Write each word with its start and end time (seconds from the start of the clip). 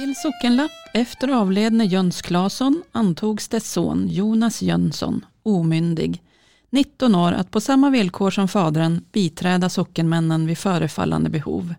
Till 0.00 0.16
sockenlapp 0.16 0.70
efter 0.94 1.28
avledne 1.28 1.84
Jöns 1.84 2.22
Claesson 2.22 2.82
antogs 2.92 3.48
dess 3.48 3.72
son 3.72 4.08
Jonas 4.08 4.62
Jönsson, 4.62 5.24
omyndig, 5.42 6.22
19 6.70 7.14
år 7.14 7.32
att 7.32 7.50
på 7.50 7.60
samma 7.60 7.90
villkor 7.90 8.30
som 8.30 8.48
fadern 8.48 9.04
biträda 9.12 9.68
sockenmännen 9.68 10.46
vid 10.46 10.58
förefallande 10.58 11.30
behov, 11.30 11.74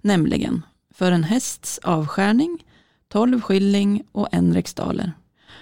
nämligen 0.00 0.62
för 0.94 1.12
en 1.12 1.24
hästs 1.24 1.78
avskärning, 1.78 2.64
12 3.08 3.40
skilling 3.40 4.02
och 4.12 4.28
en 4.32 4.54
riksdaler. 4.54 5.12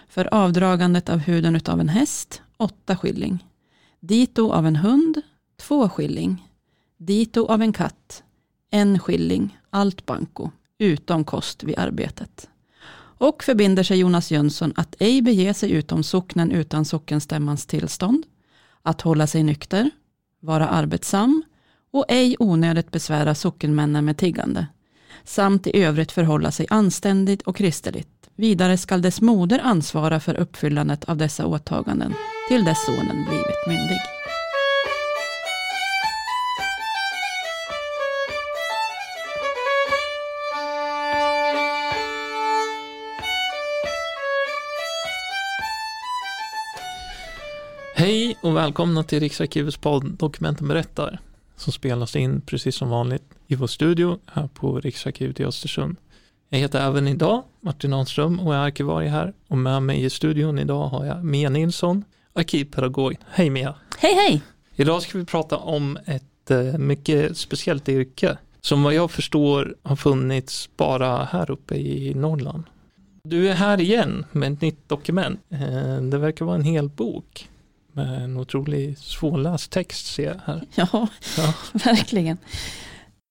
För 0.09 0.35
avdragandet 0.35 1.09
av 1.09 1.19
huden 1.19 1.61
av 1.67 1.81
en 1.81 1.89
häst, 1.89 2.43
8 2.57 2.97
skilling. 2.97 3.47
Dito 4.01 4.53
av 4.53 4.67
en 4.67 4.77
hund, 4.77 5.23
2 5.57 5.89
skilling. 5.89 6.49
Dito 6.97 7.47
av 7.47 7.63
en 7.63 7.73
katt, 7.73 8.23
en 8.71 8.99
skilling, 8.99 9.59
allt 9.71 10.07
banko, 10.07 10.51
utom 10.81 11.25
kost 11.25 11.63
vid 11.63 11.79
arbetet. 11.79 12.49
Och 13.19 13.45
förbinder 13.45 13.83
sig 13.83 13.99
Jonas 13.99 14.31
Jönsson 14.31 14.73
att 14.77 14.95
ej 14.99 15.23
bege 15.23 15.55
sig 15.55 15.71
utom 15.71 16.03
socknen 16.03 16.51
utan 16.51 16.85
sockenstämmans 16.85 17.67
tillstånd, 17.67 18.27
att 18.83 19.01
hålla 19.01 19.27
sig 19.27 19.43
nykter, 19.43 19.91
vara 20.41 20.69
arbetsam 20.69 21.43
och 21.93 22.05
ej 22.09 22.37
onödigt 22.39 22.91
besvära 22.91 23.35
sockenmännen 23.35 24.05
med 24.05 24.17
tiggande, 24.17 24.67
samt 25.25 25.67
i 25.67 25.83
övrigt 25.83 26.13
förhålla 26.13 26.51
sig 26.51 26.67
anständigt 26.71 27.43
och 27.43 27.57
kristeligt. 27.57 28.31
Vidare 28.37 28.79
skall 28.79 29.03
dess 29.03 29.21
moder 29.21 29.59
ansvara 29.59 30.21
för 30.21 30.35
uppfyllandet 30.35 31.05
av 31.05 31.17
dessa 31.17 31.47
åtaganden 31.47 32.15
till 32.49 32.65
dess 32.65 32.87
sonen 32.87 33.25
blivit 33.29 33.67
myndig. 33.67 34.01
Hej 48.11 48.37
och 48.41 48.57
välkomna 48.57 49.03
till 49.03 49.21
Riksarkivets 49.21 49.77
podd 49.77 50.05
Dokumenten 50.05 50.69
berättar 50.69 51.21
som 51.57 51.73
spelas 51.73 52.17
in 52.17 52.41
precis 52.41 52.77
som 52.77 52.89
vanligt 52.89 53.23
i 53.47 53.55
vår 53.55 53.67
studio 53.67 54.19
här 54.27 54.49
på 54.55 54.81
Riksarkivet 54.81 55.41
i 55.41 55.45
Östersund. 55.45 55.97
Jag 56.49 56.59
heter 56.59 56.87
även 56.87 57.09
idag 57.09 57.43
Martin 57.61 57.93
Ahnström 57.93 58.41
och 58.41 58.55
är 58.55 58.59
arkivarie 58.59 59.09
här 59.09 59.33
och 59.49 59.59
med 59.59 59.83
mig 59.83 60.05
i 60.05 60.11
studion 60.11 60.59
idag 60.59 60.89
har 60.89 61.05
jag 61.05 61.25
Mia 61.25 61.51
Nilsson, 61.51 62.05
arkivpedagog. 62.33 63.17
Hej 63.31 63.51
Mia! 63.51 63.75
Hej 63.99 64.15
hej! 64.15 64.43
Idag 64.77 65.03
ska 65.03 65.19
vi 65.19 65.25
prata 65.25 65.57
om 65.57 65.99
ett 66.07 66.51
eh, 66.51 66.79
mycket 66.79 67.37
speciellt 67.37 67.89
yrke 67.89 68.39
som 68.61 68.83
vad 68.83 68.95
jag 68.95 69.11
förstår 69.11 69.77
har 69.83 69.97
funnits 69.97 70.69
bara 70.77 71.25
här 71.25 71.51
uppe 71.51 71.75
i 71.75 72.15
Norrland. 72.15 72.65
Du 73.23 73.49
är 73.49 73.55
här 73.55 73.81
igen 73.81 74.27
med 74.33 74.53
ett 74.53 74.61
nytt 74.61 74.89
dokument. 74.89 75.41
Eh, 75.51 76.03
det 76.03 76.19
verkar 76.19 76.45
vara 76.45 76.57
en 76.57 76.65
hel 76.65 76.89
bok 76.89 77.47
med 77.93 78.23
en 78.25 78.37
otroligt 78.37 78.99
svårläst 78.99 79.71
text 79.71 80.07
ser 80.15 80.25
jag 80.25 80.41
här. 80.45 80.63
Ja, 80.75 81.09
Ja. 81.37 81.55
verkligen. 81.73 82.39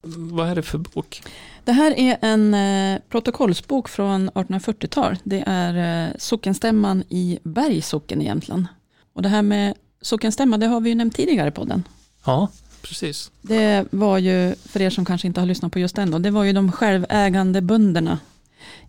Vad 0.04 0.50
är 0.50 0.56
det 0.56 0.62
för 0.62 0.78
bok? 0.78 1.22
Det 1.64 1.72
här 1.72 2.00
är 2.00 2.18
en 2.22 2.54
eh, 2.54 3.02
protokollsbok 3.10 3.90
från 3.90 4.30
1840-tal. 4.30 5.18
Det 5.24 5.44
är 5.48 6.08
eh, 6.08 6.14
sockenstämman 6.18 7.04
i 7.10 7.40
Bergs 7.44 7.88
socken 7.88 8.22
i 8.22 8.26
Jämtland. 8.26 8.66
Och 9.14 9.22
det 9.22 9.30
här 9.30 9.42
med 9.42 9.74
sockenstämma, 10.02 10.58
det 10.58 10.68
har 10.68 10.82
vi 10.82 10.90
ju 10.90 10.96
nämnt 10.96 11.16
tidigare 11.16 11.48
i 11.48 11.52
podden. 11.52 11.84
Ja, 12.26 12.48
precis. 12.82 13.32
Det 13.42 13.86
var 13.92 14.18
ju, 14.18 14.56
för 14.66 14.82
er 14.82 14.90
som 14.90 15.06
kanske 15.06 15.28
inte 15.28 15.40
har 15.40 15.46
lyssnat 15.48 15.72
på 15.72 15.80
just 15.80 15.96
den 15.96 16.12
då, 16.12 16.20
det 16.20 16.32
var 16.32 16.44
ju 16.44 16.54
de 16.54 16.72
självägande 16.72 17.62
bönderna 17.62 18.20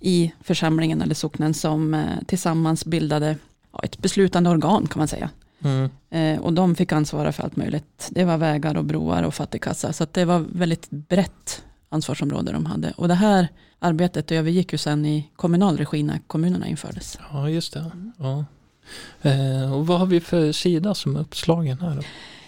i 0.01 0.33
församlingen 0.41 1.03
eller 1.03 1.15
socknen 1.15 1.55
som 1.55 1.95
eh, 1.95 2.05
tillsammans 2.27 2.85
bildade 2.85 3.37
ja, 3.73 3.81
ett 3.83 3.99
beslutande 3.99 4.51
organ 4.51 4.87
kan 4.87 4.99
man 4.99 5.09
säga. 5.09 5.31
Mm. 5.65 5.91
Eh, 6.11 6.41
och 6.41 6.53
de 6.53 6.75
fick 6.75 6.93
ansvara 6.93 7.33
för 7.33 7.43
allt 7.43 7.57
möjligt. 7.57 8.09
Det 8.11 8.25
var 8.25 8.39
vägar 8.39 8.77
och 8.77 8.85
broar 8.85 9.23
och 9.23 9.35
fattigkassa. 9.35 9.93
Så 9.93 10.07
det 10.13 10.25
var 10.25 10.39
väldigt 10.53 10.91
brett 10.91 11.63
ansvarsområde 11.89 12.53
de 12.53 12.67
hade. 12.67 12.93
Och 12.97 13.09
det 13.09 13.15
här 13.15 13.49
arbetet 13.79 14.33
övergick 14.33 14.73
ju 14.73 14.79
sen 14.79 15.07
i 15.07 15.31
kommunal 15.37 15.77
regi 15.77 16.03
när 16.03 16.21
kommunerna 16.27 16.67
infördes. 16.67 17.19
Ja, 17.33 17.49
just 17.49 17.73
det. 17.73 17.91
Ja. 18.19 18.45
Eh, 19.23 19.75
och 19.75 19.87
vad 19.87 19.99
har 19.99 20.07
vi 20.07 20.21
för 20.21 20.53
sida 20.53 20.95
som 20.95 21.17
är 21.17 21.21
uppslagen 21.21 21.81
här? 21.81 21.97
Då? 21.97 22.03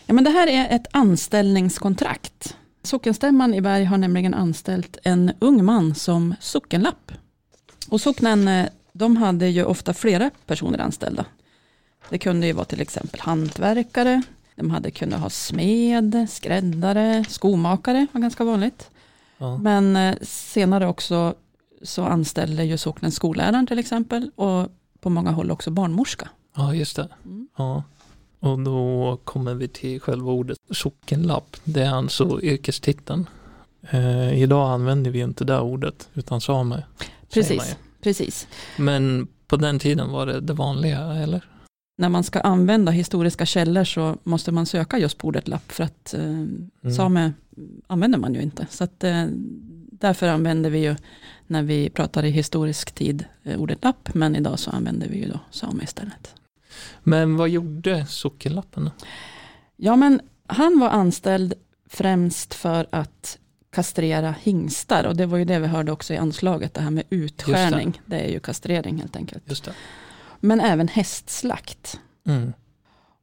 Ja, 0.06 0.14
men 0.14 0.24
det 0.24 0.30
här 0.30 0.46
är 0.46 0.76
ett 0.76 0.86
anställningskontrakt. 0.90 2.56
Sockenstämman 2.82 3.54
i 3.54 3.60
Berg 3.60 3.84
har 3.84 3.98
nämligen 3.98 4.34
anställt 4.34 4.98
en 5.02 5.32
ung 5.38 5.64
man 5.64 5.94
som 5.94 6.34
sockenlapp. 6.40 7.12
Och 7.88 8.00
socknen, 8.00 8.48
eh, 8.48 8.66
de 8.92 9.16
hade 9.16 9.48
ju 9.48 9.64
ofta 9.64 9.94
flera 9.94 10.30
personer 10.46 10.78
anställda. 10.78 11.24
Det 12.12 12.18
kunde 12.18 12.46
ju 12.46 12.52
vara 12.52 12.64
till 12.64 12.80
exempel 12.80 13.20
hantverkare, 13.20 14.22
de 14.56 14.70
hade 14.70 14.90
kunnat 14.90 15.20
ha 15.20 15.30
smed, 15.30 16.26
skräddare, 16.30 17.24
skomakare 17.28 18.06
var 18.12 18.20
ganska 18.20 18.44
vanligt. 18.44 18.90
Ja. 19.38 19.58
Men 19.58 19.96
eh, 19.96 20.14
senare 20.22 20.86
också 20.86 21.34
så 21.82 22.02
anställde 22.02 22.64
ju 22.64 22.78
socknen 22.78 23.12
skolläraren 23.12 23.66
till 23.66 23.78
exempel 23.78 24.30
och 24.34 24.68
på 25.00 25.10
många 25.10 25.30
håll 25.30 25.50
också 25.50 25.70
barnmorska. 25.70 26.28
ja, 26.56 26.74
just 26.74 26.96
det. 26.96 27.08
Mm. 27.24 27.48
Ja. 27.56 27.82
Och 28.40 28.58
då 28.58 29.18
kommer 29.24 29.54
vi 29.54 29.68
till 29.68 30.00
själva 30.00 30.32
ordet 30.32 30.58
sockenlapp. 30.70 31.56
Det 31.64 31.82
är 31.82 31.94
alltså 31.94 32.42
yrkestiteln. 32.42 33.28
Eh, 33.90 34.42
idag 34.42 34.70
använder 34.70 35.10
vi 35.10 35.20
inte 35.20 35.44
det 35.44 35.60
ordet 35.60 36.08
utan 36.14 36.40
same. 36.40 36.82
Precis, 37.32 37.76
precis. 38.00 38.46
Men 38.76 39.28
på 39.46 39.56
den 39.56 39.78
tiden 39.78 40.10
var 40.10 40.26
det 40.26 40.40
det 40.40 40.52
vanliga, 40.52 40.98
eller? 40.98 41.51
När 42.02 42.08
man 42.08 42.24
ska 42.24 42.40
använda 42.40 42.92
historiska 42.92 43.46
källor 43.46 43.84
så 43.84 44.16
måste 44.22 44.52
man 44.52 44.66
söka 44.66 44.98
just 44.98 45.18
på 45.18 45.28
ordet 45.28 45.48
lapp 45.48 45.72
för 45.72 45.84
att 45.84 46.14
eh, 46.14 46.90
same 46.90 47.32
använder 47.86 48.18
man 48.18 48.34
ju 48.34 48.42
inte. 48.42 48.66
Så 48.70 48.84
att, 48.84 49.04
eh, 49.04 49.24
därför 49.90 50.28
använder 50.28 50.70
vi 50.70 50.78
ju 50.78 50.96
när 51.46 51.62
vi 51.62 51.90
pratar 51.90 52.24
i 52.24 52.30
historisk 52.30 52.92
tid 52.92 53.24
eh, 53.42 53.60
ordet 53.60 53.84
lapp 53.84 54.14
men 54.14 54.36
idag 54.36 54.58
så 54.58 54.70
använder 54.70 55.08
vi 55.08 55.18
ju 55.18 55.28
då 55.28 55.40
same 55.50 55.84
istället. 55.84 56.34
Men 57.02 57.36
vad 57.36 57.48
gjorde 57.48 58.06
sockenlappen? 58.06 58.90
Ja 59.76 59.96
men 59.96 60.20
han 60.46 60.78
var 60.80 60.88
anställd 60.88 61.54
främst 61.88 62.54
för 62.54 62.86
att 62.90 63.38
kastrera 63.70 64.34
hingstar 64.42 65.04
och 65.04 65.16
det 65.16 65.26
var 65.26 65.38
ju 65.38 65.44
det 65.44 65.58
vi 65.58 65.66
hörde 65.66 65.92
också 65.92 66.14
i 66.14 66.16
anslaget, 66.16 66.74
det 66.74 66.80
här 66.80 66.90
med 66.90 67.04
utskärning. 67.10 68.00
Det. 68.06 68.20
är 68.20 68.28
ju 68.28 68.40
kastrering 68.40 68.98
helt 68.98 69.16
enkelt. 69.16 69.42
Just 69.46 69.64
det. 69.64 69.72
Men 70.44 70.60
även 70.60 70.88
hästslakt. 70.88 72.00
Mm. 72.26 72.52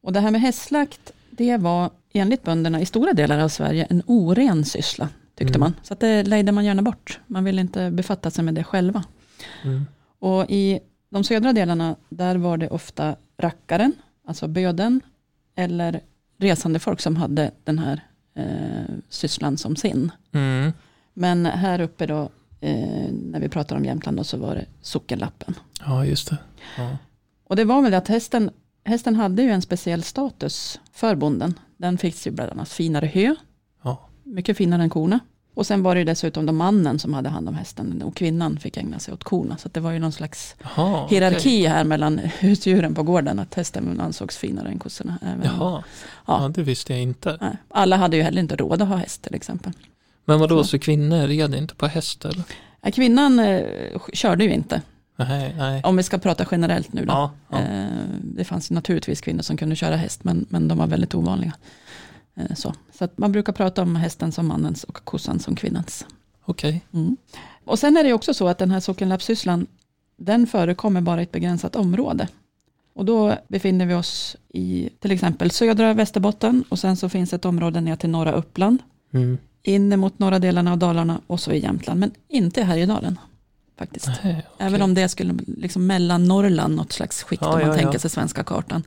Och 0.01 0.13
det 0.13 0.19
här 0.19 0.31
med 0.31 0.41
hästslakt, 0.41 1.11
det 1.31 1.57
var 1.57 1.89
enligt 2.13 2.43
bönderna 2.43 2.81
i 2.81 2.85
stora 2.85 3.13
delar 3.13 3.39
av 3.39 3.49
Sverige 3.49 3.87
en 3.89 4.03
oren 4.05 4.65
syssla, 4.65 5.09
tyckte 5.35 5.57
Mm. 5.57 5.59
man. 5.59 5.73
Så 5.83 5.93
att 5.93 5.99
det 5.99 6.23
lejde 6.23 6.51
man 6.51 6.65
gärna 6.65 6.81
bort. 6.81 7.19
Man 7.27 7.43
ville 7.43 7.61
inte 7.61 7.91
befatta 7.91 8.31
sig 8.31 8.43
med 8.43 8.55
det 8.55 8.63
själva. 8.63 9.03
Mm. 9.63 9.85
Och 10.19 10.45
i 10.49 10.79
de 11.09 11.23
södra 11.23 11.53
delarna, 11.53 11.95
där 12.09 12.35
var 12.35 12.57
det 12.57 12.69
ofta 12.69 13.15
rackaren, 13.37 13.93
alltså 14.27 14.47
böden, 14.47 15.01
eller 15.55 16.01
resande 16.37 16.79
folk 16.79 17.01
som 17.01 17.15
hade 17.15 17.51
den 17.63 17.79
här 17.79 18.01
eh, 18.35 18.95
sysslan 19.09 19.57
som 19.57 19.75
sin. 19.75 20.11
Mm. 20.31 20.73
Men 21.13 21.45
här 21.45 21.81
uppe 21.81 22.05
då, 22.05 22.29
eh, 22.61 23.11
när 23.11 23.39
vi 23.39 23.49
pratar 23.49 23.75
om 23.75 23.85
Jämtland, 23.85 24.17
då, 24.17 24.23
så 24.23 24.37
var 24.37 24.55
det 24.55 24.65
sockenlappen. 24.81 25.55
Ja, 25.85 26.05
just 26.05 26.29
det. 26.29 26.37
Ja. 26.77 26.97
Och 27.49 27.55
det 27.55 27.65
var 27.65 27.81
väl 27.81 27.93
att 27.93 28.07
hästen, 28.07 28.49
hästen 28.85 29.15
hade 29.15 29.41
ju 29.43 29.49
en 29.51 29.61
speciell 29.61 30.03
status 30.03 30.79
för 30.93 31.15
bonden. 31.15 31.53
Den 31.77 31.97
fick 31.97 32.25
ju 32.25 32.31
bland 32.31 32.51
annat 32.51 32.69
finare 32.69 33.05
hö, 33.05 33.35
Ja. 33.83 34.09
mycket 34.23 34.57
finare 34.57 34.83
än 34.83 34.89
korna. 34.89 35.19
Och 35.53 35.65
sen 35.67 35.83
var 35.83 35.95
det 35.95 35.99
ju 35.99 36.05
dessutom 36.05 36.45
då 36.45 36.53
mannen 36.53 36.99
som 36.99 37.13
hade 37.13 37.29
hand 37.29 37.49
om 37.49 37.55
hästen 37.55 38.01
och 38.01 38.15
kvinnan 38.15 38.57
fick 38.59 38.77
ägna 38.77 38.99
sig 38.99 39.13
åt 39.13 39.23
korna. 39.23 39.57
Så 39.57 39.69
det 39.69 39.79
var 39.79 39.91
ju 39.91 39.99
någon 39.99 40.11
slags 40.11 40.55
Jaha, 40.63 41.07
hierarki 41.07 41.39
okej. 41.39 41.65
här 41.65 41.83
mellan 41.83 42.17
husdjuren 42.39 42.95
på 42.95 43.03
gården. 43.03 43.39
Att 43.39 43.55
hästen 43.55 43.99
ansågs 43.99 44.37
finare 44.37 44.67
än 44.69 44.79
kossorna. 44.79 45.17
Även, 45.21 45.41
Jaha, 45.43 45.83
Ja. 46.27 46.39
ja. 46.41 46.47
det 46.55 46.63
visste 46.63 46.93
jag 46.93 47.01
inte. 47.01 47.57
Alla 47.69 47.95
hade 47.97 48.17
ju 48.17 48.23
heller 48.23 48.41
inte 48.41 48.55
råd 48.55 48.81
att 48.81 48.87
ha 48.87 48.95
häst 48.95 49.21
till 49.21 49.35
exempel. 49.35 49.73
Men 50.25 50.39
vad 50.39 50.49
då 50.49 50.63
Så. 50.63 50.69
så 50.69 50.79
kvinnor 50.79 51.27
red 51.27 51.55
inte 51.55 51.75
på 51.75 51.87
häst 51.87 52.25
eller? 52.25 52.43
Kvinnan 52.91 53.39
eh, 53.39 53.61
körde 54.13 54.43
ju 54.43 54.53
inte, 54.53 54.81
Nej, 55.27 55.55
nej. 55.57 55.81
om 55.83 55.97
vi 55.97 56.03
ska 56.03 56.17
prata 56.17 56.45
generellt 56.51 56.93
nu 56.93 57.05
då. 57.05 57.11
Ja, 57.13 57.31
ja. 57.49 57.57
Eh, 57.59 57.87
det 58.23 58.43
fanns 58.43 58.71
naturligtvis 58.71 59.21
kvinnor 59.21 59.41
som 59.41 59.57
kunde 59.57 59.75
köra 59.75 59.95
häst, 59.95 60.23
men, 60.23 60.45
men 60.49 60.67
de 60.67 60.77
var 60.77 60.87
väldigt 60.87 61.15
ovanliga. 61.15 61.53
Eh, 62.35 62.55
så 62.55 62.73
så 62.99 63.07
man 63.15 63.31
brukar 63.31 63.53
prata 63.53 63.81
om 63.81 63.95
hästen 63.95 64.31
som 64.31 64.47
mannens 64.47 64.83
och 64.83 64.93
kossan 65.03 65.39
som 65.39 65.55
kvinnans. 65.55 66.05
okej. 66.45 66.81
Mm. 66.93 67.17
Och 67.65 67.79
sen 67.79 67.97
är 67.97 68.03
det 68.03 68.13
också 68.13 68.33
så 68.33 68.47
att 68.47 68.57
den 68.57 68.71
här 68.71 68.79
sockenlappsysslan, 68.79 69.67
den 70.17 70.47
förekommer 70.47 71.01
bara 71.01 71.19
i 71.19 71.23
ett 71.23 71.31
begränsat 71.31 71.75
område. 71.75 72.27
Och 72.93 73.05
då 73.05 73.35
befinner 73.47 73.85
vi 73.85 73.93
oss 73.93 74.35
i 74.53 74.89
till 74.99 75.11
exempel 75.11 75.51
södra 75.51 75.93
Västerbotten 75.93 76.63
och 76.69 76.79
sen 76.79 76.95
så 76.97 77.09
finns 77.09 77.33
ett 77.33 77.45
område 77.45 77.81
ner 77.81 77.95
till 77.95 78.09
norra 78.09 78.31
Uppland, 78.31 78.79
Mm. 79.13 79.37
in 79.63 79.99
mot 79.99 80.19
norra 80.19 80.39
delarna 80.39 80.71
av 80.71 80.77
Dalarna 80.77 81.21
och 81.27 81.39
så 81.39 81.51
i 81.51 81.59
Jämtland, 81.59 81.99
men 81.99 82.11
inte 82.27 82.59
i 82.59 82.63
Härjedalen. 82.63 83.19
Faktiskt. 83.79 84.07
Nej, 84.07 84.17
okej. 84.23 84.45
Även 84.57 84.81
om 84.81 84.93
det 84.93 85.09
skulle 85.09 85.33
liksom 85.47 85.87
mellan 85.87 86.25
Norrland, 86.25 86.75
något 86.75 86.91
slags 86.91 87.23
skikt 87.23 87.41
Ja, 87.41 87.53
om 87.53 87.59
man 87.59 87.67
ja, 87.67 87.73
tänker 87.73 87.93
ja. 87.93 87.99
sig 87.99 88.09
svenska 88.09 88.43
kartan. 88.43 88.83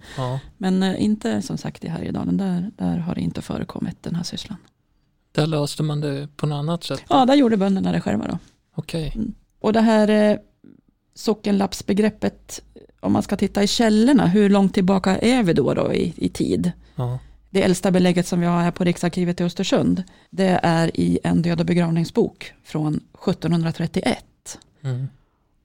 Men 0.56 0.82
eh, 0.82 1.02
inte 1.02 1.42
som 1.42 1.58
sagt 1.58 1.84
i 1.84 1.88
Härjedalen, 1.88 2.36
där, 2.36 2.70
där 2.76 2.98
har 2.98 3.14
det 3.14 3.20
inte 3.20 3.42
förekommit 3.42 4.02
den 4.02 4.14
här 4.14 4.22
sysslan. 4.22 4.58
Där 5.32 5.46
löste 5.46 5.82
man 5.82 6.00
det 6.00 6.28
på 6.36 6.46
något 6.46 6.56
annat 6.56 6.84
sätt? 6.84 7.02
Ja, 7.08 7.26
där 7.26 7.34
gjorde 7.34 7.56
bönderna 7.56 7.92
det 7.92 8.00
själva 8.00 8.26
då. 8.26 8.38
Okej. 8.74 9.16
Och 9.60 9.72
det 9.72 9.80
här 9.80 10.08
eh, 10.08 10.38
sockenlappsbegreppet, 11.14 12.62
om 13.00 13.12
man 13.12 13.22
ska 13.22 13.36
titta 13.36 13.62
i 13.62 13.66
källorna, 13.66 14.26
hur 14.26 14.50
långt 14.50 14.74
tillbaka 14.74 15.18
är 15.18 15.42
vi 15.42 15.52
då, 15.52 15.74
då 15.74 15.92
i, 15.92 16.14
i 16.16 16.28
tid? 16.28 16.72
Det 17.50 17.62
äldsta 17.62 17.90
belägget 17.90 18.26
som 18.26 18.40
vi 18.40 18.46
har 18.46 18.62
här 18.62 18.70
på 18.70 18.84
Riksarkivet 18.84 19.40
i 19.40 19.44
Östersund, 19.44 20.02
det 20.30 20.60
är 20.62 21.00
i 21.00 21.18
en 21.24 21.42
död 21.42 21.60
och 21.60 21.66
begravningsbok 21.66 22.52
från 22.64 22.94
1731. 22.94 24.24
Mm. 24.82 25.08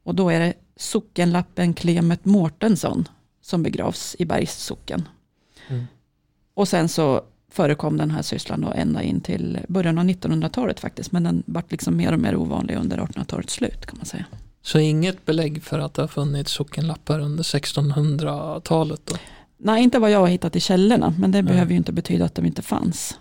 Och 0.03 0.15
då 0.15 0.29
är 0.29 0.39
det 0.39 0.53
sockenlappen 0.75 1.73
Clement 1.73 2.25
Mårtensson 2.25 3.07
som 3.41 3.63
begravs 3.63 4.15
i 4.19 4.25
Bergs 4.25 4.63
socken. 4.63 5.07
Mm. 5.67 5.85
Och 6.53 6.67
sen 6.67 6.89
så 6.89 7.21
förekom 7.51 7.97
den 7.97 8.11
här 8.11 8.21
sysslan 8.21 8.61
då 8.61 8.71
ända 8.75 9.03
in 9.03 9.21
till 9.21 9.59
början 9.67 9.97
av 9.97 10.03
1900-talet 10.03 10.79
faktiskt. 10.79 11.11
Men 11.11 11.23
den 11.23 11.43
vart 11.45 11.71
liksom 11.71 11.97
mer 11.97 12.13
och 12.13 12.19
mer 12.19 12.35
ovanlig 12.35 12.75
under 12.75 12.97
1800-talets 12.97 13.53
slut 13.53 13.85
kan 13.85 13.97
man 13.97 14.05
säga. 14.05 14.25
Så 14.61 14.79
inget 14.79 15.25
belägg 15.25 15.63
för 15.63 15.79
att 15.79 15.93
det 15.93 16.01
har 16.01 16.07
funnits 16.07 16.51
sockenlappar 16.51 17.19
under 17.19 17.43
1600-talet 17.43 19.01
då? 19.05 19.15
Nej, 19.57 19.83
inte 19.83 19.99
vad 19.99 20.11
jag 20.11 20.19
har 20.19 20.27
hittat 20.27 20.55
i 20.55 20.59
källorna, 20.59 21.13
men 21.19 21.31
det 21.31 21.41
Nej. 21.41 21.51
behöver 21.51 21.71
ju 21.71 21.77
inte 21.77 21.91
betyda 21.91 22.25
att 22.25 22.35
de 22.35 22.45
inte 22.45 22.61
fanns. 22.61 23.19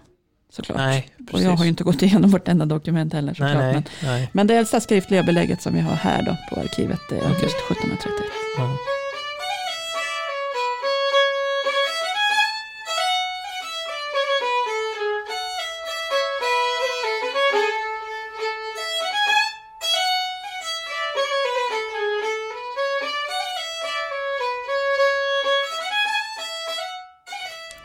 Såklart. 0.57 0.77
Nej, 0.77 1.09
och 1.33 1.41
jag 1.43 1.51
har 1.51 1.65
ju 1.65 1.71
inte 1.71 1.85
gått 1.85 2.03
igenom 2.03 2.31
vartenda 2.31 2.67
dokument 2.67 3.13
heller 3.13 3.27
nej, 3.27 3.35
såklart. 3.35 3.55
nej, 3.65 3.73
Men, 3.75 3.85
nej. 4.03 4.31
men 4.33 4.47
det 4.47 4.55
äldsta 4.55 4.81
skriftliga 4.81 5.23
belägget 5.23 5.63
som 5.63 5.75
vi 5.75 5.81
har 5.81 5.95
här 5.95 6.23
då 6.23 6.37
på 6.55 6.61
arkivet 6.61 7.01
är 7.13 7.17
Okej. 7.17 7.29
just 7.43 7.57
1731. 7.71 8.13
Ja. 8.59 8.77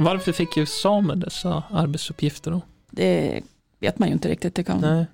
Varför 0.03 0.31
fick 0.31 0.57
ju 0.57 0.65
samer 0.65 1.15
dessa 1.15 1.63
arbetsuppgifter 1.71 2.51
då? 2.51 2.61
Det 2.91 3.41
vet 3.79 3.99
man 3.99 4.07
ju 4.07 4.13
inte 4.13 4.29
riktigt. 4.29 4.55
Det 4.55 4.63
kan, 4.63 4.81
Nej. 4.81 5.05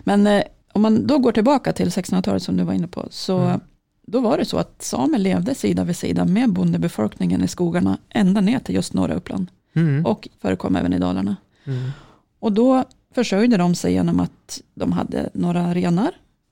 Men 0.00 0.26
eh, 0.26 0.42
om 0.72 0.82
man 0.82 1.06
då 1.06 1.18
går 1.18 1.32
tillbaka 1.32 1.72
till 1.72 1.88
1600-talet 1.88 2.42
som 2.42 2.56
du 2.56 2.64
var 2.64 2.72
inne 2.72 2.86
på, 2.88 3.06
så 3.10 3.38
Mm. 3.38 3.60
då 4.06 4.20
var 4.20 4.38
det 4.38 4.44
så 4.44 4.58
att 4.58 4.82
samer 4.82 5.18
levde 5.18 5.54
sida 5.54 5.84
vid 5.84 5.96
sida 5.96 6.24
med 6.24 6.52
bondebefolkningen 6.52 7.44
i 7.44 7.48
skogarna 7.48 7.98
ända 8.08 8.40
ner 8.40 8.58
till 8.58 8.74
just 8.74 8.94
norra 8.94 9.14
Uppland 9.14 9.46
Mm. 9.74 10.06
och 10.06 10.28
förekom 10.40 10.76
även 10.76 10.92
i 10.92 10.98
Dalarna. 10.98 11.36
Mm. 11.64 11.90
Och 12.38 12.52
då 12.52 12.84
försörjde 13.14 13.56
de 13.56 13.74
sig 13.74 13.92
genom 13.92 14.20
att 14.20 14.60
de 14.74 14.92
hade 14.92 15.30
några 15.34 15.74
renar 15.74 16.10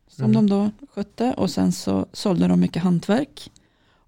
som 0.08 0.24
Mm. 0.24 0.34
de 0.34 0.50
då 0.50 0.70
skötte 0.94 1.32
och 1.36 1.50
sen 1.50 1.72
så 1.72 2.06
sålde 2.12 2.48
de 2.48 2.60
mycket 2.60 2.82
hantverk 2.82 3.50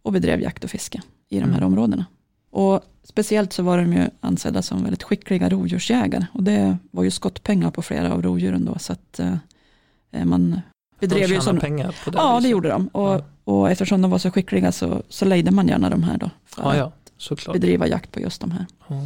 och 0.02 0.12
bedrev 0.12 0.40
jakt 0.40 0.64
och 0.64 0.70
fiske 0.70 1.02
i 1.28 1.40
de 1.40 1.50
här 1.50 1.58
Mm. 1.58 1.66
områdena. 1.66 2.06
Och 2.50 2.80
speciellt 3.04 3.52
så 3.52 3.62
var 3.62 3.78
de 3.78 3.92
ju 3.92 4.06
ansedda 4.20 4.62
som 4.62 4.82
väldigt 4.82 5.02
skickliga 5.02 5.48
rovdjursjägare 5.48 6.26
och 6.32 6.42
det 6.42 6.76
var 6.90 7.04
ju 7.04 7.10
skottpengar 7.10 7.70
på 7.70 7.82
flera 7.82 8.12
av 8.12 8.22
rovdjuren 8.22 8.64
då 8.64 8.78
så 8.78 8.92
att 8.92 9.20
eh, 9.20 10.24
man 10.24 10.60
bedrev 11.00 11.28
de 11.28 11.34
ju 11.34 11.40
sån, 11.40 11.60
pengar 11.60 11.96
på 12.04 12.10
det 12.10 12.18
Ja, 12.18 12.28
det 12.32 12.36
viset. 12.38 12.50
gjorde 12.50 12.68
de. 12.68 12.88
Och, 12.88 13.08
Ja. 13.08 13.22
och 13.44 13.70
eftersom 13.70 14.02
de 14.02 14.10
var 14.10 14.18
så 14.18 14.30
skickliga 14.30 14.72
så, 14.72 15.02
så 15.08 15.24
lejde 15.24 15.50
man 15.50 15.68
gärna 15.68 15.90
de 15.90 16.02
här 16.02 16.18
då. 16.18 16.30
För 16.44 16.62
Ja, 16.62 16.70
att 16.70 16.76
ja, 16.76 16.92
såklart. 17.16 17.54
bedriva 17.54 17.86
jakt 17.86 18.12
på 18.12 18.20
just 18.20 18.40
de 18.40 18.50
här. 18.50 18.66
Ja. 18.88 18.96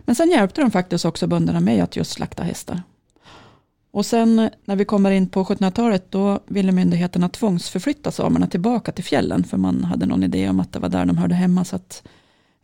Men 0.00 0.14
sen 0.14 0.30
hjälpte 0.30 0.60
de 0.60 0.70
faktiskt 0.70 1.04
också 1.04 1.26
bönderna 1.26 1.60
med 1.60 1.84
att 1.84 1.96
just 1.96 2.10
slakta 2.10 2.42
hästar. 2.42 2.82
Och 3.90 4.06
sen 4.06 4.50
när 4.64 4.76
vi 4.76 4.84
kommer 4.84 5.10
in 5.10 5.28
på 5.28 5.44
1700-talet 5.44 6.10
då 6.10 6.40
ville 6.46 6.72
myndigheterna 6.72 7.28
tvångsförflytta 7.28 8.10
samerna 8.10 8.46
tillbaka 8.46 8.92
till 8.92 9.04
fjällen. 9.04 9.44
För 9.44 9.56
man 9.56 9.84
hade 9.84 10.06
någon 10.06 10.22
idé 10.22 10.48
om 10.48 10.60
att 10.60 10.72
det 10.72 10.78
var 10.78 10.88
där 10.88 11.04
de 11.04 11.16
hörde 11.18 11.34
hemma. 11.34 11.64
Så 11.64 11.76
att 11.76 12.02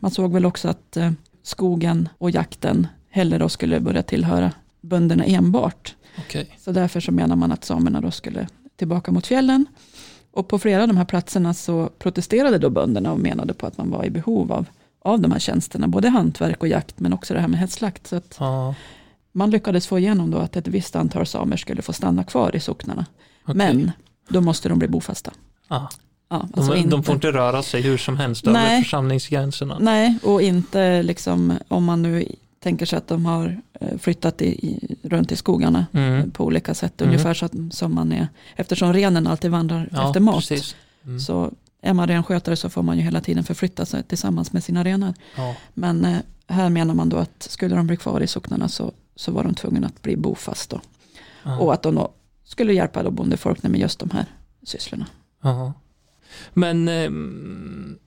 man 0.00 0.10
såg 0.10 0.32
väl 0.32 0.46
också 0.46 0.68
att 0.68 0.96
eh, 0.96 1.10
skogen 1.42 2.08
och 2.18 2.30
jakten 2.30 2.86
hellre 3.10 3.38
då 3.38 3.48
skulle 3.48 3.80
börja 3.80 4.02
tillhöra 4.02 4.52
bönderna 4.80 5.24
enbart. 5.24 5.94
Okej. 6.18 6.56
Så 6.58 6.72
därför 6.72 7.00
så 7.00 7.12
menar 7.12 7.36
man 7.36 7.52
att 7.52 7.64
samerna 7.64 8.00
då 8.00 8.10
skulle 8.10 8.48
tillbaka 8.76 9.12
mot 9.12 9.26
fjällen. 9.26 9.66
Och 10.32 10.48
på 10.48 10.58
flera 10.58 10.82
av 10.82 10.88
de 10.88 10.96
här 10.96 11.04
platserna 11.04 11.54
så 11.54 11.90
protesterade 11.98 12.58
då 12.58 12.70
bönderna 12.70 13.12
och 13.12 13.18
menade 13.18 13.54
på 13.54 13.66
att 13.66 13.78
man 13.78 13.90
var 13.90 14.04
i 14.04 14.10
behov 14.10 14.52
av, 14.52 14.66
av 15.02 15.20
de 15.20 15.32
här 15.32 15.38
tjänsterna. 15.38 15.88
Både 15.88 16.08
hantverk 16.08 16.60
och 16.62 16.68
jakt 16.68 17.00
men 17.00 17.12
också 17.12 17.34
det 17.34 17.40
här 17.40 17.48
med 17.48 17.60
hästslakt. 17.60 18.06
Så 18.06 18.16
att 18.16 18.36
Ja, 18.40 18.74
man 19.32 19.50
lyckades 19.50 19.86
få 19.86 19.98
igenom 19.98 20.30
då 20.30 20.38
att 20.38 20.56
ett 20.56 20.68
visst 20.68 20.96
antal 20.96 21.26
samer 21.26 21.56
skulle 21.56 21.82
få 21.82 21.92
stanna 21.92 22.24
kvar 22.24 22.56
i 22.56 22.60
socknarna. 22.60 23.06
okej. 23.44 23.54
Men 23.56 23.92
då 24.28 24.40
måste 24.40 24.68
de 24.68 24.78
bli 24.78 24.88
bofasta. 24.88 25.30
Ah, 25.68 25.86
Ja, 26.32 26.48
de, 26.54 26.60
alltså 26.60 26.88
de 26.88 27.02
får 27.02 27.14
inte 27.14 27.32
röra 27.32 27.62
sig 27.62 27.82
hur 27.82 27.96
som 27.98 28.16
helst 28.16 28.46
över 28.46 28.58
Nej. 28.60 28.82
församlingsgränserna. 28.82 29.76
Nej, 29.80 30.18
och 30.22 30.42
inte 30.42 31.02
liksom 31.02 31.58
om 31.68 31.84
man 31.84 32.02
nu 32.02 32.24
tänker 32.60 32.86
sig 32.86 32.96
att 32.96 33.08
de 33.08 33.26
har 33.26 33.60
eh, 33.80 33.98
flyttat 33.98 34.42
i, 34.42 34.46
i, 34.66 34.96
runt 35.02 35.32
i 35.32 35.36
skogarna 35.36 35.86
Mm. 35.92 36.30
på 36.30 36.44
olika 36.44 36.74
sätt. 36.74 37.00
Mm. 37.00 37.12
Ungefär 37.12 37.34
så 37.34 37.46
att, 37.46 37.52
som 37.70 37.94
man 37.94 38.12
är, 38.12 38.28
eftersom 38.56 38.92
renen 38.92 39.26
alltid 39.26 39.50
vandrar 39.50 39.88
Ja, 39.92 40.06
efter 40.06 40.20
mat. 40.20 40.50
Mm. 41.04 41.20
Så 41.20 41.52
är 41.82 41.92
man 41.94 42.08
renskötare 42.08 42.56
så 42.56 42.70
får 42.70 42.82
man 42.82 42.96
ju 42.96 43.02
hela 43.02 43.20
tiden 43.20 43.44
förflytta 43.44 43.86
sig 43.86 44.02
tillsammans 44.02 44.52
med 44.52 44.64
sina 44.64 44.84
renar. 44.84 45.14
Ja. 45.36 45.54
Men 45.74 46.04
eh, 46.04 46.18
här 46.48 46.68
menar 46.68 46.94
man 46.94 47.08
då 47.08 47.16
att 47.16 47.42
skulle 47.50 47.76
de 47.76 47.86
bli 47.86 47.96
kvar 47.96 48.20
i 48.20 48.26
socknarna 48.26 48.68
så, 48.68 48.92
så 49.16 49.32
var 49.32 49.44
de 49.44 49.54
tvungna 49.54 49.86
att 49.86 50.02
bli 50.02 50.16
bofast 50.16 50.70
då. 50.70 50.80
Och 51.60 51.72
att 51.74 51.82
de 51.82 51.94
då 51.94 52.10
skulle 52.44 52.72
hjälpa 52.72 53.02
då 53.02 53.10
bondefolkna 53.10 53.68
med 53.68 53.80
just 53.80 53.98
de 53.98 54.10
här 54.10 54.24
sysslorna. 54.62 55.06
Ja. 55.42 55.72
Men 56.54 56.88
ehm, 56.88 57.98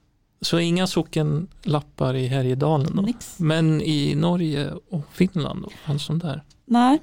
så 0.42 0.60
inga 0.60 0.88
sockenlappar 0.88 2.14
i 2.16 2.28
Härjedalen 2.28 2.96
då? 2.96 3.02
Nix. 3.02 3.40
Men 3.40 3.82
i 3.82 4.16
Norge 4.16 4.72
och 4.90 5.06
Finland? 5.12 5.66
Fanns 5.86 6.08
de 6.08 6.20
där? 6.20 6.44
Nej, 6.66 7.00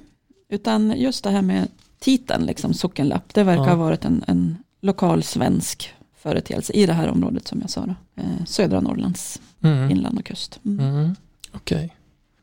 utan 0.49 0.99
just 1.01 1.23
det 1.23 1.29
här 1.29 1.41
med 1.41 1.67
titeln, 1.99 2.45
liksom 2.45 2.73
sockenlapp, 2.73 3.33
det 3.33 3.43
verkar 3.43 3.63
Ja. 3.63 3.69
ha 3.69 3.75
varit 3.75 4.05
en, 4.05 4.23
en 4.27 4.57
lokal 4.81 5.23
svensk 5.23 5.93
företeelse 6.17 6.73
i 6.73 6.85
det 6.85 6.93
här 6.93 7.07
området 7.09 7.47
som 7.47 7.61
jag 7.61 7.69
sa 7.69 7.85
då. 7.85 7.95
Eh, 8.21 8.45
södra 8.45 8.79
Norrlands 8.81 9.41
Mm. 9.63 9.91
inland 9.91 10.19
och 10.19 10.25
kust. 10.25 10.59
Mm. 10.65 10.85
Mm. 10.85 11.15
Okej. 11.51 11.95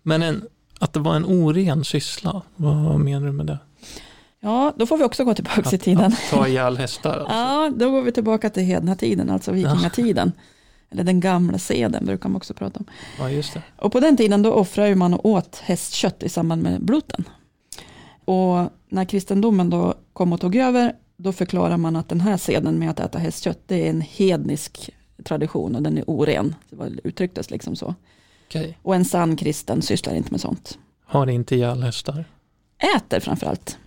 Men 0.03 0.23
en, 0.23 0.43
att 0.79 0.93
det 0.93 1.01
var 1.01 1.17
en 1.17 1.25
oren 1.25 1.85
syssla, 1.85 2.43
vad 2.57 3.01
menar 3.01 3.27
du 3.27 3.33
med 3.33 3.47
det? 3.47 3.59
Ja, 4.41 4.73
då 4.77 4.87
får 4.87 4.99
vi 4.99 5.05
också 5.05 5.25
gå 5.25 5.35
tillbaka 5.35 5.61
Att, 5.61 5.81
tiden. 5.81 6.05
att 6.05 6.31
ta 6.31 6.49
ihjäl 6.49 6.77
hästar 6.77 7.19
alltså? 7.19 7.35
Ja, 7.35 7.71
då 7.77 7.91
går 7.91 8.03
vi 8.03 8.13
tillbaka 8.13 8.51
till 8.51 8.63
hedna 8.63 8.97
tiden, 8.97 9.31
alltså 9.31 9.53
vikingatiden. 9.53 10.33
Eller 10.91 11.05
den 11.05 11.21
gamla 11.21 11.59
seden 11.59 12.07
brukar 12.07 12.29
man 12.29 12.37
också 12.37 12.55
prata 12.55 12.79
om. 12.79 12.85
Ja, 13.19 13.31
just 13.31 13.55
det. 13.55 13.63
Och 13.77 13.93
på 13.93 14.01
den 14.01 14.17
tiden 14.17 14.43
då 14.43 14.53
offrade 14.53 14.95
man 14.95 15.15
och 15.15 15.27
åt 15.27 15.57
hästkött 15.57 16.23
i 16.23 16.29
samband 16.29 16.63
med 16.63 16.85
bloten. 16.85 17.25
Och 18.25 18.71
när 18.89 19.05
kristendomen 19.05 19.71
då 19.71 19.95
kom 20.13 20.33
och 20.33 20.41
tog 20.41 20.57
över, 20.57 20.93
då 21.17 21.33
förklarar 21.33 21.77
man 21.77 21.97
att 21.97 22.09
den 22.09 22.21
här 22.21 22.37
seden 22.37 22.79
med 22.79 22.91
att 22.91 23.01
äta 23.01 23.19
hästkött, 23.19 23.59
det 23.67 23.87
är 23.87 23.91
en 23.91 24.01
hednisk 24.01 24.91
tradition 25.25 25.77
och 25.77 25.83
den 25.83 25.99
är 25.99 26.05
oren. 26.07 26.55
Det 26.71 27.01
uttrycktes 27.05 27.51
liksom 27.51 27.77
så. 27.77 27.95
Okej. 28.49 28.79
Och 28.83 28.95
en 28.95 29.05
sann 29.05 29.37
kristen 29.37 29.83
sysslar 29.83 30.15
inte 30.15 30.31
med 30.31 30.41
sånt. 30.41 30.79
Har 31.05 31.27
inte 31.27 31.55
ihjäl 31.55 31.83
hästar? 31.83 32.25
Äter 32.97 33.21
framförallt. 33.21 33.79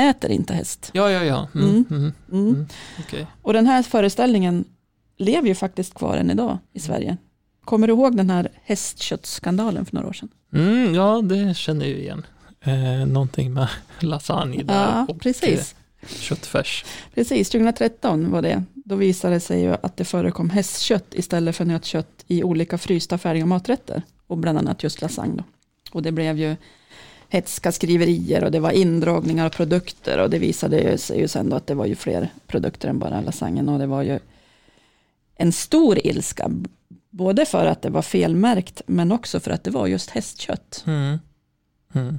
Äter 0.00 0.30
inte 0.30 0.54
häst. 0.54 0.90
Ja, 0.94 1.10
ja, 1.10 1.24
ja. 1.24 1.48
Mm. 1.54 1.68
Mm. 1.70 1.84
Mm. 1.90 2.12
Mm. 2.32 2.48
Mm. 2.48 2.66
Okej. 3.00 3.26
Och 3.42 3.52
den 3.52 3.66
här 3.66 3.82
föreställningen 3.82 4.64
lever 5.18 5.48
ju 5.48 5.54
faktiskt 5.54 5.94
kvar 5.94 6.16
än 6.16 6.30
idag 6.30 6.58
i 6.72 6.80
Sverige. 6.80 7.16
Kommer 7.64 7.86
du 7.86 7.92
ihåg 7.92 8.16
den 8.16 8.30
här 8.30 8.48
hästköttsskandalen 8.64 9.84
för 9.86 9.94
några 9.94 10.08
år 10.08 10.12
sedan? 10.12 10.28
Mm, 10.54 10.94
ja, 10.94 11.20
det 11.22 11.56
känner 11.56 11.86
jag 11.86 11.98
igen. 11.98 12.26
Eh, 12.60 13.06
någonting 13.06 13.52
med 13.52 13.68
lasagne 14.00 14.62
där 14.62 14.74
Ja, 14.74 15.06
och 15.08 15.20
precis. 15.20 15.74
eh, 16.00 16.08
köttfärs. 16.08 16.84
Precis, 17.14 17.50
2013 17.50 18.30
var 18.30 18.42
det. 18.42 18.64
Då 18.74 18.96
visade 18.96 19.34
det 19.34 19.40
sig 19.40 19.60
ju 19.62 19.76
att 19.82 19.96
det 19.96 20.04
förekom 20.04 20.50
hästkött 20.50 21.14
istället 21.14 21.56
för 21.56 21.64
nötkött 21.64 22.24
i 22.26 22.42
olika 22.42 22.78
frysta 22.78 23.18
och 23.42 23.48
maträtter. 23.48 24.02
Och 24.26 24.38
bland 24.38 24.58
annat 24.58 24.82
just 24.82 25.00
lasagne. 25.02 25.36
Då. 25.36 25.44
Och 25.92 26.02
det 26.02 26.12
blev 26.12 26.38
ju 26.38 26.56
hetska 27.30 27.72
skriverier 27.72 28.44
och 28.44 28.50
det 28.50 28.60
var 28.60 28.70
indragningar 28.70 29.46
av 29.46 29.50
produkter 29.50 30.18
och 30.18 30.30
det 30.30 30.38
visade 30.38 30.98
sig 30.98 31.18
ju 31.20 31.28
sen 31.28 31.48
då 31.48 31.56
att 31.56 31.66
det 31.66 31.74
var 31.74 31.86
ju 31.86 31.94
fler 31.94 32.28
produkter 32.46 32.88
än 32.88 32.98
bara 32.98 33.20
lasagnen 33.20 33.68
och 33.68 33.78
det 33.78 33.86
var 33.86 34.02
ju 34.02 34.18
en 35.36 35.52
stor 35.52 36.06
ilska. 36.06 36.50
Både 37.10 37.46
för 37.46 37.66
att 37.66 37.82
det 37.82 37.90
var 37.90 38.02
felmärkt 38.02 38.82
men 38.86 39.12
också 39.12 39.40
för 39.40 39.50
att 39.50 39.64
det 39.64 39.70
var 39.70 39.86
just 39.86 40.10
hästkött. 40.10 40.84
Mm. 40.86 41.18
Mm. 41.94 42.18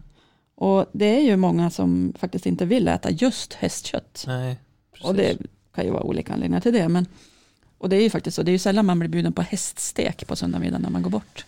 Och 0.55 0.85
det 0.91 1.05
är 1.05 1.21
ju 1.21 1.37
många 1.37 1.69
som 1.69 2.13
faktiskt 2.19 2.45
inte 2.45 2.65
vill 2.65 2.87
äta 2.87 3.11
just 3.11 3.53
hästkött. 3.53 4.23
Nej, 4.27 4.59
Och 5.03 5.15
det 5.15 5.37
kan 5.75 5.85
ju 5.85 5.91
vara 5.91 6.03
olika 6.03 6.33
anledningar 6.33 6.61
till 6.61 6.73
det. 6.73 6.89
Men, 6.89 7.05
och 7.77 7.89
det 7.89 7.95
är 7.95 8.01
ju 8.01 8.09
faktiskt 8.09 8.35
så, 8.35 8.43
det 8.43 8.51
är 8.51 8.53
ju 8.53 8.59
sällan 8.59 8.85
man 8.85 8.99
blir 8.99 9.09
bjuden 9.09 9.33
på 9.33 9.41
häststek 9.41 10.27
på 10.27 10.35
söndagsmiddag 10.35 10.77
när 10.77 10.89
man 10.89 11.01
går 11.01 11.09
bort. 11.09 11.45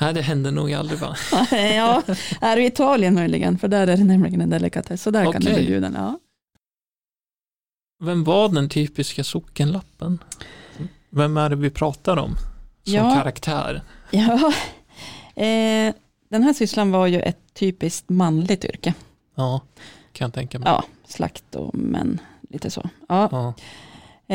Nej, 0.00 0.14
det 0.14 0.22
händer 0.22 0.50
nog 0.52 0.72
aldrig 0.72 0.98
va? 0.98 1.16
ja, 1.52 2.02
är 2.40 2.56
i 2.56 2.66
Italien 2.66 3.14
möjligen, 3.14 3.58
för 3.58 3.68
där 3.68 3.86
är 3.86 3.96
det 3.96 4.04
nämligen 4.04 4.40
en 4.40 4.50
delikatess. 4.50 5.02
Så 5.02 5.10
där 5.10 5.22
Okej. 5.22 5.32
kan 5.32 5.42
det 5.42 5.54
bli 5.54 5.66
bjuden. 5.66 5.94
Ja. 5.98 6.18
Vem 8.04 8.24
var 8.24 8.48
den 8.48 8.68
typiska 8.68 9.24
sockenlappen? 9.24 10.18
Vem 11.10 11.36
är 11.36 11.50
det 11.50 11.56
vi 11.56 11.70
pratar 11.70 12.16
om 12.16 12.36
som 12.84 12.94
Ja. 12.94 13.14
karaktär? 13.14 13.82
Ja, 14.10 14.52
eh, 15.42 15.94
den 16.28 16.42
här 16.42 16.52
sysslan 16.52 16.90
var 16.90 17.06
ju 17.06 17.20
ett 17.20 17.54
typiskt 17.54 18.08
manligt 18.10 18.64
yrke. 18.64 18.94
Ja, 19.34 19.60
kan 20.12 20.24
jag 20.26 20.34
tänka 20.34 20.58
mig. 20.58 20.68
Ja, 20.68 20.84
slakt 21.06 21.54
och 21.54 21.74
män, 21.74 22.20
lite 22.50 22.70
så. 22.70 22.88
Ja. 23.08 23.28
Ja. 23.32 23.48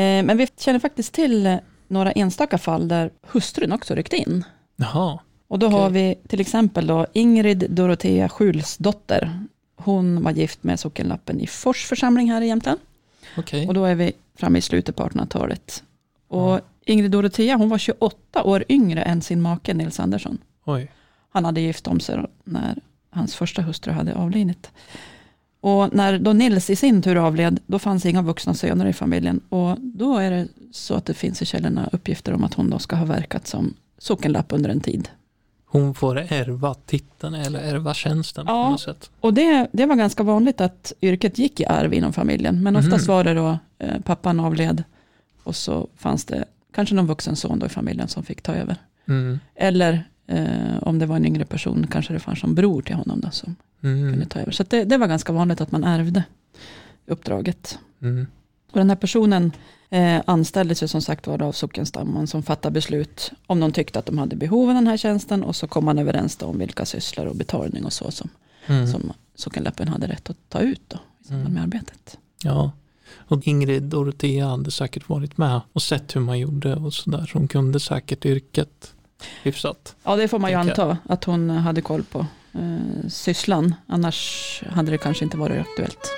Eh, 0.00 0.24
men 0.24 0.36
vi 0.36 0.48
känner 0.58 0.78
faktiskt 0.78 1.12
till 1.14 1.58
några 1.88 2.12
enstaka 2.12 2.58
fall 2.58 2.88
där 2.88 3.10
hustrun 3.26 3.72
också 3.72 3.94
ryckte 3.94 4.16
in. 4.16 4.44
Jaha, 4.76 5.18
Och 5.52 5.58
då 5.58 5.66
Okej. 5.66 5.78
har 5.78 5.90
vi 5.90 6.14
till 6.28 6.40
exempel 6.40 6.86
då 6.86 7.06
Ingrid 7.12 7.66
Dorotea 7.70 8.28
Skjulsdotter. 8.28 9.44
Hon 9.76 10.22
var 10.22 10.30
gift 10.32 10.62
med 10.62 10.80
sockenlappen 10.80 11.40
i 11.40 11.46
Fors 11.46 11.86
församling 11.86 12.30
här 12.30 12.42
i 12.42 12.46
Jämtland. 12.46 12.80
okej. 13.38 13.68
Och 13.68 13.74
då 13.74 13.84
är 13.84 13.94
vi 13.94 14.12
framme 14.34 14.58
i 14.58 14.62
slutet 14.62 14.96
på 14.96 15.02
1800-talet. 15.02 15.82
Och 16.28 16.40
Ja. 16.40 16.60
Ingrid 16.84 17.10
Dorotea 17.10 17.56
hon 17.56 17.68
var 17.68 17.78
28 17.78 18.42
år 18.42 18.64
yngre 18.68 19.02
än 19.02 19.22
sin 19.22 19.40
make 19.42 19.74
Nils 19.74 20.00
Andersson. 20.00 20.38
Oj. 20.64 20.90
Han 21.30 21.44
hade 21.44 21.60
gift 21.60 21.86
om 21.86 22.00
sig 22.00 22.24
när 22.44 22.78
hans 23.10 23.34
första 23.34 23.62
hustru 23.62 23.92
hade 23.92 24.14
avlidit. 24.14 24.70
Och 25.60 25.94
när 25.94 26.18
då 26.18 26.32
Nils 26.32 26.70
i 26.70 26.76
sin 26.76 27.02
tur 27.02 27.16
avled, 27.16 27.60
då 27.66 27.78
fanns 27.78 28.06
inga 28.06 28.22
vuxna 28.22 28.54
söner 28.54 28.86
i 28.86 28.92
familjen. 28.92 29.40
Och 29.48 29.76
då 29.80 30.18
är 30.18 30.30
det 30.30 30.48
så 30.72 30.94
att 30.94 31.06
det 31.06 31.14
finns 31.14 31.42
i 31.42 31.44
källorna 31.44 31.88
uppgifter 31.92 32.32
om 32.32 32.44
att 32.44 32.54
hon 32.54 32.70
då 32.70 32.78
ska 32.78 32.96
ha 32.96 33.04
verkat 33.04 33.46
som 33.46 33.74
sockenlapp 33.98 34.52
under 34.52 34.70
en 34.70 34.80
tid. 34.80 35.08
Hon 35.72 35.94
får 35.94 36.18
ärva 36.18 36.74
titeln 36.74 37.34
eller 37.34 37.58
ärva 37.60 37.94
tjänsten 37.94 38.44
Ja. 38.48 38.64
på 38.64 38.70
något 38.70 38.80
sätt. 38.80 39.10
Och 39.20 39.34
det, 39.34 39.68
det 39.72 39.86
var 39.86 39.96
ganska 39.96 40.22
vanligt 40.22 40.60
att 40.60 40.92
yrket 41.02 41.38
gick 41.38 41.60
i 41.60 41.66
arv 41.66 41.94
inom 41.94 42.12
familjen. 42.12 42.62
Men 42.62 42.76
oftast 42.76 43.06
Mhm. 43.08 43.16
var 43.16 43.24
det 43.24 43.34
då 43.34 43.58
eh, 43.78 44.00
pappan 44.00 44.40
avled 44.40 44.84
och 45.42 45.56
så 45.56 45.88
fanns 45.96 46.24
det 46.24 46.44
kanske 46.74 46.94
någon 46.94 47.06
vuxen 47.06 47.36
son 47.36 47.58
då 47.58 47.66
i 47.66 47.68
familjen 47.68 48.08
som 48.08 48.22
fick 48.22 48.42
ta 48.42 48.52
över. 48.54 48.76
Mm. 49.08 49.38
Eller 49.54 50.04
eh, 50.26 50.46
om 50.82 50.98
det 50.98 51.06
var 51.06 51.16
en 51.16 51.26
yngre 51.26 51.44
person 51.44 51.86
kanske 51.90 52.12
det 52.12 52.18
fanns 52.20 52.44
en 52.44 52.54
bror 52.54 52.82
till 52.82 52.94
honom 52.96 53.20
då 53.20 53.30
som 53.30 53.56
kunde 53.80 54.08
Mm. 54.08 54.28
ta 54.28 54.40
över. 54.40 54.52
Så 54.52 54.62
det, 54.68 54.84
det 54.84 54.96
var 54.98 55.06
ganska 55.06 55.32
vanligt 55.32 55.60
att 55.60 55.72
man 55.72 55.84
ärvde 55.84 56.24
uppdraget. 57.06 57.78
Och 58.72 58.78
den 58.78 58.88
här 58.90 58.96
personen 58.96 59.52
eh, 59.90 60.22
anställdes 60.26 60.82
ju 60.82 60.88
som 60.88 61.02
sagt 61.02 61.26
var 61.26 61.42
av 61.42 61.52
sockenstammen 61.52 62.26
som 62.26 62.42
fattade 62.42 62.72
beslut 62.72 63.32
om 63.46 63.60
de 63.60 63.72
tyckte 63.72 63.98
att 63.98 64.06
de 64.06 64.18
hade 64.18 64.36
behov 64.36 64.68
av 64.68 64.74
den 64.74 64.86
här 64.86 64.96
tjänsten 64.96 65.44
och 65.44 65.56
så 65.56 65.66
kom 65.66 65.84
man 65.84 65.98
överens 65.98 66.42
om 66.42 66.58
vilka 66.58 66.86
sysslor 66.86 67.26
och 67.26 67.36
betalning 67.36 67.84
och 67.84 67.92
så 67.92 68.10
som, 68.10 68.28
Mm. 68.66 68.86
som 68.86 69.12
sockenlappen 69.34 69.88
hade 69.88 70.06
rätt 70.06 70.30
att 70.30 70.36
ta 70.48 70.60
ut 70.60 70.80
då, 70.88 70.98
i 71.20 71.24
samband 71.24 71.46
Mm. 71.46 71.54
med 71.54 71.62
arbetet. 71.62 72.18
Ja. 72.42 72.72
Och 73.28 73.46
Ingrid 73.46 73.82
Dorotea 73.82 74.46
hade 74.48 74.70
säkert 74.70 75.08
varit 75.08 75.38
med 75.38 75.60
och 75.72 75.82
sett 75.82 76.16
hur 76.16 76.20
man 76.20 76.38
gjorde 76.38 76.74
och 76.76 76.94
sådär. 76.94 77.26
Så 77.32 77.38
hon 77.38 77.48
kunde 77.48 77.80
säkert 77.80 78.24
yrket 78.24 78.92
hyfsat. 79.42 79.96
Ja 80.04 80.16
det 80.16 80.28
får 80.28 80.38
man 80.38 80.50
ju 80.50 80.56
anta 80.56 80.98
att 81.08 81.24
hon 81.24 81.50
hade 81.50 81.80
koll 81.82 82.02
på 82.02 82.26
eh, 82.52 83.08
sysslan. 83.08 83.74
Annars 83.86 84.62
hade 84.70 84.90
det 84.90 84.98
kanske 84.98 85.24
inte 85.24 85.36
varit 85.36 85.60
aktuellt. 85.60 86.10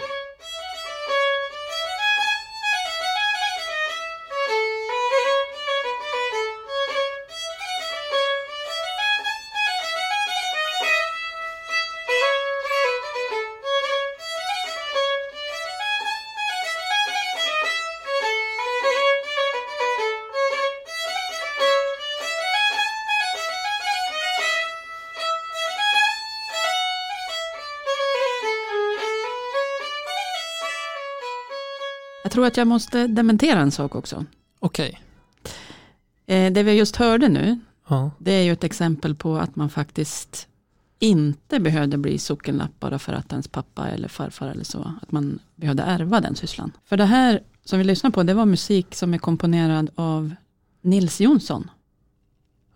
Tror 32.34 32.46
att 32.46 32.56
jag 32.56 32.66
måste 32.66 33.06
dementera 33.06 33.60
en 33.60 33.70
sak 33.70 33.94
också. 33.94 34.24
Okej. 34.58 35.00
Eh, 36.26 36.52
det 36.52 36.62
vi 36.62 36.72
just 36.72 36.96
hörde 36.96 37.28
nu, 37.28 37.58
Ja. 37.88 38.10
det 38.18 38.32
är 38.32 38.42
ju 38.42 38.52
ett 38.52 38.64
exempel 38.64 39.14
på 39.14 39.36
att 39.36 39.56
man 39.56 39.70
faktiskt 39.70 40.48
inte 40.98 41.60
behövde 41.60 41.98
bli 41.98 42.18
sockenlapp 42.18 42.80
bara 42.80 42.98
för 42.98 43.12
att 43.12 43.32
ens 43.32 43.48
pappa 43.48 43.88
eller 43.88 44.08
farfar 44.08 44.48
eller 44.48 44.64
så, 44.64 44.92
att 45.02 45.12
man 45.12 45.38
behövde 45.56 45.82
ärva 45.82 46.20
den 46.20 46.34
sysslan. 46.36 46.72
För 46.84 46.96
det 46.96 47.04
här 47.04 47.42
som 47.64 47.78
vi 47.78 47.84
lyssnar 47.84 48.10
på, 48.10 48.22
det 48.22 48.34
var 48.34 48.46
musik 48.46 48.94
som 48.94 49.14
är 49.14 49.18
komponerad 49.18 49.90
av 49.94 50.34
Nils 50.82 51.20
Jonsson. 51.20 51.70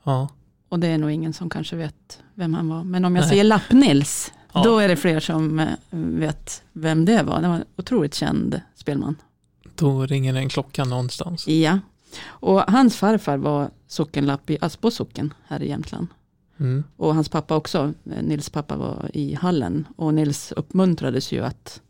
Ja. 0.05 0.29
Och 0.69 0.79
det 0.81 0.87
är 0.87 0.99
nog 0.99 1.11
ingen 1.11 1.33
som 1.33 1.51
kanske 1.51 1.77
vet 1.77 2.21
vem 2.35 2.55
han 2.55 2.69
var. 2.69 2.85
Men 2.85 3.05
om 3.05 3.17
jag 3.17 3.23
Nej. 3.23 3.29
säger 3.31 3.45
Lapp-Nils, 3.45 4.33
Ja. 4.53 4.63
då 4.63 4.79
är 4.79 4.89
det 4.89 4.97
fler 4.97 5.21
som 5.21 5.59
eh, 5.61 5.69
vet 5.91 6.63
vem 6.73 7.05
det 7.05 7.23
var. 7.23 7.43
Det 7.43 7.49
var 7.49 7.55
en 7.57 7.65
otroligt 7.77 8.15
känd 8.15 8.61
spelman. 8.75 9.17
Då 9.79 10.07
ringer 10.07 10.35
en 10.35 10.49
klocka 10.49 10.85
någonstans. 10.85 11.49
Ja, 11.49 11.79
och 12.25 12.61
hans 12.61 12.97
farfar 12.97 13.37
var 13.37 13.71
sockenlapp 13.87 14.51
i 14.51 14.59
Aspo 14.61 14.91
socken 14.91 15.35
här 15.47 15.63
i 15.63 15.69
Jämtland. 15.69 16.07
Mm. 16.61 16.85
Och 16.97 17.15
hans 17.15 17.29
pappa 17.29 17.57
också, 17.57 17.93
Nils 18.03 18.51
pappa 18.51 18.77
var 18.77 19.11
i 19.15 19.35
hallen. 19.35 19.87
Och 19.97 20.15
Nils 20.15 20.53
uppmuntrades 20.53 21.33
ju 21.33 21.45
att, 21.45 21.83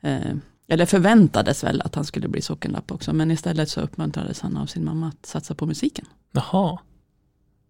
eh, 0.00 0.34
eller 0.68 0.86
förväntades 0.86 1.64
väl 1.64 1.80
att 1.80 1.94
han 1.94 2.04
skulle 2.04 2.28
bli 2.28 2.42
sockenlapp 2.42 2.92
också. 2.92 3.12
Men 3.12 3.30
istället 3.30 3.68
så 3.68 3.80
uppmuntrades 3.80 4.40
han 4.40 4.56
av 4.56 4.66
sin 4.66 4.84
mamma 4.84 5.08
att 5.08 5.26
satsa 5.26 5.54
på 5.54 5.66
musiken. 5.66 6.04
Jaha. 6.32 6.78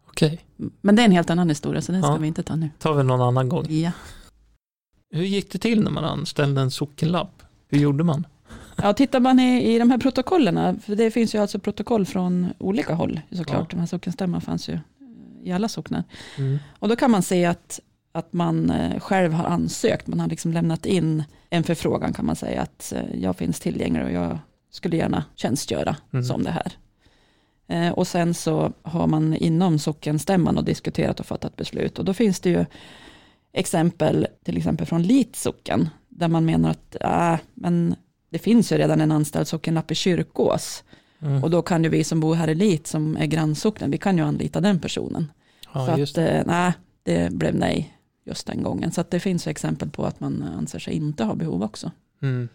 Okej, 0.06 0.44
Men 0.80 0.96
det 0.96 1.02
är 1.02 1.04
en 1.06 1.12
helt 1.12 1.30
annan 1.30 1.48
historia 1.48 1.82
så 1.82 1.92
den 1.92 2.02
ska 2.02 2.10
Ja. 2.12 2.16
vi 2.16 2.26
inte 2.26 2.42
ta 2.42 2.56
nu. 2.56 2.70
tar 2.78 2.94
vi 2.94 3.02
någon 3.04 3.20
annan 3.20 3.48
gång. 3.48 3.66
Ja. 3.72 3.92
Hur 5.10 5.22
gick 5.24 5.52
det 5.52 5.58
till 5.58 5.82
när 5.82 5.90
man 5.90 6.04
anställde 6.04 6.60
en 6.60 6.70
sockenlapp? 6.70 7.42
Hur 7.68 7.78
gjorde 7.78 8.04
man? 8.04 8.26
Ja, 8.82 8.92
tittar 8.92 9.20
man 9.20 9.40
i, 9.40 9.74
i 9.74 9.78
de 9.78 9.90
här 9.90 9.98
protokollerna, 9.98 10.76
för 10.82 10.96
det 10.96 11.10
finns 11.10 11.34
ju 11.34 11.38
alltså 11.38 11.58
protokoll 11.58 12.06
från 12.06 12.46
olika 12.58 12.94
håll 12.94 13.20
såklart. 13.30 13.58
Ja. 13.60 13.66
De 13.70 13.78
här 13.80 13.86
sockenstämmorna 13.86 14.40
fanns 14.40 14.68
ju 14.68 14.78
i 15.44 15.52
alla 15.52 15.68
socknar. 15.68 16.04
Mm. 16.38 16.58
Och 16.78 16.88
då 16.88 16.96
kan 16.96 17.10
man 17.10 17.22
se 17.22 17.44
att, 17.44 17.80
att 18.12 18.32
man 18.32 18.70
eh, 18.70 19.00
själv 19.00 19.32
har 19.32 19.44
ansökt, 19.44 20.06
man 20.06 20.20
har 20.20 20.28
liksom 20.28 20.52
lämnat 20.52 20.86
in 20.86 21.24
en 21.50 21.62
förfrågan 21.64 22.12
kan 22.12 22.26
man 22.26 22.36
säga 22.36 22.62
att 22.62 22.92
eh, 22.96 23.20
jag 23.20 23.36
finns 23.36 23.60
tillgänglig 23.60 24.04
och 24.04 24.12
jag 24.12 24.38
skulle 24.70 24.96
gärna 24.96 25.24
tjänstgöra 25.36 25.96
Mm. 26.12 26.24
som 26.24 26.42
det 26.42 26.50
här. 26.50 26.72
Eh, 27.68 27.92
Och 27.92 28.06
sen 28.06 28.34
så 28.34 28.72
har 28.82 29.06
man 29.06 29.34
inom 29.36 29.78
sockenstämman 29.78 30.58
och 30.58 30.64
diskuterat 30.64 31.20
och 31.20 31.26
fattat 31.26 31.56
beslut 31.56 31.98
och 31.98 32.04
då 32.04 32.14
finns 32.14 32.40
det 32.40 32.50
ju 32.50 32.64
exempel 33.52 34.26
till 34.44 34.56
exempel 34.56 34.86
från 34.86 35.02
Lit 35.02 35.36
socken 35.36 35.88
där 36.08 36.28
man 36.28 36.44
menar 36.44 36.70
att 36.70 36.96
äh, 37.00 37.36
men 37.54 37.94
det 38.30 38.38
finns 38.38 38.72
ju 38.72 38.78
redan 38.78 39.00
en 39.00 39.12
anställd 39.12 39.48
sockenlapp 39.48 39.90
i 39.90 39.94
Kyrkås 39.94 40.84
Mm. 41.22 41.44
och 41.44 41.50
då 41.50 41.62
kan 41.62 41.84
ju 41.84 41.90
vi 41.90 42.04
som 42.04 42.20
bor 42.20 42.34
här 42.34 42.48
i 42.48 42.54
Lit 42.54 42.86
som 42.86 43.16
är 43.16 43.26
grannsocknen, 43.26 43.90
vi 43.90 43.98
kan 43.98 44.16
ju 44.18 44.24
anlita 44.24 44.60
den 44.60 44.78
personen. 44.80 45.32
Ja, 45.74 45.86
så 45.86 46.02
att, 46.02 46.14
det. 46.14 46.28
eh, 46.28 46.42
nej, 46.46 46.72
det 47.02 47.32
blev 47.32 47.54
nej 47.54 47.96
just 48.24 48.46
den 48.46 48.62
gången. 48.62 48.92
Så 48.92 49.00
att 49.00 49.10
det 49.10 49.20
finns 49.20 49.46
ju 49.46 49.50
exempel 49.50 49.90
på 49.90 50.04
att 50.04 50.20
man 50.20 50.42
anser 50.58 50.78
sig 50.78 50.94
inte 50.94 51.24
ha 51.24 51.34
behov 51.34 51.62
också. 51.62 51.90
Mm. 52.22 52.48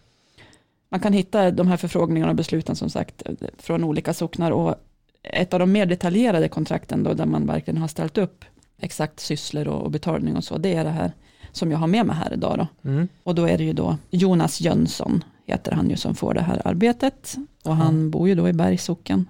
Man 0.88 1.00
kan 1.00 1.12
hitta 1.12 1.50
de 1.50 1.68
här 1.68 1.76
förfrågningarna 1.76 2.30
och 2.30 2.36
besluten 2.36 2.76
som 2.76 2.90
sagt 2.90 3.22
från 3.58 3.84
olika 3.84 4.14
socknar 4.14 4.50
och 4.50 4.74
ett 5.22 5.54
av 5.54 5.60
de 5.60 5.72
mer 5.72 5.86
detaljerade 5.86 6.48
kontrakten 6.48 7.02
då 7.02 7.14
där 7.14 7.26
man 7.26 7.46
verkligen 7.46 7.80
har 7.80 7.88
ställt 7.88 8.18
upp 8.18 8.44
exakt 8.78 9.20
sysslor 9.20 9.68
och, 9.68 9.82
och 9.82 9.90
betalning 9.90 10.36
och 10.36 10.44
så, 10.44 10.58
det 10.58 10.74
är 10.74 10.84
det 10.84 10.90
här 10.90 11.12
som 11.52 11.70
jag 11.70 11.78
har 11.78 11.86
med 11.86 12.06
mig 12.06 12.16
här 12.16 12.32
idag 12.32 12.58
då. 12.82 12.90
Mm. 12.90 13.08
Och 13.22 13.34
då 13.34 13.48
är 13.48 13.58
det 13.58 13.64
ju 13.64 13.72
då 13.72 13.96
Jonas 14.10 14.60
Jönsson 14.60 15.24
heter 15.46 15.72
han 15.72 15.90
ju 15.90 15.96
som 15.96 16.14
får 16.14 16.34
det 16.34 16.40
här 16.40 16.62
arbetet 16.64 17.36
och 17.64 17.76
han 17.76 18.10
bor 18.10 18.28
ju 18.28 18.34
då 18.34 18.48
i 18.48 18.52
Bergssocken. 18.52 19.28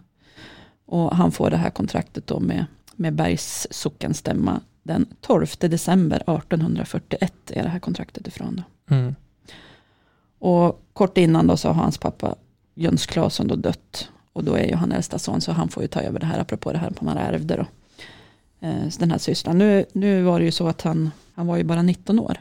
Och 0.86 1.16
han 1.16 1.32
får 1.32 1.50
det 1.50 1.56
här 1.56 1.70
kontraktet 1.70 2.26
då 2.26 2.40
med, 2.40 2.66
med 2.96 3.14
Bergs 3.14 3.66
sockenstämma 3.70 4.60
den 4.82 5.06
12 5.20 5.46
december 5.58 6.16
1841 6.16 7.50
är 7.50 7.62
det 7.62 7.68
här 7.68 7.78
kontraktet 7.78 8.26
ifrån 8.26 8.56
då. 8.56 8.94
Mm. 8.94 9.14
Och 10.38 10.82
kort 10.92 11.18
innan 11.18 11.46
då 11.46 11.56
så 11.56 11.68
har 11.68 11.82
hans 11.82 11.98
pappa 11.98 12.34
Jöns 12.74 13.06
Claesson 13.06 13.48
då 13.48 13.56
dött. 13.56 14.08
Och 14.32 14.44
då 14.44 14.54
är 14.54 14.68
ju 14.68 14.74
han 14.74 14.92
äldsta 14.92 15.18
son 15.18 15.40
så 15.40 15.52
han 15.52 15.68
får 15.68 15.82
ju 15.82 15.88
ta 15.88 16.00
över 16.00 16.20
det 16.20 16.26
här 16.26 16.38
apropå 16.38 16.72
det 16.72 16.78
här 16.78 16.90
på 16.90 17.04
man 17.04 17.16
ärvde 17.16 17.56
då. 17.56 17.66
Eh, 18.66 18.86
den 18.98 19.10
här 19.10 19.18
sysslan. 19.18 19.58
Nu, 19.58 19.84
nu 19.92 20.22
var 20.22 20.38
det 20.38 20.44
ju 20.44 20.52
så 20.52 20.68
att 20.68 20.82
han, 20.82 21.10
han 21.34 21.46
var 21.46 21.56
ju 21.56 21.64
bara 21.64 21.82
19 21.82 22.20
år. 22.20 22.38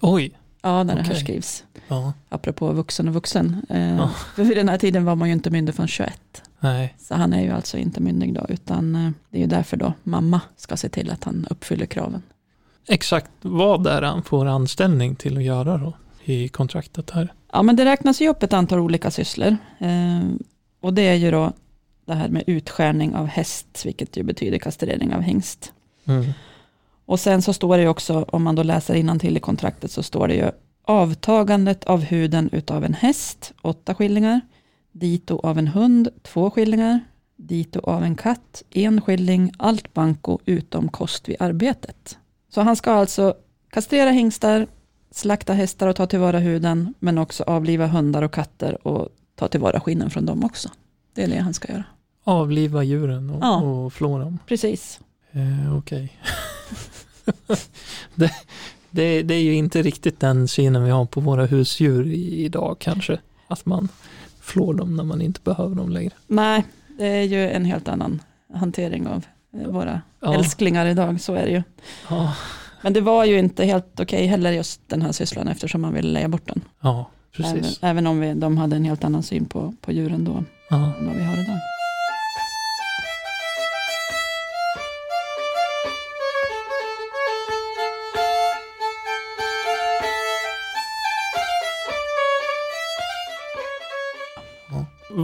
Oj, 0.00 0.38
Ja, 0.62 0.82
när 0.82 0.94
det 0.96 1.02
här 1.02 1.14
skrivs. 1.14 1.64
Ja, 1.88 2.12
Apropå 2.28 2.72
vuxen 2.72 3.08
och 3.08 3.14
vuxen. 3.14 3.66
Eh, 3.68 3.96
Ja. 3.96 4.10
För 4.34 4.44
vid 4.44 4.56
den 4.56 4.68
här 4.68 4.78
tiden 4.78 5.04
var 5.04 5.14
man 5.14 5.28
ju 5.28 5.34
inte 5.34 5.50
myndig 5.50 5.74
från 5.74 5.88
21. 5.88 6.42
nej. 6.60 6.94
Så 6.98 7.14
han 7.14 7.32
är 7.32 7.42
ju 7.42 7.50
alltså 7.50 7.78
inte 7.78 8.00
myndig 8.00 8.34
då, 8.34 8.46
utan 8.48 8.96
eh, 8.96 9.10
det 9.30 9.36
är 9.36 9.40
ju 9.40 9.46
därför 9.46 9.76
då 9.76 9.92
mamma 10.02 10.40
ska 10.56 10.76
se 10.76 10.88
till 10.88 11.10
att 11.10 11.24
han 11.24 11.46
uppfyller 11.50 11.86
kraven. 11.86 12.22
Exakt 12.88 13.30
vad 13.40 13.86
är 13.86 14.02
han 14.02 14.22
får 14.22 14.46
anställning 14.46 15.14
till 15.16 15.36
att 15.36 15.42
göra 15.42 15.78
då 15.78 15.92
i 16.24 16.48
kontraktet 16.48 17.10
här? 17.10 17.32
Ja, 17.52 17.62
men 17.62 17.76
det 17.76 17.84
räknas 17.84 18.20
ju 18.20 18.28
upp 18.28 18.42
ett 18.42 18.52
antal 18.52 18.78
olika 18.78 19.10
sysslor. 19.10 19.56
Eh, 19.78 20.20
och 20.80 20.94
det 20.94 21.02
är 21.02 21.14
ju 21.14 21.30
då 21.30 21.52
det 22.06 22.14
här 22.14 22.28
med 22.28 22.44
utskärning 22.46 23.14
av 23.14 23.26
häst, 23.26 23.82
vilket 23.84 24.16
ju 24.16 24.22
betyder 24.22 24.58
kastrering 24.58 25.14
av 25.14 25.20
hingst. 25.22 25.72
Mm. 26.04 26.24
Och 27.06 27.20
sen 27.20 27.42
så 27.42 27.52
står 27.52 27.76
det 27.76 27.82
ju 27.82 27.88
också, 27.88 28.22
om 28.28 28.42
man 28.42 28.54
då 28.54 28.62
läser 28.62 29.18
till 29.18 29.36
i 29.36 29.40
kontraktet, 29.40 29.90
så 29.90 30.02
står 30.02 30.28
det 30.28 30.34
ju 30.34 30.50
avtagandet 30.84 31.84
av 31.84 32.00
huden 32.00 32.48
utav 32.52 32.84
en 32.84 32.94
häst, 32.94 33.52
åtta 33.62 33.94
skillingar, 33.94 34.40
dito 34.92 35.40
av 35.42 35.58
en 35.58 35.68
hund, 35.68 36.08
två 36.22 36.50
skillingar, 36.50 37.00
dito 37.36 37.80
av 37.80 38.04
en 38.04 38.14
katt, 38.14 38.62
en 38.70 39.00
skilling, 39.00 39.52
allt 39.58 39.94
banko 39.94 40.38
utom 40.44 40.88
kost 40.88 41.28
vid 41.28 41.36
arbetet. 41.40 42.18
Så 42.54 42.60
han 42.60 42.76
ska 42.76 42.92
alltså 42.92 43.34
kastrera 43.70 44.10
hingstar, 44.10 44.66
slakta 45.10 45.52
hästar 45.52 45.86
och 45.88 45.96
ta 45.96 46.06
tillvara 46.06 46.38
huden, 46.38 46.94
men 46.98 47.18
också 47.18 47.42
avliva 47.46 47.86
hundar 47.86 48.22
och 48.22 48.32
katter 48.34 48.86
och 48.86 49.08
ta 49.34 49.48
tillvara 49.48 49.80
skinnen 49.80 50.10
från 50.10 50.26
dem 50.26 50.44
också. 50.44 50.68
Det 51.14 51.22
är 51.22 51.28
det 51.28 51.38
han 51.38 51.54
ska 51.54 51.72
göra. 51.72 51.84
Avliva 52.24 52.82
djuren 52.82 53.30
och, 53.30 53.38
Ja. 53.42 53.62
och 53.62 53.92
flå 53.92 54.18
dem. 54.18 54.38
Precis. 54.46 55.00
Eh, 55.32 55.76
Okej. 55.78 56.12
det, 58.14 58.30
det, 58.90 59.22
det 59.22 59.34
är 59.34 59.42
ju 59.42 59.54
inte 59.54 59.82
riktigt 59.82 60.20
den 60.20 60.48
synen 60.48 60.84
vi 60.84 60.90
har 60.90 61.04
på 61.06 61.20
våra 61.20 61.46
husdjur 61.46 62.12
idag 62.12 62.76
kanske. 62.80 63.18
Att 63.48 63.66
man 63.66 63.88
flår 64.40 64.74
dem 64.74 64.96
när 64.96 65.04
man 65.04 65.20
inte 65.22 65.40
behöver 65.44 65.74
dem 65.76 65.88
längre. 65.90 66.12
Nej, 66.26 66.64
det 66.98 67.06
är 67.06 67.22
ju 67.22 67.50
en 67.50 67.64
helt 67.64 67.88
annan 67.88 68.22
hantering 68.54 69.06
av 69.06 69.24
eh, 69.60 69.68
våra 69.68 70.00
Ja. 70.20 70.34
älsklingar 70.34 70.86
idag, 70.86 71.20
så 71.20 71.34
är 71.34 71.44
det 71.44 71.50
ju. 71.50 71.62
Ja, 72.10 72.34
Men 72.82 72.92
det 72.92 73.00
var 73.00 73.24
ju 73.24 73.38
inte 73.38 73.64
helt 73.64 74.00
okej 74.00 74.26
heller 74.26 74.52
just 74.52 74.80
den 74.86 75.02
här 75.02 75.12
sysslan 75.12 75.48
eftersom 75.48 75.80
man 75.80 75.94
ville 75.94 76.08
leja 76.12 76.28
bort 76.28 76.46
den. 76.46 76.60
ja 76.80 77.10
Även, 77.38 77.52
precis. 77.60 77.78
även 77.82 78.06
om 78.06 78.20
vi, 78.20 78.34
de 78.34 78.58
hade 78.58 78.76
en 78.76 78.84
helt 78.84 79.04
annan 79.04 79.22
syn 79.22 79.44
på, 79.44 79.74
på 79.80 79.92
djuren 79.92 80.24
då 80.24 80.32
än 80.76 81.06
vad 81.06 81.16
vi 81.16 81.22
har 81.24 81.34
idag. 81.34 81.58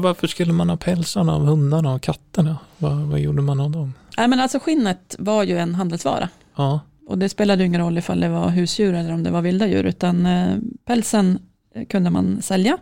Varför 0.00 0.26
skulle 0.26 0.52
man 0.52 0.68
ha 0.70 0.76
pälsarna 0.76 1.34
av 1.34 1.44
hundarna 1.44 1.94
och 1.94 2.02
katterna? 2.02 2.58
Vad, 2.78 2.96
vad 2.96 3.20
gjorde 3.20 3.42
man 3.42 3.60
av 3.60 3.70
dem? 3.70 3.94
Nej, 4.18 4.28
men 4.28 4.40
alltså 4.40 4.58
skinnet 4.58 5.16
var 5.18 5.42
ju 5.42 5.58
en 5.58 5.74
handelsvara. 5.74 6.28
Ja, 6.56 6.80
Och 7.08 7.18
det 7.18 7.28
spelade 7.28 7.64
ingen 7.64 7.80
roll 7.80 7.98
ifall 7.98 8.20
det 8.20 8.28
var 8.28 8.48
husdjur 8.48 8.94
eller 8.94 9.12
om 9.14 9.22
det 9.22 9.30
var 9.30 9.42
vilda 9.42 9.66
djur, 9.66 9.84
utan 9.84 10.26
eh, 10.26 10.56
pälsen 10.84 11.38
eh, 11.74 11.86
kunde 11.86 12.10
man 12.10 12.42
sälja. 12.42 12.78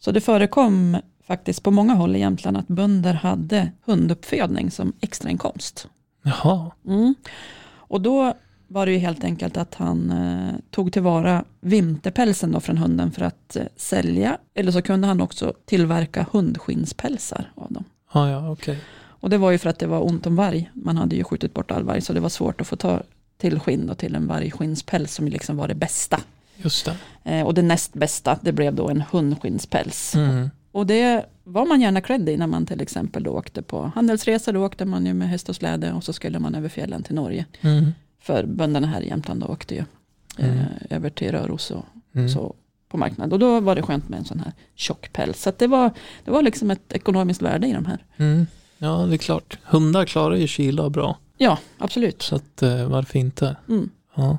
Så 0.00 0.10
det 0.12 0.20
förekom 0.20 0.96
faktiskt 1.26 1.62
på 1.62 1.70
många 1.70 1.94
håll 1.94 2.16
i 2.16 2.18
Jämtland 2.18 2.56
att 2.56 2.68
bönder 2.68 3.14
hade 3.14 3.72
hunduppfödning 3.84 4.70
som 4.70 4.92
extrainkomst. 5.00 5.88
jaha. 6.22 6.70
Mm. 6.86 7.14
Och 7.76 8.00
då 8.00 8.34
var 8.68 8.86
det 8.86 8.92
ju 8.92 8.98
helt 8.98 9.24
enkelt 9.24 9.56
att 9.56 9.74
han 9.74 10.10
eh, 10.10 10.54
tog 10.70 10.92
tillvara 10.92 11.44
vinterpälsen 11.60 12.52
då 12.52 12.60
från 12.60 12.78
hunden 12.78 13.10
för 13.10 13.22
att 13.22 13.56
eh, 13.56 13.62
sälja, 13.76 14.38
eller 14.54 14.72
så 14.72 14.82
kunde 14.82 15.06
han 15.06 15.20
också 15.20 15.52
tillverka 15.64 16.26
hundskinnspälsar 16.32 17.52
av 17.54 17.72
dem. 17.72 17.84
Ja, 18.12 18.30
ja, 18.30 18.50
okej. 18.50 18.78
Och 19.20 19.30
det 19.30 19.38
var 19.38 19.50
ju 19.50 19.58
för 19.58 19.70
att 19.70 19.78
det 19.78 19.86
var 19.86 20.06
ont 20.06 20.26
om 20.26 20.36
varg. 20.36 20.70
Man 20.74 20.96
hade 20.96 21.16
ju 21.16 21.24
skjutit 21.24 21.54
bort 21.54 21.70
all 21.70 21.82
varg 21.82 22.00
så 22.00 22.12
det 22.12 22.20
var 22.20 22.28
svårt 22.28 22.60
att 22.60 22.66
få 22.66 22.76
ta 22.76 23.02
till 23.38 23.60
skinn 23.60 23.90
och 23.90 23.98
till 23.98 24.14
en 24.14 24.26
vargskinnspäls 24.26 25.14
som 25.14 25.28
liksom 25.28 25.56
var 25.56 25.68
det 25.68 25.74
bästa. 25.74 26.20
Just 26.56 26.84
det. 26.84 26.96
Eh, 27.24 27.46
och 27.46 27.54
det 27.54 27.62
näst 27.62 27.94
bästa 27.94 28.38
det 28.42 28.52
blev 28.52 28.74
då 28.74 28.88
en 28.88 29.04
hundskinspäls. 29.10 30.14
Mm. 30.14 30.50
Och 30.72 30.86
det 30.86 31.26
var 31.44 31.66
man 31.66 31.80
gärna 31.80 32.00
cred 32.00 32.28
i 32.28 32.36
när 32.36 32.46
man 32.46 32.66
till 32.66 32.80
exempel 32.80 33.22
då 33.22 33.30
åkte 33.30 33.62
på 33.62 33.92
handelsresor. 33.94 34.52
Då 34.52 34.66
åkte 34.66 34.84
man 34.84 35.06
ju 35.06 35.14
med 35.14 35.28
häst 35.28 35.48
och 35.48 35.56
släde 35.56 35.92
och 35.92 36.04
så 36.04 36.12
skulle 36.12 36.38
man 36.38 36.54
över 36.54 36.68
fjällen 36.68 37.02
till 37.02 37.14
Norge. 37.14 37.46
Mm. 37.60 37.92
För 38.20 38.44
bönderna 38.46 38.86
här 38.86 39.00
i 39.00 39.08
Jämtland 39.08 39.44
åkte 39.44 39.74
ju 39.74 39.84
Mm. 40.38 40.58
eh, 40.58 40.64
över 40.90 41.10
till 41.10 41.30
Röros 41.32 41.70
och 41.70 41.84
Mm. 42.14 42.28
så 42.28 42.54
på 42.88 42.96
marknad. 42.96 43.32
Och 43.32 43.38
då 43.38 43.60
var 43.60 43.74
det 43.76 43.82
skönt 43.82 44.08
med 44.08 44.18
en 44.18 44.24
sån 44.24 44.40
här 44.40 44.52
tjock 44.74 45.12
päls. 45.12 45.42
Så 45.42 45.52
det, 45.58 45.66
var, 45.66 45.90
det 46.24 46.30
var 46.30 46.42
liksom 46.42 46.70
ett 46.70 46.92
ekonomiskt 46.92 47.42
värde 47.42 47.66
i 47.66 47.72
de 47.72 47.86
här. 47.86 48.04
Mm. 48.16 48.46
Ja, 48.78 48.88
det 49.08 49.14
är 49.14 49.18
klart. 49.18 49.58
Hundar 49.64 50.04
klarar 50.04 50.34
ju 50.36 50.46
kyla 50.46 50.90
bra. 50.90 51.18
Ja, 51.38 51.58
absolut. 51.78 52.22
Så 52.22 52.36
att 52.36 52.62
eh, 52.62 52.88
varför 52.88 53.18
inte? 53.18 53.56
Mm. 53.68 53.90
Ja. 54.14 54.38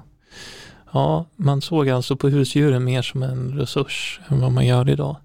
ja, 0.93 1.25
man 1.35 1.61
såg 1.61 1.89
alltså 1.89 2.15
på 2.15 2.29
husdjuren 2.29 2.83
mer 2.83 3.01
som 3.01 3.23
en 3.23 3.57
resurs 3.57 4.19
än 4.27 4.41
vad 4.41 4.51
man 4.51 4.65
gör 4.67 4.89
idag. 4.89 5.15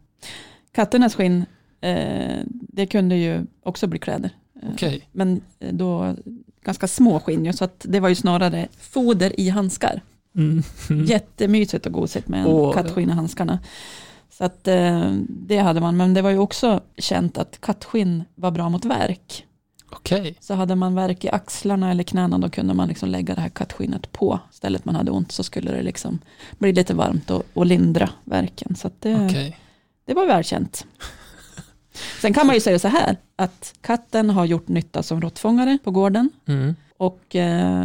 Katternas 0.72 1.14
skinn, 1.14 1.44
eh, 1.80 2.40
det 2.48 2.86
kunde 2.86 3.16
ju 3.16 3.46
också 3.62 3.86
bli 3.86 3.98
kläder. 3.98 4.30
Eh, 4.62 4.68
Okej. 4.72 5.08
Men 5.12 5.40
eh, 5.58 5.72
då 5.72 6.16
ganska 6.64 6.88
små 6.88 7.20
skinn 7.20 7.52
så 7.52 7.64
att 7.64 7.86
det 7.88 8.00
var 8.00 8.08
ju 8.08 8.14
snarare 8.14 8.68
foder 8.78 9.40
i 9.40 9.48
handskar. 9.48 10.02
Mm. 10.36 10.62
Mm. 10.90 11.04
Jättemysigt 11.06 11.86
och 11.86 11.92
gosigt 11.92 12.28
med 12.28 12.46
Åh, 12.46 12.74
kattskinn 12.74 13.10
i 13.10 13.12
handskarna. 13.12 13.58
Så 14.30 14.44
att 14.44 14.68
eh, 14.68 15.12
det 15.28 15.58
hade 15.58 15.80
man, 15.80 15.96
men 15.96 16.14
det 16.14 16.22
var 16.22 16.30
ju 16.30 16.38
också 16.38 16.80
känt 16.98 17.38
att 17.38 17.60
kattskinn 17.60 18.24
var 18.34 18.50
bra 18.50 18.68
mot 18.68 18.84
värk. 18.84 19.46
Okej. 19.90 20.36
Så 20.40 20.54
hade 20.54 20.74
man 20.74 20.94
värk 20.94 21.24
i 21.24 21.28
axlarna 21.28 21.90
eller 21.90 22.04
knäna 22.04 22.38
då 22.38 22.50
kunde 22.50 22.74
man 22.74 22.88
liksom 22.88 23.08
lägga 23.08 23.34
det 23.34 23.40
här 23.40 23.48
kattskinnet 23.48 24.12
på 24.12 24.40
stället 24.64 24.84
man 24.84 24.94
hade 24.94 25.10
ont 25.10 25.32
så 25.32 25.42
skulle 25.42 25.72
det 25.72 25.82
liksom 25.82 26.18
bli 26.58 26.72
lite 26.72 26.94
varmt 26.94 27.30
och, 27.30 27.42
och 27.54 27.66
lindra 27.66 28.10
värken. 28.24 28.76
Så 28.76 28.90
det, 28.98 29.26
Okej. 29.26 29.58
det 30.04 30.14
var 30.14 30.26
välkänt. 30.26 30.86
Sen 32.20 32.34
kan 32.34 32.46
man 32.46 32.54
ju 32.54 32.60
säga 32.60 32.78
så 32.78 32.88
här 32.88 33.16
att 33.36 33.74
katten 33.80 34.30
har 34.30 34.44
gjort 34.44 34.68
nytta 34.68 35.02
som 35.02 35.20
råttfångare 35.20 35.78
på 35.84 35.90
gården 35.90 36.30
Mm. 36.46 36.74
och 36.96 37.36
eh, 37.36 37.84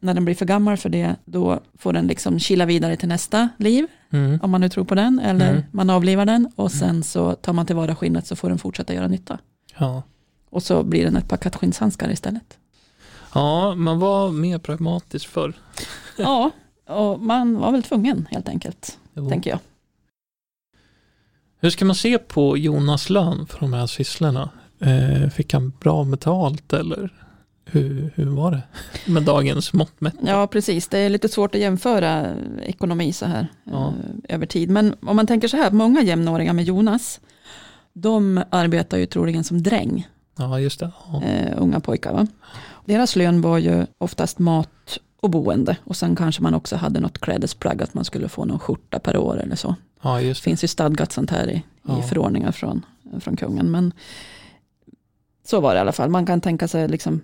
när 0.00 0.14
den 0.14 0.24
blir 0.24 0.34
för 0.34 0.46
gammal 0.46 0.76
för 0.76 0.88
det 0.88 1.16
då 1.24 1.60
får 1.78 1.92
den 1.92 2.06
liksom 2.06 2.38
kila 2.38 2.66
vidare 2.66 2.96
till 2.96 3.08
nästa 3.08 3.48
liv 3.56 3.86
Mm. 4.12 4.38
om 4.42 4.50
man 4.50 4.60
nu 4.60 4.68
tror 4.68 4.84
på 4.84 4.94
den 4.94 5.18
eller 5.20 5.50
Mm. 5.50 5.62
man 5.70 5.90
avlivar 5.90 6.26
den 6.26 6.48
och 6.56 6.72
sen 6.72 7.02
så 7.02 7.34
tar 7.34 7.52
man 7.52 7.66
tillvara 7.66 7.96
skinnet 7.96 8.26
så 8.26 8.36
får 8.36 8.48
den 8.48 8.58
fortsätta 8.58 8.94
göra 8.94 9.08
nytta. 9.08 9.38
Ja. 9.78 10.02
Och 10.50 10.62
så 10.62 10.82
blir 10.82 11.04
den 11.04 11.16
ett 11.16 11.28
par 11.28 11.36
kattskinshandskar 11.36 12.10
istället. 12.10 12.58
ja, 13.34 13.74
man 13.74 13.98
var 13.98 14.30
mer 14.30 14.58
pragmatisk 14.58 15.28
förr. 15.28 15.52
Ja, 16.16 16.50
och 16.86 17.20
man 17.20 17.58
var 17.58 17.72
väl 17.72 17.82
tvungen 17.82 18.28
helt 18.30 18.48
enkelt, 18.48 18.98
Jo. 19.14 19.28
tänker 19.30 19.50
jag. 19.50 19.58
Hur 21.60 21.70
ska 21.70 21.84
man 21.84 21.94
se 21.94 22.18
på 22.18 22.56
Jonas 22.56 23.10
lön 23.10 23.46
för 23.46 23.60
de 23.60 23.72
här 23.72 23.86
sysslorna? 23.86 24.50
Eh, 24.80 25.28
fick 25.30 25.52
han 25.52 25.72
bra 25.80 26.04
betalt 26.04 26.72
eller 26.72 27.10
hur, 27.64 28.12
hur 28.14 28.26
var 28.26 28.50
det? 28.50 28.62
Med 29.12 29.22
dagens 29.22 29.72
mått 29.72 30.00
mätt. 30.00 30.14
Ja, 30.26 30.46
precis. 30.46 30.88
Det 30.88 30.98
är 30.98 31.08
lite 31.10 31.28
svårt 31.28 31.54
att 31.54 31.60
jämföra 31.60 32.26
ekonomi 32.62 33.12
så 33.12 33.26
här 33.26 33.46
Ja. 33.64 33.86
eh, 34.28 34.34
över 34.34 34.46
tid. 34.46 34.70
Men 34.70 34.94
om 35.02 35.16
man 35.16 35.26
tänker 35.26 35.48
så 35.48 35.56
här, 35.56 35.70
många 35.70 36.02
jämnåriga 36.02 36.52
med 36.52 36.64
Jonas, 36.64 37.20
de 37.92 38.42
arbetar 38.50 38.98
ju 38.98 39.06
troligen 39.06 39.44
som 39.44 39.62
dräng, 39.62 40.08
Ja, 40.38 40.60
just 40.60 40.80
det. 40.80 40.90
Ja. 41.12 41.22
eh, 41.22 41.52
unga 41.56 41.80
pojkar. 41.80 42.12
Va? 42.12 42.26
Deras 42.84 43.16
lön 43.16 43.40
var 43.40 43.58
ju 43.58 43.86
oftast 43.98 44.38
mat 44.38 44.98
och 45.20 45.30
boende 45.30 45.76
och 45.84 45.96
sen 45.96 46.16
kanske 46.16 46.42
man 46.42 46.54
också 46.54 46.76
hade 46.76 47.00
något 47.00 47.18
klädesplagg, 47.18 47.82
att 47.82 47.94
man 47.94 48.04
skulle 48.04 48.28
få 48.28 48.44
någon 48.44 48.58
skjorta 48.58 48.98
per 48.98 49.16
år 49.16 49.40
eller 49.42 49.56
så. 49.56 49.74
ja, 50.02 50.20
Det 50.20 50.38
finns 50.38 50.64
ju 50.64 50.68
stadgat 50.68 51.12
sånt 51.12 51.30
här 51.30 51.50
i, 51.50 51.54
i 51.54 51.62
Ja. 51.82 52.02
förordningar 52.02 52.52
från, 52.52 52.84
från 53.20 53.36
kungen. 53.36 53.70
Men 53.70 53.92
så 55.46 55.60
var 55.60 55.74
det 55.74 55.78
i 55.78 55.80
alla 55.80 55.92
fall. 55.92 56.10
Man 56.10 56.26
kan 56.26 56.40
tänka 56.40 56.68
sig 56.68 56.88
liksom 56.88 57.20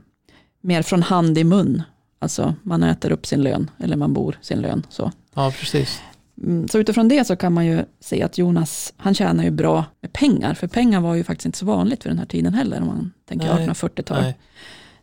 mer 0.60 0.82
från 0.82 1.02
hand 1.02 1.38
i 1.38 1.44
mun. 1.44 1.82
Alltså 2.18 2.54
man 2.62 2.82
äter 2.82 3.12
upp 3.12 3.26
sin 3.26 3.42
lön 3.42 3.70
eller 3.78 3.96
man 3.96 4.12
bor 4.12 4.38
sin 4.40 4.58
lön. 4.60 4.86
Så. 4.88 5.12
Ja, 5.34 5.52
precis. 5.60 6.00
Mm, 6.42 6.68
så 6.68 6.78
utifrån 6.78 7.08
det 7.08 7.24
så 7.24 7.36
kan 7.36 7.52
man 7.52 7.66
ju 7.66 7.84
se 8.00 8.22
att 8.22 8.38
Jonas, 8.38 8.92
han 8.96 9.14
tjänar 9.14 9.44
ju 9.44 9.50
bra 9.50 9.84
med 10.00 10.12
pengar. 10.12 10.54
För 10.54 10.66
pengar 10.66 11.00
var 11.00 11.14
ju 11.14 11.24
faktiskt 11.24 11.46
inte 11.46 11.58
så 11.58 11.66
vanligt 11.66 12.02
för 12.02 12.10
den 12.10 12.18
här 12.18 12.26
tiden 12.26 12.54
heller. 12.54 12.80
Om 12.80 12.86
man 12.86 13.12
tänker 13.28 13.54
Nej, 13.54 13.68
1840-tal. 13.68 14.22
Nej. 14.22 14.36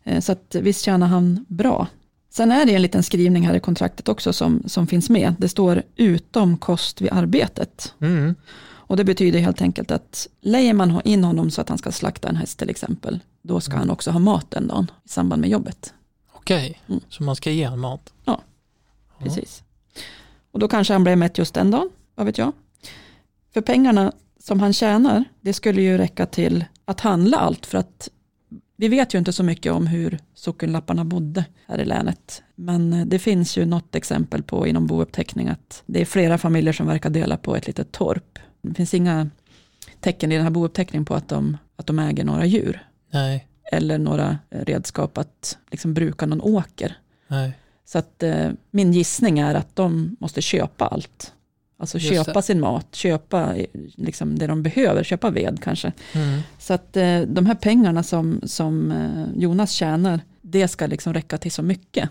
Eh, 0.03 0.19
Så 0.19 0.31
att 0.31 0.55
visst 0.55 0.81
tjänar 0.85 1.07
han 1.07 1.45
bra. 1.47 1.87
Sen 2.33 2.51
är 2.51 2.65
det 2.65 2.75
en 2.75 2.81
liten 2.81 3.03
skrivning 3.03 3.47
här 3.47 3.53
i 3.55 3.59
kontraktet 3.59 4.09
också 4.09 4.33
som, 4.33 4.63
som 4.67 4.87
finns 4.87 5.09
med. 5.09 5.35
Det 5.39 5.49
står 5.49 5.83
utom 5.95 6.57
kost 6.57 7.01
vid 7.01 7.11
arbetet. 7.11 7.93
Mm. 8.01 8.35
Och 8.63 8.97
det 8.97 9.03
betyder 9.03 9.39
helt 9.39 9.61
enkelt 9.61 9.91
att 9.91 10.27
lejer 10.41 10.73
man 10.73 11.01
in 11.03 11.23
honom 11.23 11.51
så 11.51 11.61
att 11.61 11.69
han 11.69 11.77
ska 11.77 11.91
slakta 11.91 12.29
en 12.29 12.35
häst 12.35 12.59
till 12.59 12.69
exempel, 12.69 13.19
då 13.41 13.61
ska 13.61 13.71
Mm. 13.71 13.79
han 13.79 13.89
också 13.89 14.11
ha 14.11 14.19
mat 14.19 14.51
den 14.51 14.67
dagen 14.67 14.91
i 15.05 15.09
samband 15.09 15.41
med 15.41 15.49
jobbet. 15.49 15.93
Okej, 16.33 16.81
Mm. 16.87 17.01
så 17.09 17.23
man 17.23 17.35
ska 17.35 17.51
ge 17.51 17.63
han 17.65 17.79
mat? 17.79 18.13
Ja, 18.25 18.41
Ja. 19.17 19.23
Precis. 19.25 19.63
Och 20.51 20.59
då 20.59 20.67
kanske 20.67 20.93
han 20.93 21.03
blev 21.03 21.17
mätt 21.17 21.37
just 21.37 21.53
den 21.53 21.71
dagen, 21.71 21.89
vad 22.15 22.25
vet 22.25 22.37
jag. 22.37 22.51
För 23.53 23.61
pengarna 23.61 24.11
som 24.39 24.59
han 24.59 24.73
tjänar, 24.73 25.23
det 25.41 25.53
skulle 25.53 25.81
ju 25.81 25.97
räcka 25.97 26.25
till 26.25 26.65
att 26.85 26.99
handla 26.99 27.37
allt 27.37 27.65
för 27.65 27.77
att 27.77 28.09
vi 28.81 28.87
vet 28.87 29.13
ju 29.15 29.19
inte 29.19 29.33
så 29.33 29.43
mycket 29.43 29.71
om 29.71 29.87
hur 29.87 30.19
sockenlapparna 30.33 31.05
bodde 31.05 31.45
här 31.67 31.79
i 31.81 31.85
länet. 31.85 32.43
Men 32.55 32.93
eh, 32.93 33.05
det 33.05 33.19
finns 33.19 33.57
ju 33.57 33.65
något 33.65 33.95
exempel 33.95 34.43
på 34.43 34.67
inom 34.67 34.87
bouppteckning 34.87 35.47
att 35.47 35.83
det 35.85 36.01
är 36.01 36.05
flera 36.05 36.37
familjer 36.37 36.73
som 36.73 36.87
verkar 36.87 37.09
dela 37.09 37.37
på 37.37 37.55
ett 37.55 37.67
litet 37.67 37.91
torp. 37.91 38.39
Det 38.61 38.73
finns 38.73 38.93
inga 38.93 39.29
tecken 39.99 40.31
i 40.31 40.35
den 40.35 40.43
här 40.43 40.51
bouppteckningen 40.51 41.05
på 41.05 41.15
att 41.15 41.27
de, 41.27 41.57
att 41.75 41.87
de 41.87 41.99
äger 41.99 42.23
några 42.23 42.45
djur. 42.45 42.87
Nej, 43.13 43.47
Eller 43.71 43.97
några 43.97 44.37
eh, 44.49 44.65
redskap 44.65 45.17
att 45.17 45.57
liksom 45.71 45.93
bruka 45.93 46.25
någon 46.25 46.41
åker. 46.41 46.97
nej. 47.27 47.53
Så 47.85 47.97
att 47.97 48.23
eh, 48.23 48.49
min 48.71 48.93
gissning 48.93 49.39
är 49.39 49.55
att 49.55 49.75
de 49.75 50.15
måste 50.19 50.41
köpa 50.41 50.85
allt. 50.87 51.33
Alltså 51.81 51.97
Just 51.97 52.25
köpa 52.25 52.33
det. 52.39 52.41
sin 52.41 52.59
mat, 52.59 52.95
köpa 52.95 53.55
eh, 53.55 53.65
liksom 53.95 54.39
det 54.39 54.47
de 54.47 54.63
behöver, 54.63 55.03
köpa 55.03 55.29
ved 55.29 55.59
kanske. 55.63 55.91
Mm. 56.13 56.41
Så 56.59 56.73
att 56.73 56.97
eh, 56.97 57.21
de 57.21 57.45
här 57.45 57.55
pengarna 57.55 58.03
som, 58.03 58.41
som 58.43 58.91
eh, 58.91 59.41
Jonas 59.41 59.71
tjänar, 59.71 60.19
det 60.41 60.67
ska 60.67 60.87
liksom 60.87 61.13
räcka 61.13 61.37
till 61.37 61.51
så 61.51 61.63
mycket. 61.63 62.09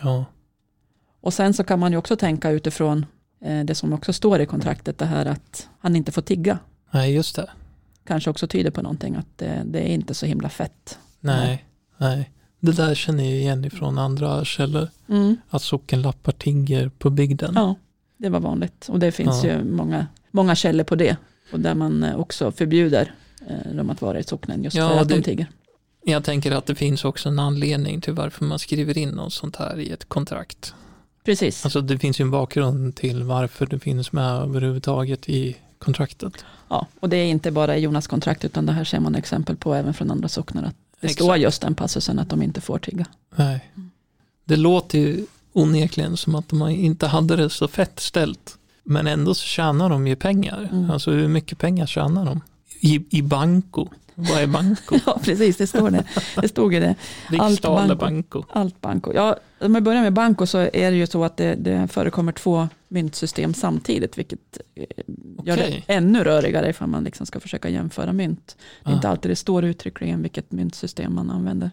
Ja, 0.00 0.24
Och 1.20 1.34
sen 1.34 1.54
så 1.54 1.64
kan 1.64 1.78
man 1.78 1.92
ju 1.92 1.98
också 1.98 2.16
tänka 2.16 2.50
utifrån 2.50 3.06
det 3.64 3.74
som 3.74 3.92
också 3.92 4.12
står 4.12 4.40
i 4.40 4.46
kontraktet, 4.46 4.98
det 4.98 5.04
här 5.04 5.26
att 5.26 5.68
han 5.78 5.96
inte 5.96 6.12
får 6.12 6.22
tigga. 6.22 6.58
nej 6.90 7.14
just 7.14 7.36
det. 7.36 7.50
Kanske 8.06 8.30
också 8.30 8.46
tyder 8.46 8.70
på 8.70 8.82
någonting, 8.82 9.14
att 9.14 9.26
det, 9.38 9.62
det 9.66 9.78
är 9.80 9.94
inte 9.94 10.14
så 10.14 10.26
himla 10.26 10.48
fett. 10.48 10.98
Nej, 11.20 11.64
nej. 11.96 12.30
Det 12.60 12.72
där 12.72 12.94
känner 12.94 13.24
jag 13.24 13.32
igen 13.32 13.64
ifrån 13.64 13.98
andra 13.98 14.44
källor. 14.44 14.88
Att 15.50 15.62
sockenlappar 15.62 16.32
tigger 16.32 16.88
på 16.88 17.10
bygden. 17.10 17.52
Ja, 17.54 17.74
det 18.18 18.28
var 18.28 18.40
vanligt. 18.40 18.88
Och 18.88 18.98
det 18.98 19.12
finns 19.12 19.44
Ja. 19.44 19.50
ju 19.50 19.64
många, 19.64 20.06
många 20.30 20.54
källor 20.54 20.84
på 20.84 20.94
det. 20.94 21.16
Och 21.52 21.60
där 21.60 21.74
man 21.74 22.02
eh, 22.02 22.16
också 22.20 22.52
förbjuder 22.52 23.14
eh, 23.48 23.72
dem 23.76 23.90
att 23.90 24.02
vara 24.02 24.18
i 24.18 24.24
socknen 24.24 24.64
just 24.64 24.76
Ja, 24.76 24.88
för 24.88 24.98
att 25.00 25.08
det- 25.08 25.14
de 25.14 25.22
tigger. 25.22 25.46
Jag 26.04 26.24
tänker 26.24 26.52
att 26.52 26.66
det 26.66 26.74
finns 26.74 27.04
också 27.04 27.28
en 27.28 27.38
anledning 27.38 28.00
till 28.00 28.12
varför 28.12 28.44
man 28.44 28.58
skriver 28.58 28.98
in 28.98 29.08
något 29.08 29.32
sånt 29.32 29.56
här 29.56 29.78
i 29.80 29.90
ett 29.90 30.08
kontrakt. 30.08 30.74
Precis. 31.24 31.64
Alltså 31.64 31.80
det 31.80 31.98
finns 31.98 32.20
ju 32.20 32.22
en 32.22 32.30
bakgrund 32.30 32.96
till 32.96 33.22
varför 33.22 33.66
det 33.66 33.78
finns 33.78 34.12
med 34.12 34.30
överhuvudtaget 34.42 35.28
i 35.28 35.56
kontraktet. 35.78 36.44
Ja, 36.68 36.86
och 37.00 37.08
det 37.08 37.16
är 37.16 37.24
inte 37.26 37.50
bara 37.50 37.76
i 37.76 37.80
Jonas 37.80 38.06
kontrakt 38.06 38.44
utan 38.44 38.66
det 38.66 38.72
här 38.72 38.84
ser 38.84 39.00
man 39.00 39.14
exempel 39.14 39.56
på 39.56 39.74
även 39.74 39.94
från 39.94 40.10
andra 40.10 40.28
socknar. 40.28 40.62
Att 40.62 40.74
det 41.00 41.06
Exakt. 41.06 41.22
står 41.22 41.36
just 41.36 41.62
den 41.62 41.74
passusen 41.74 42.18
att 42.18 42.28
de 42.30 42.42
inte 42.42 42.60
får 42.60 42.78
tigga. 42.78 43.06
Nej. 43.36 43.70
Det 44.44 44.56
låter 44.56 44.98
ju 44.98 45.26
onekligen 45.58 46.16
som 46.16 46.34
att 46.34 46.48
de 46.48 46.68
inte 46.68 47.06
hade 47.06 47.36
det 47.36 47.50
så 47.50 47.68
fett 47.68 48.00
ställt. 48.00 48.58
Men 48.84 49.06
ändå 49.06 49.34
så 49.34 49.44
tjänar 49.44 49.88
de 49.90 50.06
ju 50.06 50.16
pengar. 50.16 50.68
Mm. 50.72 50.90
Alltså 50.90 51.10
hur 51.10 51.28
mycket 51.28 51.58
pengar 51.58 51.86
tjänar 51.86 52.24
de? 52.24 52.40
I, 52.80 53.04
i 53.10 53.22
banco. 53.22 53.88
Vad 54.14 54.38
är 54.42 54.46
banco? 54.46 54.98
Ja, 55.06 55.20
precis, 55.24 55.56
det 55.56 55.66
står 55.66 55.90
det. 55.90 56.04
Det 56.40 56.48
stod 56.48 56.74
ju 56.74 56.80
det. 56.80 56.94
Riksdal 57.28 57.88
banco. 57.88 57.96
banco. 58.04 58.44
Allt 58.52 58.80
banko. 58.80 59.12
Ja, 59.14 59.36
om 59.60 59.74
vi 59.74 59.80
börjar 59.80 60.02
med 60.02 60.12
banko 60.12 60.46
så 60.46 60.58
är 60.58 60.90
det 60.90 60.96
ju 60.96 61.06
så 61.06 61.24
att 61.24 61.36
det, 61.36 61.54
det 61.54 61.88
förekommer 61.88 62.32
två 62.32 62.68
myntsystem 62.88 63.54
samtidigt, 63.54 64.18
vilket 64.18 64.58
eh, 64.74 64.84
gör 65.44 65.56
det 65.56 65.82
ännu 65.86 66.24
rörigare 66.24 66.70
ifall 66.70 66.88
man 66.88 67.04
liksom 67.04 67.26
ska 67.26 67.40
försöka 67.40 67.68
jämföra 67.68 68.12
mynt. 68.12 68.56
Det 68.84 68.90
är 68.90 68.92
Ah. 68.92 68.96
inte 68.96 69.08
alltid 69.08 69.30
det 69.30 69.36
står 69.36 69.64
uttryckligen 69.64 70.22
vilket 70.22 70.52
myntsystem 70.52 71.14
man 71.14 71.30
använder. 71.30 71.70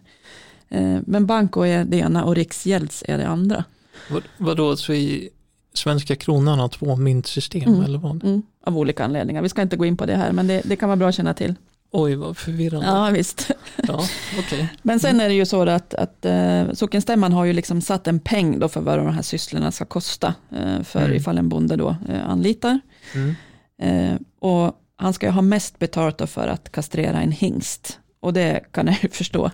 Eh, 0.68 0.98
Men 1.06 1.26
banko 1.26 1.62
är 1.62 1.84
det 1.84 1.96
ena 1.96 2.24
och 2.24 2.34
riksgälds 2.34 3.04
är 3.08 3.18
det 3.18 3.28
andra. 3.28 3.64
Vad, 4.10 4.22
vadå, 4.38 4.76
så 4.76 4.92
i 4.92 5.28
svenska 5.74 6.16
kronan 6.16 6.58
har 6.58 6.68
två 6.68 6.96
myntsystem 6.96 7.62
Mm. 7.68 7.84
eller 7.84 7.98
vad? 7.98 8.24
Mm, 8.24 8.42
av 8.66 8.78
olika 8.78 9.04
anledningar. 9.04 9.42
Vi 9.42 9.48
ska 9.48 9.62
inte 9.62 9.76
gå 9.76 9.84
in 9.86 9.96
på 9.96 10.06
det 10.06 10.16
här, 10.16 10.32
men 10.32 10.46
det, 10.46 10.62
det 10.64 10.76
kan 10.76 10.88
vara 10.88 10.96
bra 10.96 11.08
att 11.08 11.14
känna 11.14 11.34
till. 11.34 11.54
Oj, 11.90 12.14
vad 12.14 12.36
förvirrande. 12.36 12.86
Ja, 12.86 13.10
visst. 13.10 13.50
Ja, 13.88 14.04
okej. 14.38 14.68
Men 14.82 15.00
sen 15.00 15.20
är 15.20 15.28
det 15.28 15.34
ju 15.34 15.46
så 15.46 15.62
att, 15.68 15.94
att 15.94 16.24
eh, 16.24 16.72
sockenstämman 16.72 17.32
har 17.32 17.44
ju 17.44 17.52
liksom 17.52 17.80
satt 17.80 18.06
en 18.06 18.20
peng 18.20 18.58
då 18.58 18.68
för 18.68 18.80
vad 18.80 18.98
de 18.98 19.14
här 19.14 19.22
sysslorna 19.22 19.72
ska 19.72 19.84
kosta 19.84 20.34
eh, 20.56 20.82
för 20.82 21.00
Mm. 21.04 21.16
ifall 21.16 21.38
en 21.38 21.48
bonde 21.48 21.76
då 21.76 21.96
eh, 22.08 22.28
anlitar. 22.30 22.80
Mm. 23.14 23.34
Eh, 23.82 24.16
och 24.40 24.72
han 24.96 25.12
ska 25.12 25.26
ju 25.26 25.32
ha 25.32 25.42
mest 25.42 25.78
betalt 25.78 26.18
då 26.18 26.26
för 26.26 26.48
att 26.48 26.72
kastrera 26.72 27.20
en 27.22 27.32
hingst. 27.32 27.98
Och 28.20 28.32
det 28.32 28.60
kan 28.72 28.86
jag 28.86 28.96
ju 29.02 29.08
förstå. 29.08 29.44
Om 29.44 29.50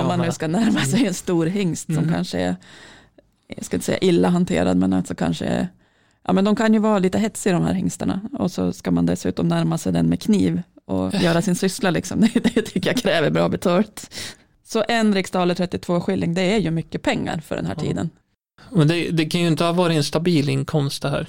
Jag 0.00 0.06
man 0.06 0.18
nu 0.18 0.32
ska 0.32 0.46
närma 0.48 0.80
sig 0.80 1.06
en 1.06 1.14
stor 1.14 1.46
hingst 1.46 1.84
som 1.86 1.98
Mm. 1.98 2.12
kanske 2.14 2.40
är, 2.40 2.56
jag 3.56 3.64
ska 3.64 3.76
inte 3.76 3.86
säga 3.86 3.98
illa 3.98 4.28
hanterad, 4.28 4.76
men 4.76 4.92
alltså 4.92 5.14
kanske 5.14 5.68
ja 6.26 6.32
men 6.32 6.44
de 6.44 6.56
kan 6.56 6.72
ju 6.74 6.78
vara 6.80 6.98
lite 6.98 7.18
hetsiga 7.18 7.52
de 7.52 7.64
här 7.64 7.74
hingstarna. 7.74 8.20
Och 8.38 8.50
så 8.50 8.72
ska 8.72 8.90
man 8.90 9.06
dessutom 9.06 9.48
närma 9.48 9.78
sig 9.78 9.92
den 9.92 10.06
med 10.08 10.20
kniv 10.22 10.62
och 10.84 11.14
göra 11.14 11.42
sin 11.42 11.54
syssla 11.56 11.90
liksom. 11.90 12.20
Det, 12.34 12.54
det 12.54 12.62
tycker 12.62 12.90
jag 12.90 12.96
kräver 12.96 13.30
bra 13.30 13.48
betalt. 13.48 14.10
Så 14.66 14.84
en 14.88 15.14
riksdaler 15.14 15.54
32 15.54 16.00
skilling, 16.00 16.34
det 16.34 16.42
är 16.42 16.58
ju 16.58 16.70
mycket 16.70 17.02
pengar 17.02 17.38
för 17.40 17.56
den 17.56 17.66
här 17.66 17.74
Ja. 17.78 17.82
tiden. 17.82 18.10
Men 18.70 18.88
det, 18.88 19.10
det 19.10 19.24
kan 19.26 19.40
ju 19.40 19.46
inte 19.46 19.64
ha 19.64 19.72
varit 19.72 19.96
en 19.96 20.04
stabil 20.04 20.48
inkomst 20.48 21.02
det 21.02 21.10
här. 21.10 21.28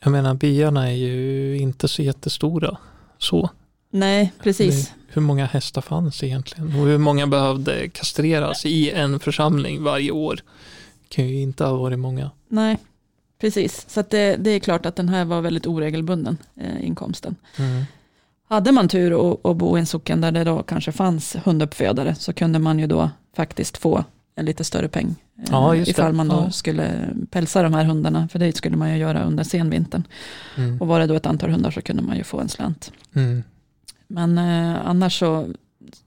Jag 0.00 0.10
menar 0.10 0.34
byarna 0.34 0.88
är 0.90 0.94
ju 0.96 1.56
inte 1.58 1.88
så 1.88 2.02
jättestora. 2.02 2.76
Så. 3.18 3.50
Nej, 3.90 4.32
precis. 4.42 4.92
Hur 5.08 5.22
många 5.22 5.46
hästar 5.46 5.80
fanns 5.80 6.22
egentligen? 6.22 6.66
Och 6.80 6.86
hur 6.86 6.98
många 6.98 7.26
behövde 7.26 7.88
kastreras 7.88 8.66
i 8.66 8.90
en 8.90 9.20
församling 9.20 9.82
varje 9.82 10.10
år? 10.10 10.40
Kan 11.08 11.28
ju 11.28 11.40
inte 11.40 11.64
ha 11.64 11.76
varit 11.76 11.98
många. 11.98 12.30
Nej, 12.48 12.78
precis. 13.40 13.84
Så 13.88 14.02
det, 14.10 14.36
det 14.36 14.50
är 14.50 14.58
klart 14.60 14.86
att 14.86 14.96
den 14.96 15.08
här 15.08 15.24
var 15.24 15.40
väldigt 15.40 15.66
oregelbunden, 15.66 16.38
eh, 16.56 16.84
inkomsten. 16.86 17.36
Mm. 17.58 17.84
Hade 18.48 18.72
man 18.72 18.88
tur 18.88 19.12
och, 19.12 19.46
och 19.46 19.56
bo 19.56 19.76
i 19.76 19.80
en 19.80 19.86
socken 19.86 20.20
där 20.20 20.32
det 20.32 20.44
då 20.44 20.62
kanske 20.62 20.92
fanns 20.92 21.36
hunduppfödare 21.44 22.14
så 22.14 22.32
kunde 22.32 22.58
man 22.58 22.78
ju 22.78 22.86
då 22.86 23.10
faktiskt 23.36 23.76
få 23.78 24.04
en 24.34 24.44
lite 24.44 24.64
större 24.64 24.88
peng. 24.88 25.14
eh, 25.38 25.44
Ja, 25.50 25.76
ifall 25.76 26.12
man 26.12 26.28
då 26.28 26.34
Ja. 26.46 26.50
skulle 26.50 27.08
pälsa 27.30 27.62
de 27.62 27.74
här 27.74 27.84
hundarna, 27.84 28.28
för 28.28 28.38
det 28.38 28.56
skulle 28.56 28.76
man 28.76 28.90
ju 28.90 28.96
göra 28.96 29.22
under 29.24 29.44
senvintern. 29.44 30.02
Mm. 30.56 30.80
Och 30.80 30.86
var 30.86 31.00
det 31.00 31.06
då 31.06 31.14
ett 31.14 31.26
antal 31.26 31.50
hundar 31.50 31.70
så 31.70 31.82
kunde 31.82 32.02
man 32.02 32.16
ju 32.16 32.24
få 32.24 32.40
en 32.40 32.48
slant. 32.48 32.92
Mm. 33.14 33.42
Men 34.06 34.38
eh, 34.38 34.86
annars 34.88 35.18
så, 35.18 35.48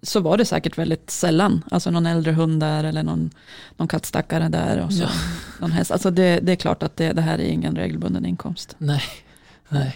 så 0.01 0.19
var 0.19 0.37
det 0.37 0.45
säkert 0.45 0.77
väldigt 0.77 1.09
sällan, 1.09 1.63
alltså 1.71 1.91
någon 1.91 2.05
äldre 2.05 2.31
hund 2.31 2.59
där 2.59 2.83
eller 2.83 3.03
någon, 3.03 3.29
någon 3.77 3.87
kattstackare 3.87 4.49
där 4.49 4.79
och 4.85 4.93
så 4.93 5.03
Ja. 5.03 5.09
någon 5.59 5.71
häst. 5.71 5.91
Alltså 5.91 6.11
det, 6.11 6.39
det 6.39 6.51
är 6.51 6.55
klart 6.55 6.83
att 6.83 6.97
det, 6.97 7.13
det 7.13 7.21
här 7.21 7.39
är 7.39 7.43
ingen 7.47 7.75
regelbunden 7.75 8.25
inkomst. 8.25 8.75
Nej. 8.77 9.01
Nej. 9.69 9.95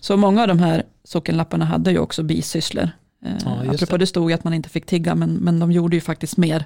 Så 0.00 0.16
många 0.16 0.42
av 0.42 0.48
de 0.48 0.58
här 0.58 0.82
sockenlapparna 1.04 1.64
hade 1.64 1.90
ju 1.90 1.98
också 1.98 2.22
bisysslor. 2.22 2.90
Eh, 3.24 3.32
Ja, 3.44 3.50
apropå 3.70 3.96
det. 3.96 3.98
det 4.02 4.06
stod 4.06 4.30
ju 4.30 4.34
att 4.34 4.44
man 4.44 4.54
inte 4.54 4.68
fick 4.68 4.86
tigga, 4.86 5.14
men, 5.14 5.34
men 5.34 5.58
de 5.60 5.72
gjorde 5.72 5.96
ju 5.96 6.00
faktiskt 6.00 6.36
mer 6.36 6.64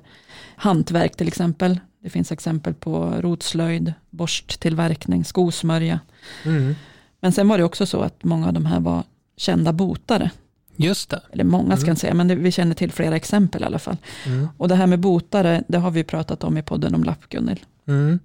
hantverk 0.56 1.16
till 1.16 1.28
exempel. 1.28 1.80
Det 2.02 2.10
finns 2.10 2.32
exempel 2.32 2.74
på 2.74 3.14
rotslöjd, 3.20 3.92
borsttillverkning, 4.10 5.24
skosmörja. 5.24 6.00
Mm. 6.44 6.74
Men 7.20 7.32
sen 7.32 7.48
var 7.48 7.58
det 7.58 7.64
också 7.64 7.86
så 7.86 8.00
att 8.00 8.24
många 8.24 8.46
av 8.46 8.52
de 8.52 8.66
här 8.66 8.80
var 8.80 9.04
kända 9.36 9.72
botare. 9.72 10.30
Just 10.76 11.10
det. 11.10 11.20
Eller 11.32 11.44
många 11.44 11.76
ska 11.76 11.86
Mm. 11.86 11.96
säga, 11.96 12.14
men 12.14 12.28
det, 12.28 12.34
vi 12.34 12.52
känner 12.52 12.74
till 12.74 12.92
flera 12.92 13.16
exempel 13.16 13.62
i 13.62 13.64
alla 13.64 13.78
fall. 13.78 13.96
Mm. 14.26 14.48
Och 14.56 14.68
det 14.68 14.74
här 14.74 14.86
med 14.86 14.98
botare, 15.00 15.62
det 15.68 15.78
har 15.78 15.90
vi 15.90 16.04
pratat 16.04 16.44
om 16.44 16.58
i 16.58 16.62
podden 16.62 16.94
om 16.94 17.04
lapp, 17.04 17.28
Gunnil. 17.28 17.60
Mm. 17.88 18.18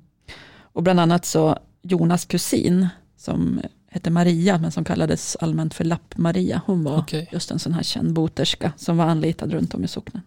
Och 0.62 0.84
bland 0.84 1.00
annat 1.00 1.26
så 1.26 1.58
Jonas 1.82 2.26
kusin, 2.26 2.88
som 3.18 3.62
hette 3.92 4.10
Maria, 4.10 4.58
men 4.58 4.72
som 4.72 4.84
kallades 4.84 5.36
allmänt 5.40 5.74
för 5.74 5.84
Lapp-Maria. 5.84 6.62
Hon 6.66 6.84
var 6.84 6.98
Okej. 6.98 7.30
just 7.32 7.52
en 7.52 7.60
sån 7.60 7.74
här 7.74 7.84
känd 7.84 8.14
boterska 8.14 8.72
som 8.78 8.98
var 8.98 9.06
anlitad 9.06 9.52
runt 9.54 9.74
om 9.74 9.84
i 9.84 9.88
socknen. 9.88 10.24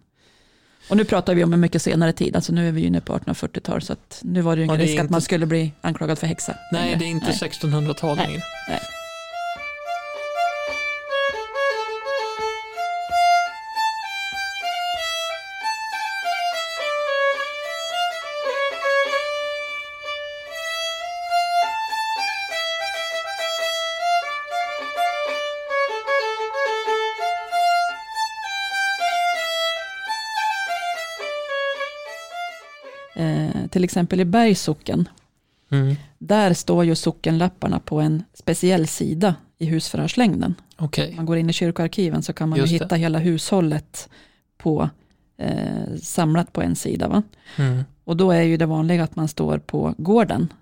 Och 0.90 0.96
nu 0.96 1.04
pratar 1.04 1.34
vi 1.34 1.44
om 1.44 1.52
en 1.52 1.60
mycket 1.60 1.82
senare 1.82 2.12
tid, 2.12 2.37
alltså 2.37 2.52
nu 2.52 2.68
är 2.68 2.72
vi 2.72 2.84
inne 2.87 3.00
på 3.00 3.12
1840-tal, 3.18 3.82
så 3.82 3.92
att 3.92 4.20
nu 4.24 4.40
var 4.40 4.56
det 4.56 4.60
ju 4.60 4.64
ingen 4.66 4.78
risk 4.78 4.94
att 4.98 5.00
inte- 5.00 5.12
man 5.12 5.20
skulle 5.20 5.46
bli 5.46 5.72
anklagad 5.80 6.18
för 6.18 6.26
häxa. 6.26 6.54
Nej, 6.72 6.96
det 6.98 7.04
är 7.04 7.08
inte 7.08 7.26
Nej. 7.26 7.34
1600-tal 7.50 8.16
Nej. 8.16 8.26
längre. 8.26 8.42
Till 33.84 33.98
exempel 33.98 34.20
i 34.20 34.24
Bergssocken, 34.24 35.08
Mm. 35.70 35.96
där 36.18 36.54
står 36.54 36.84
ju 36.84 36.94
sockenlapparna 36.94 37.78
på 37.80 38.00
en 38.00 38.22
speciell 38.34 38.86
sida 38.86 39.34
i 39.58 39.66
husförhörslängden. 39.66 40.54
Okej. 40.76 41.10
Om 41.10 41.16
man 41.16 41.26
går 41.26 41.36
in 41.36 41.50
i 41.50 41.52
kyrkoarkiven 41.52 42.22
så 42.22 42.32
kan 42.32 42.48
man 42.48 42.58
ju 42.58 42.64
det. 42.64 42.70
hitta 42.70 42.94
hela 42.94 43.18
hushållet 43.18 44.08
på, 44.58 44.88
eh, 45.38 45.96
samlat 46.02 46.52
på 46.52 46.62
en 46.62 46.76
sida. 46.76 47.08
Va? 47.08 47.22
Mm. 47.56 47.84
Och 48.04 48.16
då 48.16 48.30
är 48.30 48.42
ju 48.42 48.56
det 48.56 48.66
vanliga 48.66 49.04
att 49.04 49.16
man 49.16 49.28
står 49.28 49.58
på 49.58 49.94
gården 49.98 50.52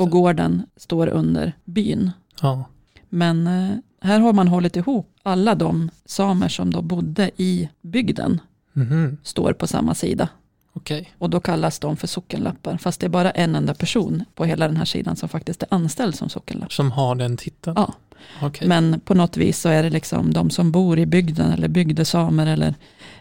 och 0.00 0.10
gården 0.10 0.62
står 0.76 1.06
under 1.06 1.52
byn. 1.64 2.10
Ja. 2.42 2.64
Men 3.08 3.46
eh, 3.46 3.76
här 4.00 4.20
har 4.20 4.32
man 4.32 4.48
hållit 4.48 4.76
ihop 4.76 5.06
alla 5.22 5.54
de 5.54 5.90
samer 6.04 6.48
som 6.48 6.70
då 6.70 6.82
bodde 6.82 7.30
i 7.36 7.68
bygden 7.82 8.40
Mhm. 8.72 9.16
står 9.22 9.52
på 9.52 9.66
samma 9.66 9.94
sida. 9.94 10.28
Okej. 10.72 11.10
Och 11.18 11.30
då 11.30 11.40
kallas 11.40 11.78
de 11.78 11.96
för 11.96 12.06
sockenlappar. 12.06 12.76
Fast 12.76 13.00
det 13.00 13.06
är 13.06 13.10
bara 13.10 13.30
en 13.30 13.54
enda 13.54 13.74
person 13.74 14.24
på 14.34 14.44
hela 14.44 14.66
den 14.68 14.76
här 14.76 14.84
sidan 14.84 15.16
som 15.16 15.28
faktiskt 15.28 15.62
är 15.62 15.68
anställd 15.74 16.14
som 16.14 16.28
sockenlapp. 16.28 16.72
Som 16.72 16.90
har 16.92 17.14
den 17.14 17.36
titeln? 17.36 17.74
Ja. 17.76 17.94
Okej. 18.42 18.68
Men 18.68 19.00
på 19.00 19.14
något 19.14 19.36
vis 19.36 19.60
så 19.60 19.68
är 19.68 19.82
det 19.82 19.90
liksom 19.90 20.32
de 20.32 20.50
som 20.50 20.72
bor 20.72 20.98
i 20.98 21.06
bygden 21.06 21.52
eller 21.52 21.68
bygdesamer 21.68 22.46
eller 22.46 22.74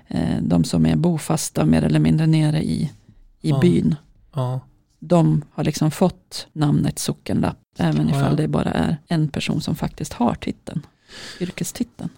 eh, 0.07 0.37
de 0.41 0.63
som 0.63 0.85
är 0.85 0.95
bofasta 0.95 1.65
mer 1.65 1.81
eller 1.83 1.99
mindre 1.99 2.27
nere 2.27 2.63
i, 2.63 2.91
i 3.41 3.49
Ja. 3.49 3.59
byn. 3.59 3.95
Ja. 4.33 4.59
De 4.99 5.45
har 5.53 5.63
liksom 5.63 5.91
fått 5.91 6.47
namnet 6.53 6.99
sockenlapp. 6.99 7.57
Även 7.77 8.09
Ja, 8.09 8.15
ifall 8.17 8.35
det 8.35 8.47
bara 8.47 8.71
är 8.71 8.97
en 9.07 9.29
person 9.29 9.61
som 9.61 9.75
faktiskt 9.75 10.13
har 10.13 10.35
titeln. 10.35 10.85
Yrkestiteln. 11.39 12.09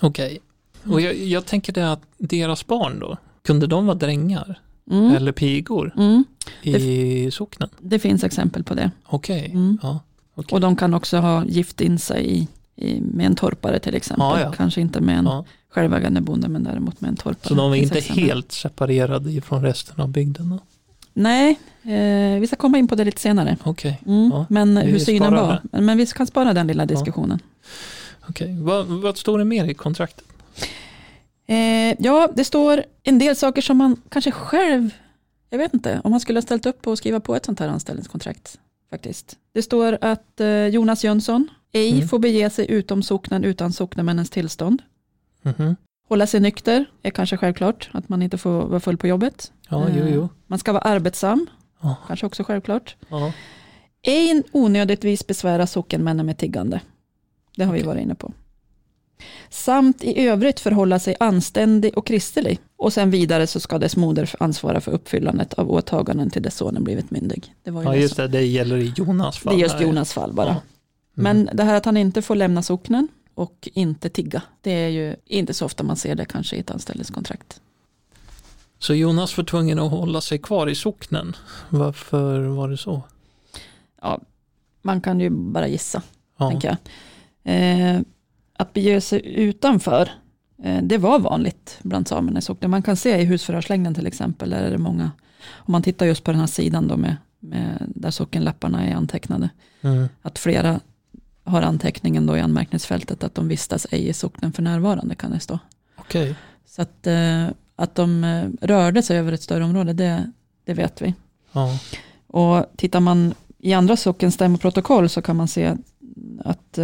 Okej. 0.00 0.38
Och 0.86 1.00
jag, 1.00 1.14
jag 1.16 1.46
tänker 1.46 1.72
det 1.72 1.92
att 1.92 2.02
deras 2.18 2.66
barn 2.66 2.98
då, 2.98 3.16
kunde 3.46 3.66
de 3.66 3.86
vara 3.86 3.94
drängar 3.96 4.60
Mm. 4.90 5.14
eller 5.14 5.32
pigor 5.32 5.94
Mm. 5.96 6.24
i 6.62 7.30
socknen? 7.30 7.68
Det 7.80 7.98
finns 7.98 8.24
exempel 8.24 8.64
på 8.64 8.74
det. 8.74 8.90
Okej. 9.04 9.50
Mm. 9.54 9.78
Ja. 9.82 10.00
okej. 10.34 10.54
Och 10.56 10.60
de 10.60 10.76
kan 10.76 10.94
också 10.94 11.16
ha 11.18 11.44
gift 11.44 11.80
in 11.80 11.98
sig 11.98 12.26
i, 12.38 12.48
i, 12.76 13.00
med 13.00 13.26
en 13.26 13.34
torpare 13.34 13.78
till 13.78 13.94
exempel. 13.94 14.26
Ja, 14.26 14.40
ja. 14.40 14.52
Kanske 14.52 14.80
inte 14.80 15.00
med 15.00 15.18
en 15.18 15.24
Ja. 15.24 15.44
självägande 15.70 16.20
bonde 16.20 16.48
men 16.48 16.62
däremot 16.64 17.00
med 17.00 17.08
en 17.08 17.16
torpare. 17.16 17.48
Så 17.48 17.54
de 17.54 17.72
är 17.72 17.76
inte 17.76 17.98
exempel. 17.98 18.24
helt 18.24 18.52
separerade 18.52 19.32
ifrån 19.32 19.62
resten 19.62 20.00
av 20.00 20.08
bygden? 20.08 20.48
då? 20.50 20.58
Nej, 21.12 21.58
eh, 21.82 22.40
vi 22.40 22.46
ska 22.46 22.56
komma 22.56 22.78
in 22.78 22.88
på 22.88 22.94
det 22.94 23.04
lite 23.04 23.20
senare. 23.20 23.56
Okej. 23.64 24.00
Mm. 24.06 24.44
Men 24.48 24.76
hur 24.76 24.98
synen 24.98 25.34
var. 25.34 25.48
det. 25.48 25.60
Men, 25.72 25.84
men 25.84 25.98
vi 25.98 26.06
kan 26.06 26.26
spara 26.26 26.52
den 26.52 26.66
lilla 26.66 26.86
diskussionen. 26.86 27.38
Okej. 28.28 28.56
Vad, 28.60 28.86
vad 28.86 29.16
står 29.16 29.38
det 29.38 29.44
mer 29.44 29.64
i 29.64 29.74
kontraktet? 29.74 30.24
Eh, 31.46 31.96
ja, 31.98 32.28
det 32.34 32.44
står 32.44 32.84
en 33.02 33.18
del 33.18 33.36
saker 33.36 33.62
som 33.62 33.76
man 33.78 33.96
kanske 34.08 34.30
själv, 34.30 34.90
jag 35.50 35.58
vet 35.58 35.74
inte, 35.74 36.00
om 36.04 36.10
man 36.10 36.20
skulle 36.20 36.36
ha 36.36 36.42
ställt 36.42 36.66
upp 36.66 36.86
och 36.86 36.98
skriva 36.98 37.20
på 37.20 37.36
ett 37.36 37.44
sånt 37.44 37.60
här 37.60 37.68
anställningskontrakt. 37.68 38.58
faktiskt. 38.90 39.36
Det 39.52 39.62
står 39.62 39.98
att 40.00 40.40
eh, 40.40 40.66
Jonas 40.66 41.04
Jönsson 41.04 41.48
ej 41.72 41.92
Mm. 41.92 42.08
får 42.08 42.18
bege 42.18 42.50
sig 42.50 42.70
utom 42.70 43.02
socknen 43.02 43.44
utan 43.44 43.72
socknemännens 43.72 44.30
tillstånd. 44.30 44.82
Mhm. 45.42 45.76
Hålla 46.08 46.26
sig 46.26 46.40
nykter 46.40 46.84
är 47.02 47.10
kanske 47.10 47.36
självklart, 47.36 47.90
att 47.92 48.08
man 48.08 48.22
inte 48.22 48.38
får 48.38 48.50
vara 48.66 48.80
full 48.80 48.96
på 48.96 49.06
jobbet. 49.06 49.52
Ja, 49.68 49.86
jo, 49.96 50.04
jo. 50.08 50.28
Man 50.46 50.58
ska 50.58 50.72
vara 50.72 50.82
arbetsam, 50.82 51.46
Ja. 51.82 51.96
kanske 52.06 52.26
också 52.26 52.44
självklart. 52.44 52.96
Ja. 53.08 53.32
Ej 54.02 54.42
onödigtvis 54.52 55.26
besvära 55.26 55.66
sockenmännen 55.66 56.26
med 56.26 56.38
tiggande. 56.38 56.80
Det 57.56 57.64
har 57.64 57.72
vi 57.72 57.78
Okej. 57.78 57.86
varit 57.88 58.02
inne 58.02 58.14
på. 58.14 58.32
Samt 59.50 60.04
i 60.04 60.26
övrigt 60.26 60.60
förhålla 60.60 60.98
sig 60.98 61.16
anständig 61.20 61.98
och 61.98 62.06
kristelig. 62.06 62.58
Och 62.76 62.92
sen 62.92 63.10
vidare 63.10 63.46
så 63.46 63.60
ska 63.60 63.78
dess 63.78 63.96
moder 63.96 64.30
ansvara 64.40 64.80
för 64.80 64.92
uppfyllandet 64.92 65.54
av 65.54 65.70
åtaganden 65.70 66.30
till 66.30 66.42
dess 66.42 66.56
sonen 66.56 66.84
blivit 66.84 67.10
myndig. 67.10 67.54
Det 67.62 67.70
var 67.70 67.82
ju 67.82 67.88
ja, 67.88 67.96
just 67.96 68.16
det. 68.16 68.28
Det 68.28 68.42
gäller 68.42 68.76
i 68.76 68.92
Jonas 68.96 69.38
fall. 69.38 69.56
det 69.56 69.60
är 69.60 69.62
just. 69.62 69.80
Jonas 69.80 70.12
fall 70.12 70.32
bara. 70.32 70.46
Ja. 70.46 70.52
Mm. 70.52 70.62
Men 71.46 71.56
det 71.56 71.64
här 71.64 71.74
att 71.74 71.84
han 71.84 71.96
inte 71.96 72.22
får 72.22 72.34
lämna 72.34 72.62
socknen 72.62 73.08
och 73.34 73.68
inte 73.74 74.08
tigga. 74.08 74.42
Det 74.60 74.70
är 74.70 74.88
ju 74.88 75.16
inte 75.26 75.54
så 75.54 75.64
ofta 75.64 75.82
man 75.82 75.96
ser 75.96 76.14
det 76.14 76.24
kanske 76.24 76.56
i 76.56 76.60
ett 76.60 76.70
anställningskontrakt. 76.70 77.60
Så 78.78 78.94
Jonas 78.94 79.36
var 79.36 79.44
tvungen 79.44 79.78
att 79.78 79.90
hålla 79.90 80.20
sig 80.20 80.38
kvar 80.38 80.66
i 80.66 80.74
socknen. 80.74 81.36
Varför 81.68 82.40
var 82.40 82.68
det 82.68 82.76
så? 82.76 83.02
Ja, 84.02 84.20
man 84.82 85.00
kan 85.00 85.20
ju 85.20 85.30
bara 85.30 85.68
gissa. 85.68 86.02
Ja. 86.38 86.50
tänker 86.50 86.68
jag. 86.68 86.78
Eh, 87.54 88.00
att 88.58 88.72
bege 88.72 89.00
sig 89.00 89.22
utanför, 89.34 90.10
eh, 90.62 90.82
det 90.82 90.98
var 90.98 91.18
vanligt 91.18 91.78
bland 91.82 92.08
samerna 92.08 92.38
i 92.38 92.42
socknen. 92.42 92.70
Man 92.70 92.82
kan 92.82 92.96
se 92.96 93.20
i 93.20 93.24
husförhörslängden 93.24 93.94
till 93.94 94.06
exempel, 94.06 94.50
där 94.50 94.62
är 94.62 94.70
det 94.70 94.78
många, 94.78 95.10
om 95.54 95.72
man 95.72 95.82
tittar 95.82 96.06
just 96.06 96.24
på 96.24 96.30
den 96.30 96.40
här 96.40 96.46
sidan 96.46 96.88
då 96.88 96.96
med, 96.96 97.16
med 97.40 97.92
där 97.94 98.10
sockenlapparna 98.10 98.84
är 98.86 98.94
antecknade, 98.94 99.48
Mm. 99.82 100.08
att 100.22 100.38
flera 100.38 100.80
har 101.44 101.62
anteckningen 101.62 102.26
då 102.26 102.36
i 102.36 102.40
anmärkningsfältet 102.40 103.24
att 103.24 103.34
de 103.34 103.48
vistas 103.48 103.86
ej 103.90 104.08
i 104.08 104.12
socknen 104.12 104.52
för 104.52 104.62
närvarande 104.62 105.14
kan 105.14 105.30
det 105.30 105.40
stå. 105.40 105.58
Okej. 105.96 106.34
Så 106.66 106.82
att, 106.82 107.06
eh, 107.06 107.46
att 107.76 107.94
de 107.94 108.24
eh, 108.24 108.48
rörde 108.60 109.02
sig 109.02 109.18
över 109.18 109.32
ett 109.32 109.42
större 109.42 109.64
område, 109.64 109.92
det, 109.92 110.32
det 110.64 110.74
vet 110.74 111.02
vi. 111.02 111.14
Ja. 111.52 111.78
Och 112.26 112.66
tittar 112.76 113.00
man 113.00 113.34
i 113.58 113.72
andra 113.72 113.96
sockenstämmoprotokoll 113.96 115.08
så 115.08 115.22
kan 115.22 115.36
man 115.36 115.48
se 115.48 115.76
att 116.44 116.78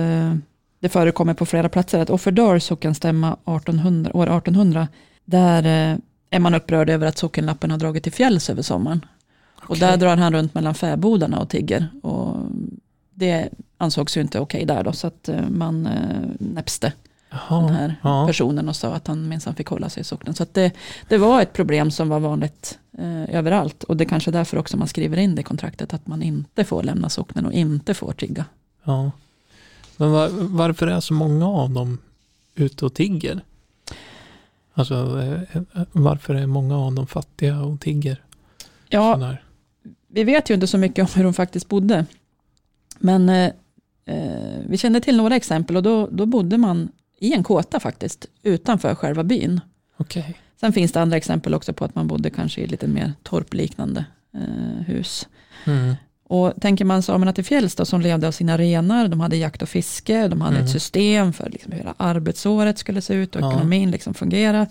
det 0.81 0.89
förekommer 0.89 1.35
på 1.35 1.47
flera 1.47 1.69
platser 1.69 1.99
att 1.99 2.11
Offerdals 2.11 2.65
sockenstämma 2.65 3.33
1800, 3.33 4.11
år 4.17 4.23
1800, 4.27 4.89
där 5.25 5.93
eh, 5.93 5.99
är 6.31 6.39
man 6.39 6.55
upprörd 6.55 6.91
över 6.91 7.07
att 7.07 7.19
sockenlappen 7.19 7.71
har 7.71 7.79
dragit 7.79 8.03
till 8.03 8.13
fjälls 8.13 8.51
över 8.51 8.63
sommaren. 8.63 9.05
Och 9.57 9.71
Okej. 9.71 9.81
där 9.81 9.97
drar 9.97 10.17
han 10.17 10.33
runt 10.33 10.55
mellan 10.55 10.75
fäbodarna 10.75 11.41
och 11.41 11.49
tigger. 11.49 11.89
Och 12.03 12.37
det 13.15 13.49
ansågs 13.79 14.17
ju 14.17 14.21
inte 14.21 14.41
okej 14.41 14.65
där 14.65 14.85
då, 14.85 14.93
så 14.93 15.07
att 15.07 15.29
eh, 15.29 15.49
man 15.49 15.87
eh, 15.87 16.29
näpste 16.39 16.93
den 17.31 17.39
Jaha. 17.49 17.69
här 17.69 17.95
Ja. 18.03 18.27
personen 18.27 18.69
och 18.69 18.77
sa 18.77 18.93
att 18.95 19.07
han 19.07 19.29
minsann 19.29 19.55
fick 19.55 19.67
hålla 19.67 19.89
sig 19.89 20.01
i 20.01 20.05
socknen. 20.05 20.35
Så 20.35 20.43
att 20.43 20.55
det, 20.55 20.73
det 21.09 21.19
var 21.19 21.43
ett 21.43 21.53
problem 21.53 21.91
som 21.91 22.09
var 22.09 22.21
vanligt 22.21 22.79
eh, 22.99 23.35
överallt. 23.37 23.85
Och 23.85 23.97
det 23.97 24.05
är 24.05 24.09
kanske 24.09 24.31
därför 24.31 24.57
också 24.59 24.77
man 24.77 24.89
skriver 24.89 25.17
in 25.17 25.35
det 25.35 25.41
i 25.41 25.45
kontraktet 25.45 25.95
att 25.95 26.07
man 26.07 26.23
inte 26.23 26.65
får 26.65 26.83
lämna 26.83 27.09
socknen 27.09 27.47
och 27.47 27.53
inte 27.53 27.95
får 27.95 28.13
tigga. 28.13 28.45
ja. 28.85 29.11
Men 30.01 30.11
var, 30.11 30.29
varför 30.33 30.87
är 30.87 31.01
så 31.01 31.15
många 31.15 31.49
av 31.49 31.71
dem 31.71 31.99
ute 32.55 32.85
och 32.87 32.95
tigger? 32.95 33.41
Alltså 34.75 35.21
eh, 35.23 35.63
varför 35.93 36.35
är 36.35 36.47
många 36.47 36.79
av 36.79 36.95
dem 36.95 37.07
fattiga 37.07 37.61
och 37.61 37.81
tigger? 37.81 38.23
Ja, 38.89 39.15
Sådär. 39.15 39.43
vi 40.09 40.25
vet 40.25 40.51
ju 40.51 40.55
inte 40.55 40.67
så 40.67 40.79
mycket 40.79 41.03
om 41.03 41.09
hur 41.15 41.25
de 41.25 41.35
faktiskt 41.35 41.69
bodde. 41.69 42.07
Men 42.99 43.29
eh, 43.29 43.53
eh, 44.05 44.59
vi 44.67 44.79
känner 44.79 45.01
till 45.01 45.17
några 45.17 45.37
exempel 45.37 45.77
och 45.77 45.83
då, 45.83 46.09
då 46.13 46.27
bodde 46.27 46.59
man 46.59 46.89
i 47.19 47.33
en 47.35 47.45
kåta 47.45 47.81
faktiskt, 47.81 48.27
utanför 48.43 48.95
själva 48.95 49.25
byn. 49.25 49.61
Okej. 49.97 50.41
Sen 50.61 50.73
finns 50.73 50.93
det 50.93 51.01
andra 51.01 51.17
exempel 51.17 51.55
också 51.55 51.73
på 51.73 51.85
att 51.85 51.95
man 51.95 52.07
bodde 52.07 52.31
kanske 52.31 52.61
i 52.61 52.67
lite 52.67 52.87
mer 52.87 53.13
torpliknande 53.23 54.05
eh, 54.35 54.85
hus. 54.87 55.29
Mm. 55.65 55.95
Och 56.33 56.53
tänker 56.61 56.85
man 56.85 57.03
samerna 57.03 57.33
till 57.33 57.45
fjälls 57.45 57.75
då, 57.75 57.85
som 57.85 58.01
levde 58.01 58.29
av 58.29 58.33
sina 58.33 58.59
renar, 58.59 59.09
de 59.09 59.21
hade 59.21 59.37
jakt 59.37 59.63
och 59.63 59.69
fiske, 59.69 60.29
de 60.29 60.41
hade 60.41 60.55
Mm. 60.57 60.65
ett 60.65 60.73
system 60.73 61.33
för 61.33 61.51
liksom 61.51 61.73
hur 61.73 61.93
arbetsåret 61.97 62.79
skulle 62.79 63.01
se 63.01 63.15
ut 63.15 63.37
och 63.37 63.43
Ja. 63.43 63.51
ekonomin 63.53 63.91
liksom 63.91 64.15
fungera. 64.15 64.67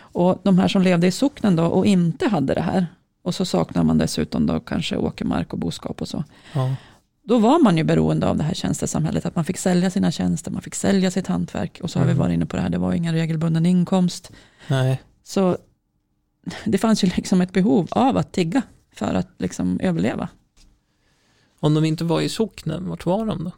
Och 0.00 0.40
de 0.42 0.58
här 0.58 0.68
som 0.68 0.82
levde 0.82 1.06
i 1.06 1.10
socknen 1.10 1.56
då 1.56 1.64
och 1.64 1.86
inte 1.86 2.28
hade 2.28 2.54
det 2.54 2.60
här, 2.60 2.86
och 3.22 3.34
så 3.34 3.44
saknar 3.44 3.82
man 3.84 3.98
dessutom 3.98 4.46
då 4.46 4.60
kanske 4.60 4.96
åkermark 4.96 5.52
och 5.52 5.58
boskap 5.58 6.00
och 6.02 6.08
så. 6.08 6.24
Ja. 6.52 6.74
Då 7.22 7.38
var 7.38 7.58
man 7.62 7.76
ju 7.76 7.84
beroende 7.84 8.28
av 8.28 8.36
det 8.36 8.44
här 8.44 8.54
tjänstesamhället, 8.54 9.26
att 9.26 9.36
man 9.36 9.44
fick 9.44 9.58
sälja 9.58 9.90
sina 9.90 10.10
tjänster, 10.10 10.50
man 10.50 10.62
fick 10.62 10.74
sälja 10.74 11.10
sitt 11.10 11.26
hantverk. 11.26 11.80
Och 11.82 11.90
så 11.90 11.98
har 11.98 12.04
Mm. 12.04 12.16
vi 12.16 12.20
varit 12.20 12.34
inne 12.34 12.46
på 12.46 12.56
det 12.56 12.62
här, 12.62 12.68
det 12.70 12.78
var 12.78 12.92
ingen 12.92 13.14
regelbunden 13.14 13.66
inkomst. 13.66 14.30
Nej. 14.68 15.00
Så 15.24 15.56
det 16.64 16.78
fanns 16.78 17.04
ju 17.04 17.08
liksom 17.16 17.40
ett 17.40 17.52
behov 17.52 17.88
av 17.90 18.16
att 18.16 18.32
tigga 18.32 18.62
för 18.94 19.14
att 19.14 19.28
liksom 19.38 19.80
överleva. 19.82 20.28
Om 21.60 21.74
de 21.74 21.84
inte 21.84 22.04
var 22.04 22.20
i 22.20 22.28
socknen, 22.28 22.88
vart 22.88 23.06
var 23.06 23.26
de 23.26 23.44
då? 23.44 23.52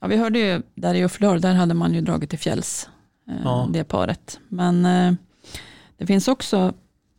Ja, 0.00 0.06
vi 0.06 0.16
hörde 0.16 0.38
ju 0.38 0.62
där 0.74 0.94
i 0.94 1.04
Ufflör, 1.04 1.38
där 1.38 1.54
hade 1.54 1.74
man 1.74 1.94
ju 1.94 2.00
dragit 2.00 2.30
till 2.30 2.38
fjälls, 2.38 2.88
eh, 3.28 3.34
Ja. 3.44 3.68
det 3.72 3.84
paret. 3.84 4.40
Men 4.48 4.86
eh, 4.86 5.12
det 5.96 6.06
finns 6.06 6.28
också 6.28 6.74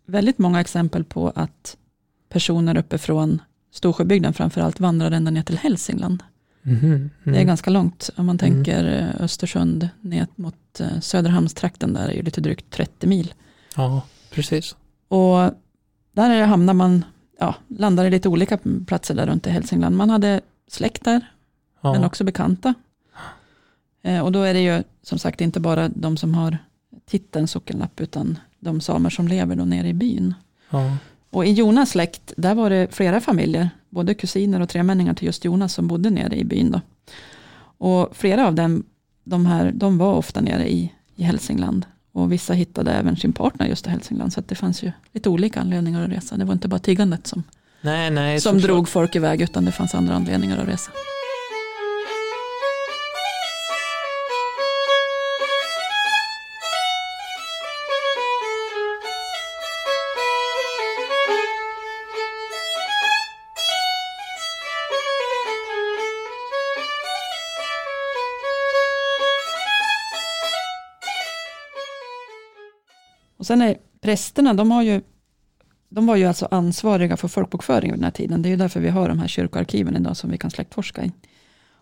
väldigt 0.06 0.38
många 0.38 0.62
exempel 0.62 1.04
på 1.04 1.30
att 1.36 1.78
personer 2.30 2.78
uppifrån 2.78 3.42
Storsjöbygden 3.72 4.34
framförallt 4.34 4.80
vandrar 4.80 5.12
ända 5.12 5.32
ner 5.32 5.44
till 5.44 5.58
Hälsingland. 5.58 6.24
Mhm. 6.62 6.86
Mm. 6.86 7.10
Det 7.24 7.38
är 7.38 7.44
ganska 7.44 7.70
långt, 7.72 8.10
om 8.16 8.26
man 8.26 8.40
Mm. 8.40 8.54
tänker 8.54 8.86
eh, 9.18 9.24
Östersund 9.24 9.90
ner 10.02 10.28
mot 10.36 10.82
Söderhamnstrakten, 11.02 11.94
där 11.94 12.08
är 12.08 12.14
ju 12.14 12.22
lite 12.22 12.42
drygt 12.42 12.70
30 12.72 13.08
mil. 13.08 13.34
Ja, 13.76 14.02
precis. 14.32 14.76
Och 15.08 15.52
där 16.12 16.46
hamnar 16.46 16.74
man, 16.74 17.06
ja, 17.40 17.56
landar 17.68 18.06
i 18.06 18.10
lite 18.10 18.30
olika 18.30 18.58
platser 18.88 19.16
där 19.16 19.26
runt 19.28 19.48
i 19.48 19.50
Hälsingland. 19.50 19.98
Man 19.98 20.10
hade 20.10 20.42
släkt 20.68 21.04
där, 21.04 21.22
Ja. 21.82 21.94
men 21.94 22.04
också 22.04 22.24
bekanta. 22.24 22.74
Eh, 24.02 24.20
och 24.20 24.32
då 24.32 24.42
är 24.42 24.54
det 24.54 24.62
ju 24.62 24.84
som 25.02 25.20
sagt 25.20 25.42
inte 25.42 25.60
bara 25.60 25.90
de 25.90 26.18
som 26.18 26.34
har 26.34 26.58
titeln 27.06 27.48
sockenlapp, 27.48 28.02
utan 28.02 28.40
de 28.60 28.82
samer 28.82 29.10
som 29.10 29.28
lever 29.28 29.56
då 29.56 29.66
nere 29.66 29.88
i 29.88 29.94
byn. 29.94 30.34
Ja. 30.70 30.98
Och 31.30 31.46
i 31.46 31.52
Jonas 31.52 31.90
släkt, 31.90 32.34
där 32.38 32.56
var 32.56 32.70
det 32.70 32.88
flera 32.96 33.22
familjer, 33.22 33.70
både 33.90 34.14
kusiner 34.14 34.60
och 34.62 34.70
tremänningar 34.70 35.14
till 35.14 35.26
just 35.26 35.46
Jonas 35.46 35.74
som 35.74 35.88
bodde 35.88 36.10
nere 36.10 36.36
i 36.36 36.44
byn. 36.46 36.72
Då. 36.72 36.82
Och 37.78 38.16
flera 38.16 38.48
av 38.48 38.56
dem, 38.56 38.84
de, 39.24 39.46
här, 39.46 39.72
de 39.72 39.98
var 39.98 40.14
ofta 40.14 40.42
nere 40.42 40.72
i, 40.72 40.94
i 41.16 41.24
Hälsingland. 41.24 41.86
Och 42.14 42.32
vissa 42.32 42.54
hittade 42.54 42.92
även 42.92 43.16
sin 43.16 43.34
partner 43.34 43.68
just 43.68 43.88
i 43.88 43.90
Hälsingland. 43.90 44.34
Så 44.34 44.42
det 44.48 44.56
fanns 44.56 44.84
ju 44.84 44.92
lite 45.12 45.30
olika 45.30 45.60
anledningar 45.62 46.04
att 46.04 46.10
resa. 46.10 46.38
Det 46.38 46.46
var 46.46 46.54
inte 46.54 46.68
bara 46.68 46.80
tiggandet 46.80 47.28
som, 47.28 47.44
Nej, 47.82 48.12
nej. 48.12 48.42
som 48.42 48.60
drog 48.60 48.90
folk 48.90 49.16
iväg 49.16 49.42
utan 49.42 49.66
det 49.66 49.72
fanns 49.72 49.96
andra 49.96 50.16
anledningar 50.16 50.58
att 50.58 50.68
resa. 50.68 50.92
Och 73.44 73.48
sen 73.48 73.62
är 73.62 73.78
prästerna, 74.02 74.54
de, 74.54 74.72
har 74.72 74.82
ju, 74.84 75.02
de 75.90 76.06
var 76.06 76.16
ju 76.16 76.26
alltså 76.26 76.48
ansvariga 76.52 77.18
för 77.18 77.28
folkbokföring 77.28 77.92
vid 77.92 78.00
den 78.00 78.04
här 78.04 78.12
tiden. 78.12 78.42
Det 78.42 78.48
är 78.48 78.52
ju 78.52 78.56
därför 78.58 78.80
vi 78.80 78.90
har 78.90 79.10
de 79.10 79.20
här 79.20 79.28
kyrkoarkiven 79.28 79.96
idag 79.96 80.18
som 80.18 80.32
vi 80.32 80.38
kan 80.38 80.52
släktforska 80.52 81.04
i. 81.04 81.12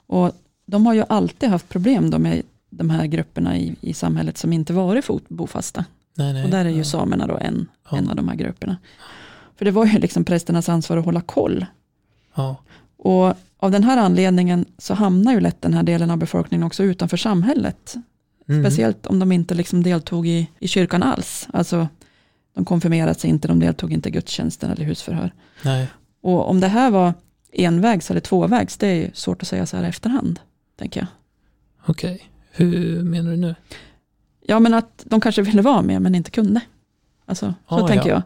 Och 0.08 0.32
de 0.66 0.86
har 0.86 0.94
ju 0.94 1.04
alltid 1.10 1.50
haft 1.50 1.70
problem 1.70 2.10
då 2.10 2.20
med 2.20 2.42
de 2.70 2.90
här 2.90 3.06
grupperna 3.06 3.58
i, 3.58 3.76
i 3.82 3.94
samhället 3.94 4.38
som 4.38 4.54
inte 4.54 4.74
varit 4.74 5.30
bofasta. 5.30 5.86
Nej, 6.14 6.34
nej. 6.34 6.44
Och 6.44 6.50
där 6.50 6.66
är 6.66 6.70
ju 6.70 6.78
ja. 6.78 6.84
samerna 6.84 7.28
då 7.28 7.38
en, 7.38 7.68
Ja. 7.92 7.98
en 7.98 8.10
av 8.10 8.16
de 8.16 8.28
här 8.28 8.36
grupperna. 8.36 8.78
För 9.56 9.66
det 9.66 9.72
var 9.72 9.86
ju 9.86 10.00
liksom 10.00 10.24
prästernas 10.24 10.70
ansvar 10.70 10.98
att 10.98 11.06
hålla 11.06 11.22
koll. 11.22 11.66
Ja. 12.36 12.56
Och 12.98 13.34
av 13.58 13.72
den 13.72 13.84
här 13.84 13.98
anledningen 13.98 14.66
så 14.78 14.94
hamnar 14.94 15.34
ju 15.34 15.40
lätt 15.40 15.62
den 15.62 15.74
här 15.74 15.84
delen 15.84 16.12
av 16.12 16.18
befolkningen 16.18 16.68
också 16.68 16.84
utanför 16.84 17.18
samhället. 17.18 17.96
Mm. 18.50 18.64
Speciellt 18.64 19.06
om 19.06 19.20
de 19.20 19.32
inte 19.32 19.54
liksom 19.56 19.84
deltog 19.84 20.28
i, 20.28 20.50
i 20.60 20.68
kyrkan 20.68 21.04
alls. 21.04 21.48
Alltså, 21.54 21.88
de 22.56 22.66
konfirmerade 22.66 23.14
sig 23.16 23.30
inte, 23.30 23.48
de 23.48 23.60
deltog 23.60 23.94
inte 23.94 24.10
i 24.10 24.12
gudstjänsten 24.12 24.72
eller 24.72 24.86
husförhör. 24.86 25.34
Nej. 25.64 25.88
Och 26.22 26.50
om 26.50 26.60
det 26.60 26.68
här 26.68 26.92
var 26.92 27.14
envägs 27.54 28.12
eller 28.12 28.22
tvåvägs, 28.22 28.78
det 28.78 28.88
är 28.88 28.96
ju 28.96 29.10
svårt 29.14 29.42
att 29.42 29.48
säga 29.48 29.66
så 29.66 29.78
här 29.78 29.84
i 29.84 29.88
efterhand. 29.88 30.40
Tänker 30.80 31.00
jag. 31.00 31.08
Okej. 31.86 32.32
Hur 32.52 33.04
menar 33.04 33.32
du 33.32 33.38
nu? 33.38 33.56
Ja, 34.46 34.60
men 34.60 34.74
att 34.74 35.04
de 35.06 35.22
kanske 35.22 35.42
ville 35.42 35.62
vara 35.62 35.82
med 35.82 36.02
men 36.02 36.16
inte 36.16 36.32
kunde. 36.32 36.62
Alltså, 37.26 37.54
så 37.70 37.76
Ah, 37.76 37.88
tänker 37.88 38.10
ja. 38.10 38.14
jag. 38.14 38.22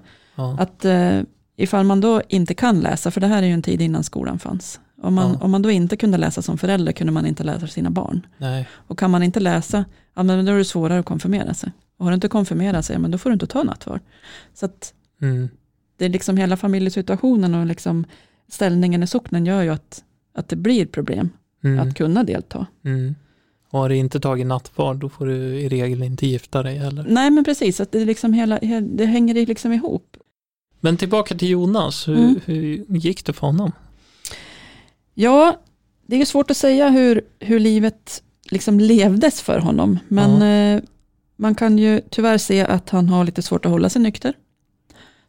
Ja. 0.45 0.57
Att 0.59 0.85
eh, 0.85 1.21
ifall 1.55 1.85
man 1.85 2.01
då 2.01 2.21
inte 2.29 2.53
kan 2.53 2.79
läsa, 2.79 3.11
för 3.11 3.21
det 3.21 3.27
här 3.27 3.43
är 3.43 3.47
ju 3.47 3.53
en 3.53 3.61
tid 3.61 3.81
innan 3.81 4.03
skolan 4.03 4.39
fanns. 4.39 4.79
Om 5.01 5.13
man, 5.13 5.31
Ja. 5.31 5.39
om 5.45 5.51
man 5.51 5.61
då 5.61 5.71
inte 5.71 5.97
kunde 5.97 6.17
läsa 6.17 6.41
som 6.41 6.57
förälder 6.57 6.91
kunde 6.91 7.13
man 7.13 7.25
inte 7.25 7.43
läsa 7.43 7.59
för 7.59 7.67
sina 7.67 7.89
barn. 7.89 8.25
Nej. 8.37 8.67
Och 8.73 8.99
kan 8.99 9.11
man 9.11 9.23
inte 9.23 9.39
läsa, 9.39 9.85
ja, 10.13 10.23
men 10.23 10.45
då 10.45 10.51
är 10.51 10.57
det 10.57 10.65
svårare 10.65 10.99
att 10.99 11.05
konfirmera 11.05 11.53
sig. 11.53 11.71
Och 11.97 12.05
har 12.05 12.11
du 12.11 12.15
inte 12.15 12.27
konfirmerat 12.27 12.85
sig, 12.85 12.93
ja, 12.95 12.99
men 12.99 13.11
då 13.11 13.17
får 13.17 13.29
du 13.29 13.33
inte 13.33 13.47
ta 13.47 13.63
nattvard. 13.63 14.01
Så 14.53 14.65
att 14.65 14.93
Mm. 15.21 15.49
det 15.97 16.05
är 16.05 16.09
liksom 16.09 16.37
hela 16.37 16.57
familjesituationen 16.57 17.55
och 17.55 17.65
liksom 17.65 18.05
ställningen 18.49 19.03
i 19.03 19.07
socknen 19.07 19.45
gör 19.45 19.61
ju 19.61 19.69
att, 19.69 20.03
att 20.35 20.49
det 20.49 20.55
blir 20.55 20.85
problem 20.85 21.29
Mm. 21.63 21.87
att 21.89 21.95
kunna 21.95 22.23
delta. 22.23 22.67
Mm. 22.85 23.15
Och 23.71 23.79
har 23.79 23.89
du 23.89 23.95
inte 23.97 24.19
tagit 24.19 24.47
nattvard 24.47 24.97
då 24.97 25.09
får 25.09 25.25
du 25.25 25.35
i 25.35 25.69
regel 25.69 26.03
inte 26.03 26.27
gifta 26.27 26.63
dig 26.63 26.77
heller. 26.77 27.05
Nej 27.09 27.31
men 27.31 27.43
precis, 27.43 27.79
att 27.79 27.91
det, 27.91 28.01
är 28.01 28.05
liksom 28.05 28.33
hela, 28.33 28.57
he- 28.59 28.95
det 28.97 29.05
hänger 29.05 29.33
liksom 29.45 29.71
ihop. 29.73 30.17
Men 30.85 30.97
tillbaka 30.97 31.35
till 31.35 31.49
Jonas, 31.49 32.07
hur, 32.07 32.15
Mm. 32.15 32.39
hur 32.45 32.85
gick 32.89 33.25
det 33.25 33.33
för 33.33 33.47
honom? 33.47 33.71
Ja, 35.13 35.59
det 36.05 36.15
är 36.15 36.19
ju 36.19 36.25
svårt 36.25 36.51
att 36.51 36.57
säga 36.57 36.89
hur, 36.89 37.21
hur 37.39 37.59
livet 37.59 38.23
liksom 38.51 38.79
levdes 38.79 39.41
för 39.41 39.59
honom. 39.59 39.99
Men 40.07 40.41
eh, 40.41 40.83
man 41.35 41.55
kan 41.55 41.77
ju 41.77 42.01
tyvärr 42.09 42.37
se 42.37 42.61
att 42.65 42.89
han 42.89 43.09
har 43.09 43.23
lite 43.23 43.41
svårt 43.41 43.65
att 43.65 43.71
hålla 43.71 43.89
sig 43.89 44.01
nykter. 44.01 44.33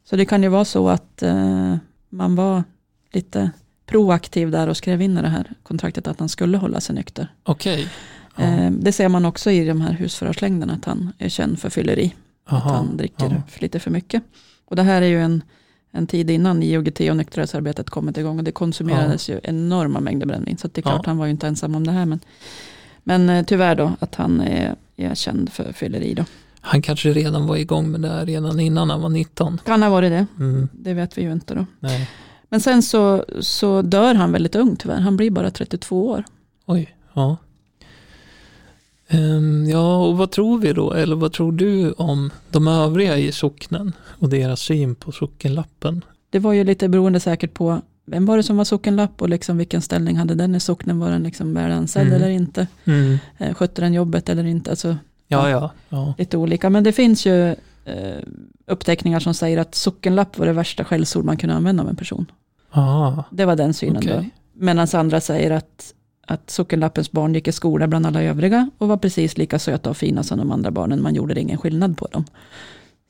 Så 0.04 0.16
det 0.16 0.24
kan 0.26 0.42
ju 0.42 0.48
vara 0.48 0.64
så 0.64 0.88
att 0.88 1.22
eh, 1.22 1.76
man 2.08 2.34
var 2.36 2.64
lite 3.12 3.50
proaktiv 3.86 4.50
där 4.50 4.68
och 4.68 4.76
skrev 4.76 5.02
in 5.02 5.18
i 5.18 5.22
det 5.22 5.28
här 5.28 5.52
kontraktet 5.62 6.06
att 6.06 6.20
han 6.20 6.28
skulle 6.28 6.56
hålla 6.58 6.80
sig 6.80 6.94
nykter. 6.94 7.32
Okej. 7.42 7.88
Ja. 8.36 8.42
Eh, 8.44 8.70
det 8.70 8.92
ser 8.92 9.08
man 9.08 9.24
också 9.24 9.50
i 9.50 9.64
de 9.64 9.80
här 9.80 9.92
husförhörslängderna 9.92 10.72
att 10.72 10.84
han 10.84 11.12
är 11.18 11.28
känd 11.28 11.58
för 11.58 11.70
fylleri. 11.70 12.14
Att 12.46 12.52
Aha. 12.52 12.70
han 12.76 12.96
dricker 12.96 13.24
Ja. 13.30 13.42
för 13.48 13.60
lite 13.60 13.80
för 13.80 13.90
mycket. 13.90 14.22
Och 14.66 14.76
det 14.76 14.82
här 14.82 15.02
är 15.02 15.06
ju 15.06 15.20
en, 15.22 15.42
en 15.90 16.06
tid 16.06 16.30
innan 16.30 16.62
IOGT 16.62 17.00
och 17.00 17.16
nykterhetsarbetet 17.16 17.90
kommit 17.90 18.18
igång 18.18 18.38
och 18.38 18.44
det 18.44 18.52
konsumerades 18.52 19.28
ju 19.30 19.40
enorma 19.42 20.00
mängder 20.00 20.26
brännvin. 20.26 20.56
Så 20.58 20.68
det 20.68 20.80
är 20.80 20.82
klart, 20.82 21.00
Ja. 21.04 21.10
han 21.10 21.18
var 21.18 21.26
ju 21.26 21.30
inte 21.30 21.46
ensam 21.46 21.74
om 21.74 21.86
det 21.86 21.92
här. 21.92 22.06
Men, 22.06 22.20
men 23.04 23.30
eh, 23.30 23.44
tyvärr 23.44 23.74
då 23.74 23.92
att 23.98 24.14
han 24.14 24.40
är, 24.40 24.74
är 24.96 25.14
känd 25.14 25.52
för 25.52 25.72
fylleri 25.72 26.14
då. 26.14 26.24
Han 26.60 26.82
kanske 26.82 27.12
redan 27.12 27.46
var 27.46 27.56
igång 27.56 27.90
med 27.90 28.00
det 28.00 28.08
här 28.08 28.26
redan 28.26 28.60
innan 28.60 28.90
han 28.90 29.00
var 29.00 29.08
19. 29.08 29.60
Kan 29.66 29.82
ha 29.82 29.90
varit 29.90 30.10
det, 30.10 30.26
Mm. 30.38 30.68
det 30.72 30.94
vet 30.94 31.18
vi 31.18 31.22
ju 31.22 31.32
inte 31.32 31.54
då. 31.54 31.66
Nej. 31.80 32.10
Men 32.48 32.60
sen 32.60 32.82
så, 32.82 33.24
så 33.40 33.82
dör 33.82 34.14
han 34.14 34.32
väldigt 34.32 34.54
ung 34.56 34.76
tyvärr, 34.76 35.00
han 35.00 35.16
blir 35.16 35.30
bara 35.30 35.50
32 35.50 36.08
år. 36.08 36.24
Oj, 36.66 36.96
ja. 37.14 37.36
Ehm, 39.08 39.66
ja, 39.68 39.96
och 40.06 40.18
vad 40.18 40.30
tror 40.30 40.58
vi 40.58 40.72
då? 40.72 40.92
Eller 40.92 41.16
vad 41.16 41.32
tror 41.32 41.52
du 41.52 41.92
om 41.92 42.30
de 42.50 42.68
övriga 42.68 43.16
i 43.18 43.32
socknen 43.32 43.92
och 44.18 44.28
deras 44.28 44.60
syn 44.60 44.94
på 44.94 45.12
sockenlappen? 45.12 46.04
Det 46.30 46.38
var 46.38 46.52
ju 46.52 46.64
lite 46.64 46.88
beroende 46.88 47.20
säkert 47.20 47.54
på 47.54 47.80
vem 48.06 48.26
var 48.26 48.36
det 48.36 48.42
som 48.42 48.56
var 48.56 48.64
sockenlapp 48.64 49.22
och 49.22 49.28
liksom 49.28 49.56
vilken 49.58 49.82
ställning 49.82 50.16
hade 50.16 50.34
den 50.34 50.54
i 50.54 50.60
socknen, 50.60 50.98
var 50.98 51.10
den 51.10 51.22
liksom 51.22 51.54
väl 51.54 51.72
ansedd 51.72 52.02
Mm. 52.06 52.14
eller 52.14 52.28
inte? 52.28 52.66
Mm. 52.84 53.18
Eh, 53.38 53.54
Skötte 53.54 53.80
den 53.82 53.92
jobbet 53.94 54.28
eller 54.28 54.44
inte? 54.44 54.70
Alltså, 54.70 54.96
Ja, 55.28 55.50
ja, 55.50 55.70
ja. 55.88 56.14
lite 56.18 56.36
olika. 56.36 56.70
Men 56.70 56.84
det 56.84 56.92
finns 56.92 57.26
ju 57.26 57.48
eh, 57.84 58.22
uppteckningar 58.66 59.20
som 59.20 59.34
säger 59.34 59.58
att 59.58 59.74
sockenlapp 59.74 60.38
var 60.38 60.46
det 60.46 60.52
värsta 60.52 60.84
skällsord 60.84 61.24
man 61.24 61.36
kunde 61.36 61.54
använda 61.54 61.82
om 61.82 61.88
en 61.88 61.96
person. 61.96 62.26
Ah, 62.70 63.22
Det 63.30 63.44
var 63.44 63.56
den 63.56 63.74
synen 63.74 63.96
okej. 63.96 64.12
då. 64.16 64.24
Medan 64.64 64.86
andra 64.92 65.20
säger 65.20 65.50
att, 65.50 65.92
att 66.26 66.50
sockenlappens 66.50 67.12
barn 67.12 67.34
gick 67.34 67.48
i 67.48 67.52
skola 67.52 67.86
bland 67.86 68.06
alla 68.06 68.22
övriga 68.22 68.70
och 68.78 68.88
var 68.88 68.96
precis 68.96 69.38
lika 69.38 69.58
söta 69.58 69.90
och 69.90 69.96
fina 69.96 70.22
som 70.22 70.38
de 70.38 70.50
andra 70.52 70.70
barnen. 70.70 71.02
Man 71.02 71.14
gjorde 71.14 71.40
ingen 71.40 71.58
skillnad 71.58 71.98
på 71.98 72.06
dem. 72.06 72.24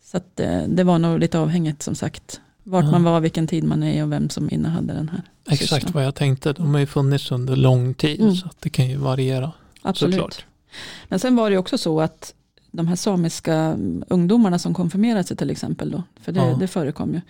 Så 0.05 0.17
att, 0.17 0.41
eh, 0.41 0.63
det 0.69 0.85
var 0.85 0.99
nog 0.99 1.19
lite 1.19 1.39
avhängigt 1.39 1.83
som 1.83 1.95
sagt. 1.95 2.41
Vart 2.63 2.85
Ja. 2.85 2.91
man 2.91 3.03
var, 3.05 3.21
vilken 3.21 3.47
tid 3.47 3.65
man 3.65 3.83
är 3.83 4.03
och 4.05 4.13
vem 4.13 4.29
som 4.31 4.51
innehade 4.51 4.93
den 4.95 5.09
här. 5.09 5.23
Exakt 5.51 5.73
sysslan. 5.73 5.93
vad 5.93 6.05
jag 6.05 6.15
tänkte. 6.15 6.53
De 6.53 6.73
har 6.75 6.81
ju 6.81 6.87
funnits 6.87 7.31
under 7.33 7.57
lång 7.57 7.95
tid 7.95 8.21
Mm. 8.21 8.35
så 8.35 8.47
att 8.47 8.61
det 8.61 8.71
kan 8.71 8.89
ju 8.89 8.97
variera 8.97 9.53
Absolut. 9.83 10.15
såklart. 10.15 10.45
Men 11.09 11.19
sen 11.19 11.37
var 11.37 11.51
det 11.51 11.59
också 11.59 11.79
så 11.79 12.01
att 12.01 12.35
de 12.71 12.89
här 12.89 12.97
samiska 12.97 13.55
mm, 13.55 14.05
ungdomarna 14.09 14.59
som 14.59 14.75
konfirmerade 14.75 15.25
sig 15.25 15.37
till 15.37 15.51
exempel 15.51 15.91
då, 15.91 16.03
för 16.21 16.33
det, 16.33 16.41
Ja. 16.41 16.57
det 16.61 16.67
förekom 16.69 17.15
ju, 17.15 17.21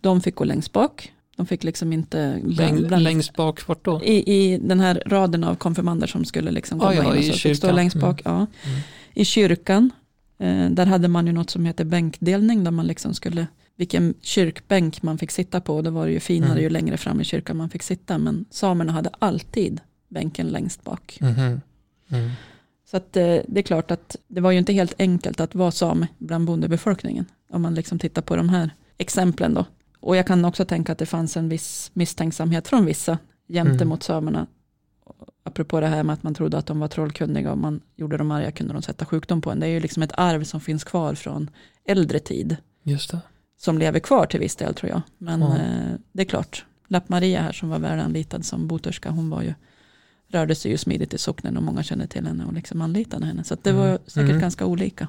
de 0.00 0.20
fick 0.20 0.34
gå 0.34 0.44
längst 0.44 0.72
bak. 0.72 1.12
De 1.36 1.46
fick 1.46 1.64
liksom 1.64 1.92
inte 1.92 2.40
Läng, 2.44 2.86
bland- 2.86 3.02
längst 3.02 3.36
bak, 3.36 3.66
vart 3.68 3.84
då? 3.84 4.04
i, 4.04 4.32
i 4.36 4.58
den 4.58 4.80
här 4.80 5.02
raden 5.06 5.44
av 5.44 5.54
konfirmander 5.54 6.06
som 6.06 6.24
skulle 6.24 6.50
liksom 6.50 6.78
komma 6.78 6.90
Ah, 6.90 6.94
ja, 6.94 7.16
in 7.16 7.18
och 7.18 7.24
så 7.24 7.32
fick 7.48 7.56
stå 7.56 7.72
längst 7.72 7.96
bak. 7.96 8.22
Ja. 8.24 8.34
Mm. 8.36 8.80
I 9.14 9.24
kyrkan, 9.24 9.90
eh, 10.38 10.70
där 10.70 10.86
hade 10.86 11.08
man 11.08 11.26
ju 11.26 11.32
något 11.32 11.50
som 11.50 11.64
heter 11.64 11.84
bänkdelning 11.84 12.64
där 12.64 12.70
man 12.70 12.86
liksom 12.86 13.14
skulle, 13.14 13.46
vilken 13.76 14.14
kyrkbänk 14.20 15.02
man 15.02 15.18
fick 15.18 15.30
sitta 15.30 15.60
på, 15.60 15.82
då 15.82 15.90
var 15.90 16.06
det 16.06 16.12
ju 16.12 16.20
finare 16.20 16.50
Mm. 16.50 16.62
ju 16.62 16.70
längre 16.70 16.96
fram 16.96 17.20
i 17.20 17.24
kyrkan 17.24 17.56
man 17.56 17.70
fick 17.70 17.82
sitta, 17.82 18.18
men 18.18 18.44
samerna 18.50 18.92
hade 18.92 19.10
alltid 19.18 19.80
bänken 20.08 20.46
längst 20.46 20.84
bak. 20.84 21.18
Mhm. 21.20 21.60
Mm. 22.10 22.30
Så 22.90 22.96
att, 22.96 23.16
eh, 23.16 23.36
det 23.48 23.60
är 23.60 23.62
klart 23.62 23.90
att 23.90 24.16
det 24.28 24.40
var 24.40 24.50
ju 24.50 24.58
inte 24.58 24.72
helt 24.72 24.94
enkelt 24.98 25.40
att 25.40 25.54
vara 25.54 25.70
same 25.70 26.08
bland 26.18 26.46
bondebefolkningen. 26.46 27.24
Om 27.50 27.62
man 27.62 27.74
liksom 27.74 27.98
tittar 27.98 28.22
på 28.22 28.36
de 28.36 28.48
här 28.48 28.70
exemplen 28.98 29.54
då. 29.54 29.64
Och 30.06 30.16
jag 30.16 30.26
kan 30.26 30.44
också 30.44 30.64
tänka 30.64 30.92
att 30.92 30.98
det 30.98 31.06
fanns 31.06 31.36
en 31.36 31.48
viss 31.48 31.90
misstänksamhet 31.94 32.68
från 32.68 32.84
vissa 32.84 33.18
gentemot 33.48 33.80
Mm. 33.82 34.00
samerna. 34.00 34.46
Apropå 35.44 35.80
det 35.80 35.86
här 35.86 36.02
med 36.02 36.12
att 36.14 36.22
man 36.22 36.34
trodde 36.34 36.58
att 36.58 36.66
de 36.66 36.80
var 36.80 36.88
trollkunniga 36.88 37.52
och 37.52 37.58
man 37.58 37.80
gjorde 37.96 38.16
dem 38.16 38.30
arga 38.30 38.50
kunde 38.50 38.72
de 38.72 38.82
sätta 38.82 39.04
sjukdom 39.04 39.40
på 39.40 39.50
en. 39.50 39.60
Det 39.60 39.66
är 39.66 39.70
ju 39.70 39.80
liksom 39.80 40.02
ett 40.02 40.12
arv 40.18 40.44
som 40.44 40.60
finns 40.60 40.84
kvar 40.84 41.14
från 41.14 41.50
äldre 41.84 42.18
tid. 42.18 42.56
Just 42.82 43.10
det. 43.10 43.20
Som 43.58 43.78
lever 43.78 43.98
kvar 44.00 44.26
till 44.26 44.40
viss 44.40 44.56
del 44.56 44.74
tror 44.74 44.90
jag. 44.90 45.02
Men 45.18 45.40
Ja. 45.40 45.56
eh, 45.58 45.94
det 46.12 46.22
är 46.22 46.26
klart, 46.26 46.64
Lapp-Maria 46.88 47.42
här 47.42 47.52
som 47.52 47.68
var 47.68 47.78
väl 47.78 48.00
anlitad 48.00 48.44
som 48.44 48.66
boterska, 48.66 49.10
hon 49.10 49.30
var 49.30 49.42
ju 49.42 49.54
rörde 50.28 50.54
sig 50.54 50.70
ju 50.70 50.78
smidigt 50.78 51.14
i 51.14 51.18
socknen 51.18 51.56
och 51.56 51.62
många 51.62 51.82
kände 51.82 52.06
till 52.06 52.26
henne 52.26 52.44
och 52.44 52.52
liksom 52.52 52.82
anlitade 52.82 53.26
henne. 53.26 53.44
Så 53.44 53.56
det 53.62 53.70
Mm. 53.70 53.82
var 53.82 53.98
säkert 54.06 54.28
Mm. 54.30 54.40
ganska 54.40 54.66
olika. 54.66 55.08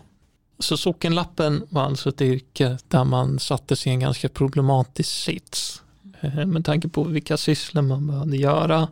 Så 0.60 0.78
sockenlappen 0.78 1.64
var 1.70 1.82
alltså 1.84 2.10
ett 2.10 2.22
yrke 2.22 2.78
där 2.88 3.04
man 3.04 3.40
sattes 3.40 3.88
i 3.88 3.90
en 3.90 4.00
ganska 4.00 4.30
problematisk 4.30 5.10
sits. 5.10 5.82
eh, 6.22 6.46
Med 6.46 6.66
tanke 6.66 6.88
på 6.90 7.04
vilka 7.04 7.38
sysslor 7.38 7.82
man 7.82 8.08
behövde 8.08 8.38
göra. 8.38 8.88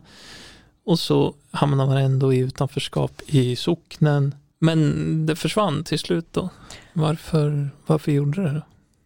Och 0.84 0.98
så 0.98 1.34
hamnade 1.50 1.88
man 1.94 2.02
ändå 2.02 2.32
i 2.34 2.38
utanförskap 2.38 3.22
i 3.26 3.56
socknen. 3.56 4.34
Men 4.58 5.26
det 5.26 5.36
försvann 5.36 5.84
till 5.84 5.98
slut 5.98 6.26
då. 6.32 6.48
Varför, 6.92 7.70
varför 7.86 8.12
gjorde 8.12 8.42
det 8.42 8.50
då? 8.54 8.62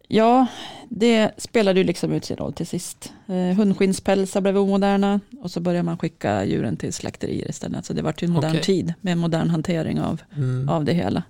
Ja, 0.07 0.45
det 0.89 1.31
spelade 1.37 1.79
ju 1.79 1.83
liksom 1.83 2.11
ut 2.11 2.25
sin 2.25 2.37
roll 2.37 2.53
till 2.53 2.67
sist. 2.67 3.13
Eh, 3.27 3.35
hundskinnspälsar 3.57 4.41
blev 4.41 4.57
omoderna 4.57 5.19
och 5.41 5.51
så 5.51 5.59
började 5.59 5.83
man 5.83 5.97
skicka 5.97 6.45
djuren 6.45 6.77
till 6.77 6.93
slakterier 6.93 7.49
istället. 7.49 7.85
Så 7.85 7.93
det 7.93 8.01
var 8.01 8.13
ju 8.17 8.25
en 8.25 8.31
modern 8.31 8.51
Okej. 8.51 8.63
tid 8.63 8.93
med 9.01 9.17
modern 9.17 9.49
hantering 9.49 10.01
av, 10.01 10.21
Mm, 10.35 10.69
av 10.69 10.85
det 10.85 10.93
hela. 10.93 11.23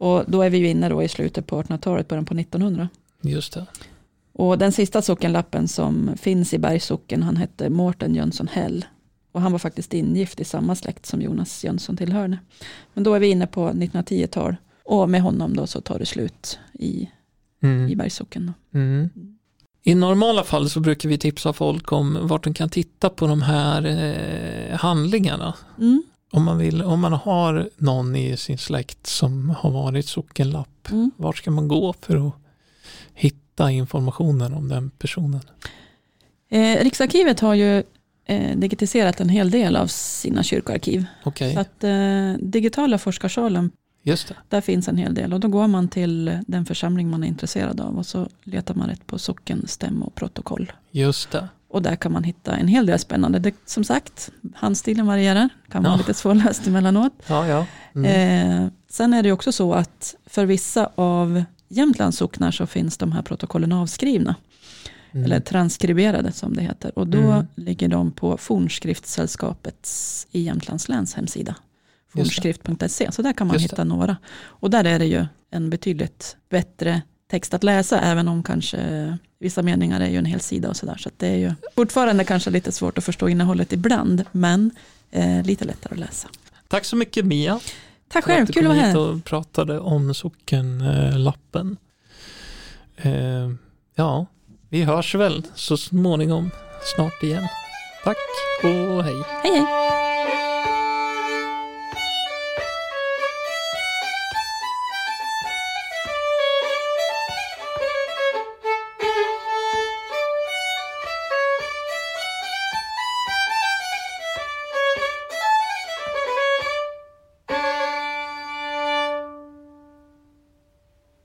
Och 0.00 0.24
då 0.26 0.42
är 0.42 0.50
vi 0.50 0.58
ju 0.58 0.68
inne 0.68 0.88
då 0.88 1.02
i 1.02 1.08
slutet 1.08 1.46
på 1.46 1.62
1800-talet, 1.62 2.08
början 2.08 2.24
på 2.24 2.34
1900. 2.34 2.88
Just 3.22 3.52
det. 3.52 3.66
Och 4.32 4.58
den 4.58 4.72
sista 4.72 5.02
sockenlappen 5.02 5.68
som 5.68 6.10
finns 6.16 6.54
i 6.54 6.58
Bergssocken, 6.58 7.22
han 7.22 7.36
hette 7.36 7.70
Mårten 7.70 8.14
Jönsson 8.14 8.48
Hell. 8.48 8.84
Och 9.32 9.40
han 9.40 9.52
var 9.52 9.58
faktiskt 9.58 9.94
ingift 9.94 10.40
i 10.40 10.44
samma 10.44 10.74
släkt 10.74 11.06
som 11.06 11.22
Jonas 11.22 11.64
Jönsson 11.64 11.96
tillhörde. 11.96 12.38
Men 12.94 13.04
då 13.04 13.14
är 13.14 13.20
vi 13.20 13.26
inne 13.30 13.46
på 13.46 13.68
1910-tal. 13.68 14.56
Och 14.84 15.10
med 15.10 15.22
honom 15.22 15.56
då 15.56 15.66
så 15.66 15.80
tar 15.80 15.98
det 15.98 16.06
slut 16.06 16.58
i, 16.72 17.10
Mm. 17.62 17.88
i 17.88 17.96
Bergssocken. 17.96 18.52
Mm. 18.74 19.10
I 19.82 19.94
normala 19.94 20.44
fall 20.44 20.70
så 20.70 20.80
brukar 20.80 21.08
vi 21.08 21.18
tipsa 21.18 21.52
folk 21.52 21.92
om 21.92 22.18
vart 22.22 22.44
de 22.44 22.54
kan 22.54 22.68
titta 22.68 23.10
på 23.10 23.26
de 23.26 23.42
här 23.42 23.86
eh, 23.86 24.78
handlingarna. 24.78 25.54
Mm. 25.78 26.02
Om 26.32 26.44
man, 26.44 26.58
vill, 26.58 26.82
om 26.82 27.00
man 27.00 27.12
har 27.12 27.68
någon 27.76 28.16
i 28.16 28.36
sin 28.36 28.58
släkt 28.58 29.06
som 29.06 29.50
har 29.50 29.70
varit 29.70 30.06
sockenlapp, 30.06 30.66
Mm. 30.90 31.10
vart 31.16 31.36
ska 31.36 31.50
man 31.50 31.68
gå 31.68 31.94
för 32.00 32.26
att 32.28 32.34
hitta 33.14 33.70
informationen 33.70 34.54
om 34.54 34.68
den 34.68 34.90
personen? 34.90 35.40
Eh, 36.48 36.76
Riksarkivet 36.84 37.40
har 37.40 37.54
ju 37.54 37.82
eh, 38.24 38.56
digitiserat 38.56 39.20
en 39.20 39.28
hel 39.28 39.50
del 39.50 39.76
av 39.76 39.86
sina 39.86 40.42
kyrkoarkiv. 40.42 41.04
Okej, 41.24 41.54
Så 41.54 41.60
att 41.60 41.84
eh, 41.84 42.32
digitala 42.40 42.98
forskarsalen, 42.98 43.70
där 44.48 44.60
finns 44.60 44.88
en 44.88 44.96
hel 44.96 45.14
del. 45.14 45.32
Och 45.32 45.40
då 45.40 45.48
går 45.48 45.66
man 45.66 45.88
till 45.88 46.38
den 46.46 46.66
församling 46.66 47.10
man 47.10 47.24
är 47.24 47.28
intresserad 47.28 47.80
av 47.80 47.98
och 47.98 48.06
så 48.06 48.28
letar 48.42 48.74
man 48.74 48.88
rätt 48.88 49.06
på 49.06 49.18
socken, 49.18 49.66
stäm 49.68 50.02
och 50.02 50.14
protokoll. 50.14 50.72
Just 50.90 51.30
det. 51.30 51.48
Och 51.70 51.82
där 51.82 51.96
kan 51.96 52.12
man 52.12 52.24
hitta 52.24 52.56
en 52.56 52.68
hel 52.68 52.86
del 52.86 52.98
spännande. 52.98 53.38
Det, 53.38 53.54
som 53.66 53.84
sagt, 53.84 54.30
handstilen 54.54 55.06
varierar, 55.06 55.48
kan 55.70 55.82
vara 55.82 55.92
Ja. 55.92 55.96
lite 55.98 56.14
svårläst 56.14 56.66
emellanåt. 56.66 57.12
Ja, 57.26 57.46
ja. 57.46 57.66
Mm. 57.94 58.62
Eh, 58.64 58.68
sen 58.88 59.14
är 59.14 59.22
det 59.22 59.32
också 59.32 59.52
så 59.52 59.74
att 59.74 60.14
för 60.26 60.46
vissa 60.46 60.90
av 60.94 61.44
Jämtlands 61.68 62.18
socknar 62.18 62.50
så 62.50 62.66
finns 62.66 62.96
de 62.98 63.12
här 63.12 63.22
protokollen 63.22 63.72
avskrivna. 63.72 64.34
Mm. 65.12 65.24
Eller 65.24 65.40
transkriberade 65.40 66.32
som 66.32 66.54
det 66.56 66.62
heter. 66.62 66.98
Och 66.98 67.06
då 67.06 67.18
Mm. 67.18 67.46
ligger 67.54 67.88
de 67.88 68.10
på 68.12 68.36
Fornskriftsällskapets 68.36 70.26
i 70.30 70.40
Jämtlands 70.42 70.88
läns 70.88 71.14
hemsida. 71.14 71.54
Fornskrift.se. 72.12 73.12
Så 73.12 73.22
där 73.22 73.32
kan 73.32 73.46
man 73.46 73.54
Just 73.54 73.68
det. 73.70 73.72
hitta 73.74 73.84
några. 73.84 74.16
Och 74.42 74.70
där 74.70 74.84
är 74.84 74.98
det 74.98 75.04
ju 75.06 75.26
en 75.50 75.70
betydligt 75.70 76.36
bättre 76.50 77.02
text 77.30 77.54
att 77.54 77.64
läsa. 77.64 78.00
Även 78.00 78.28
om 78.28 78.42
kanske 78.42 79.18
vissa 79.38 79.62
meningar 79.62 80.00
är 80.00 80.08
ju 80.08 80.18
en 80.18 80.24
hel 80.24 80.40
sida 80.40 80.68
och 80.68 80.76
sådär. 80.76 80.96
Så 80.98 81.08
att 81.08 81.18
det 81.18 81.26
är 81.26 81.36
ju 81.36 81.52
fortfarande 81.76 82.24
kanske 82.24 82.50
lite 82.50 82.72
svårt 82.72 82.98
att 82.98 83.04
förstå 83.04 83.28
innehållet 83.28 83.72
ibland. 83.72 84.24
Men 84.32 84.70
eh, 85.10 85.42
lite 85.42 85.64
lättare 85.64 85.92
att 85.92 86.00
läsa. 86.00 86.28
Tack 86.68 86.84
så 86.84 86.96
mycket 86.96 87.24
Mia. 87.24 87.60
Tack 88.08 88.24
själv, 88.24 88.46
kul 88.46 88.66
att 88.66 88.76
vara 88.76 88.86
här. 88.86 88.98
och 88.98 89.24
pratade 89.24 89.80
om 89.80 90.14
sockenlappen. 90.14 91.76
Eh, 92.96 93.50
ja, 93.94 94.26
vi 94.68 94.82
hörs 94.82 95.14
väl 95.14 95.42
så 95.54 95.76
småningom 95.76 96.50
snart 96.96 97.22
igen. 97.22 97.48
Tack 98.04 98.16
och 98.62 99.04
hej. 99.04 99.24
Hej 99.42 99.52
hej. 99.52 99.99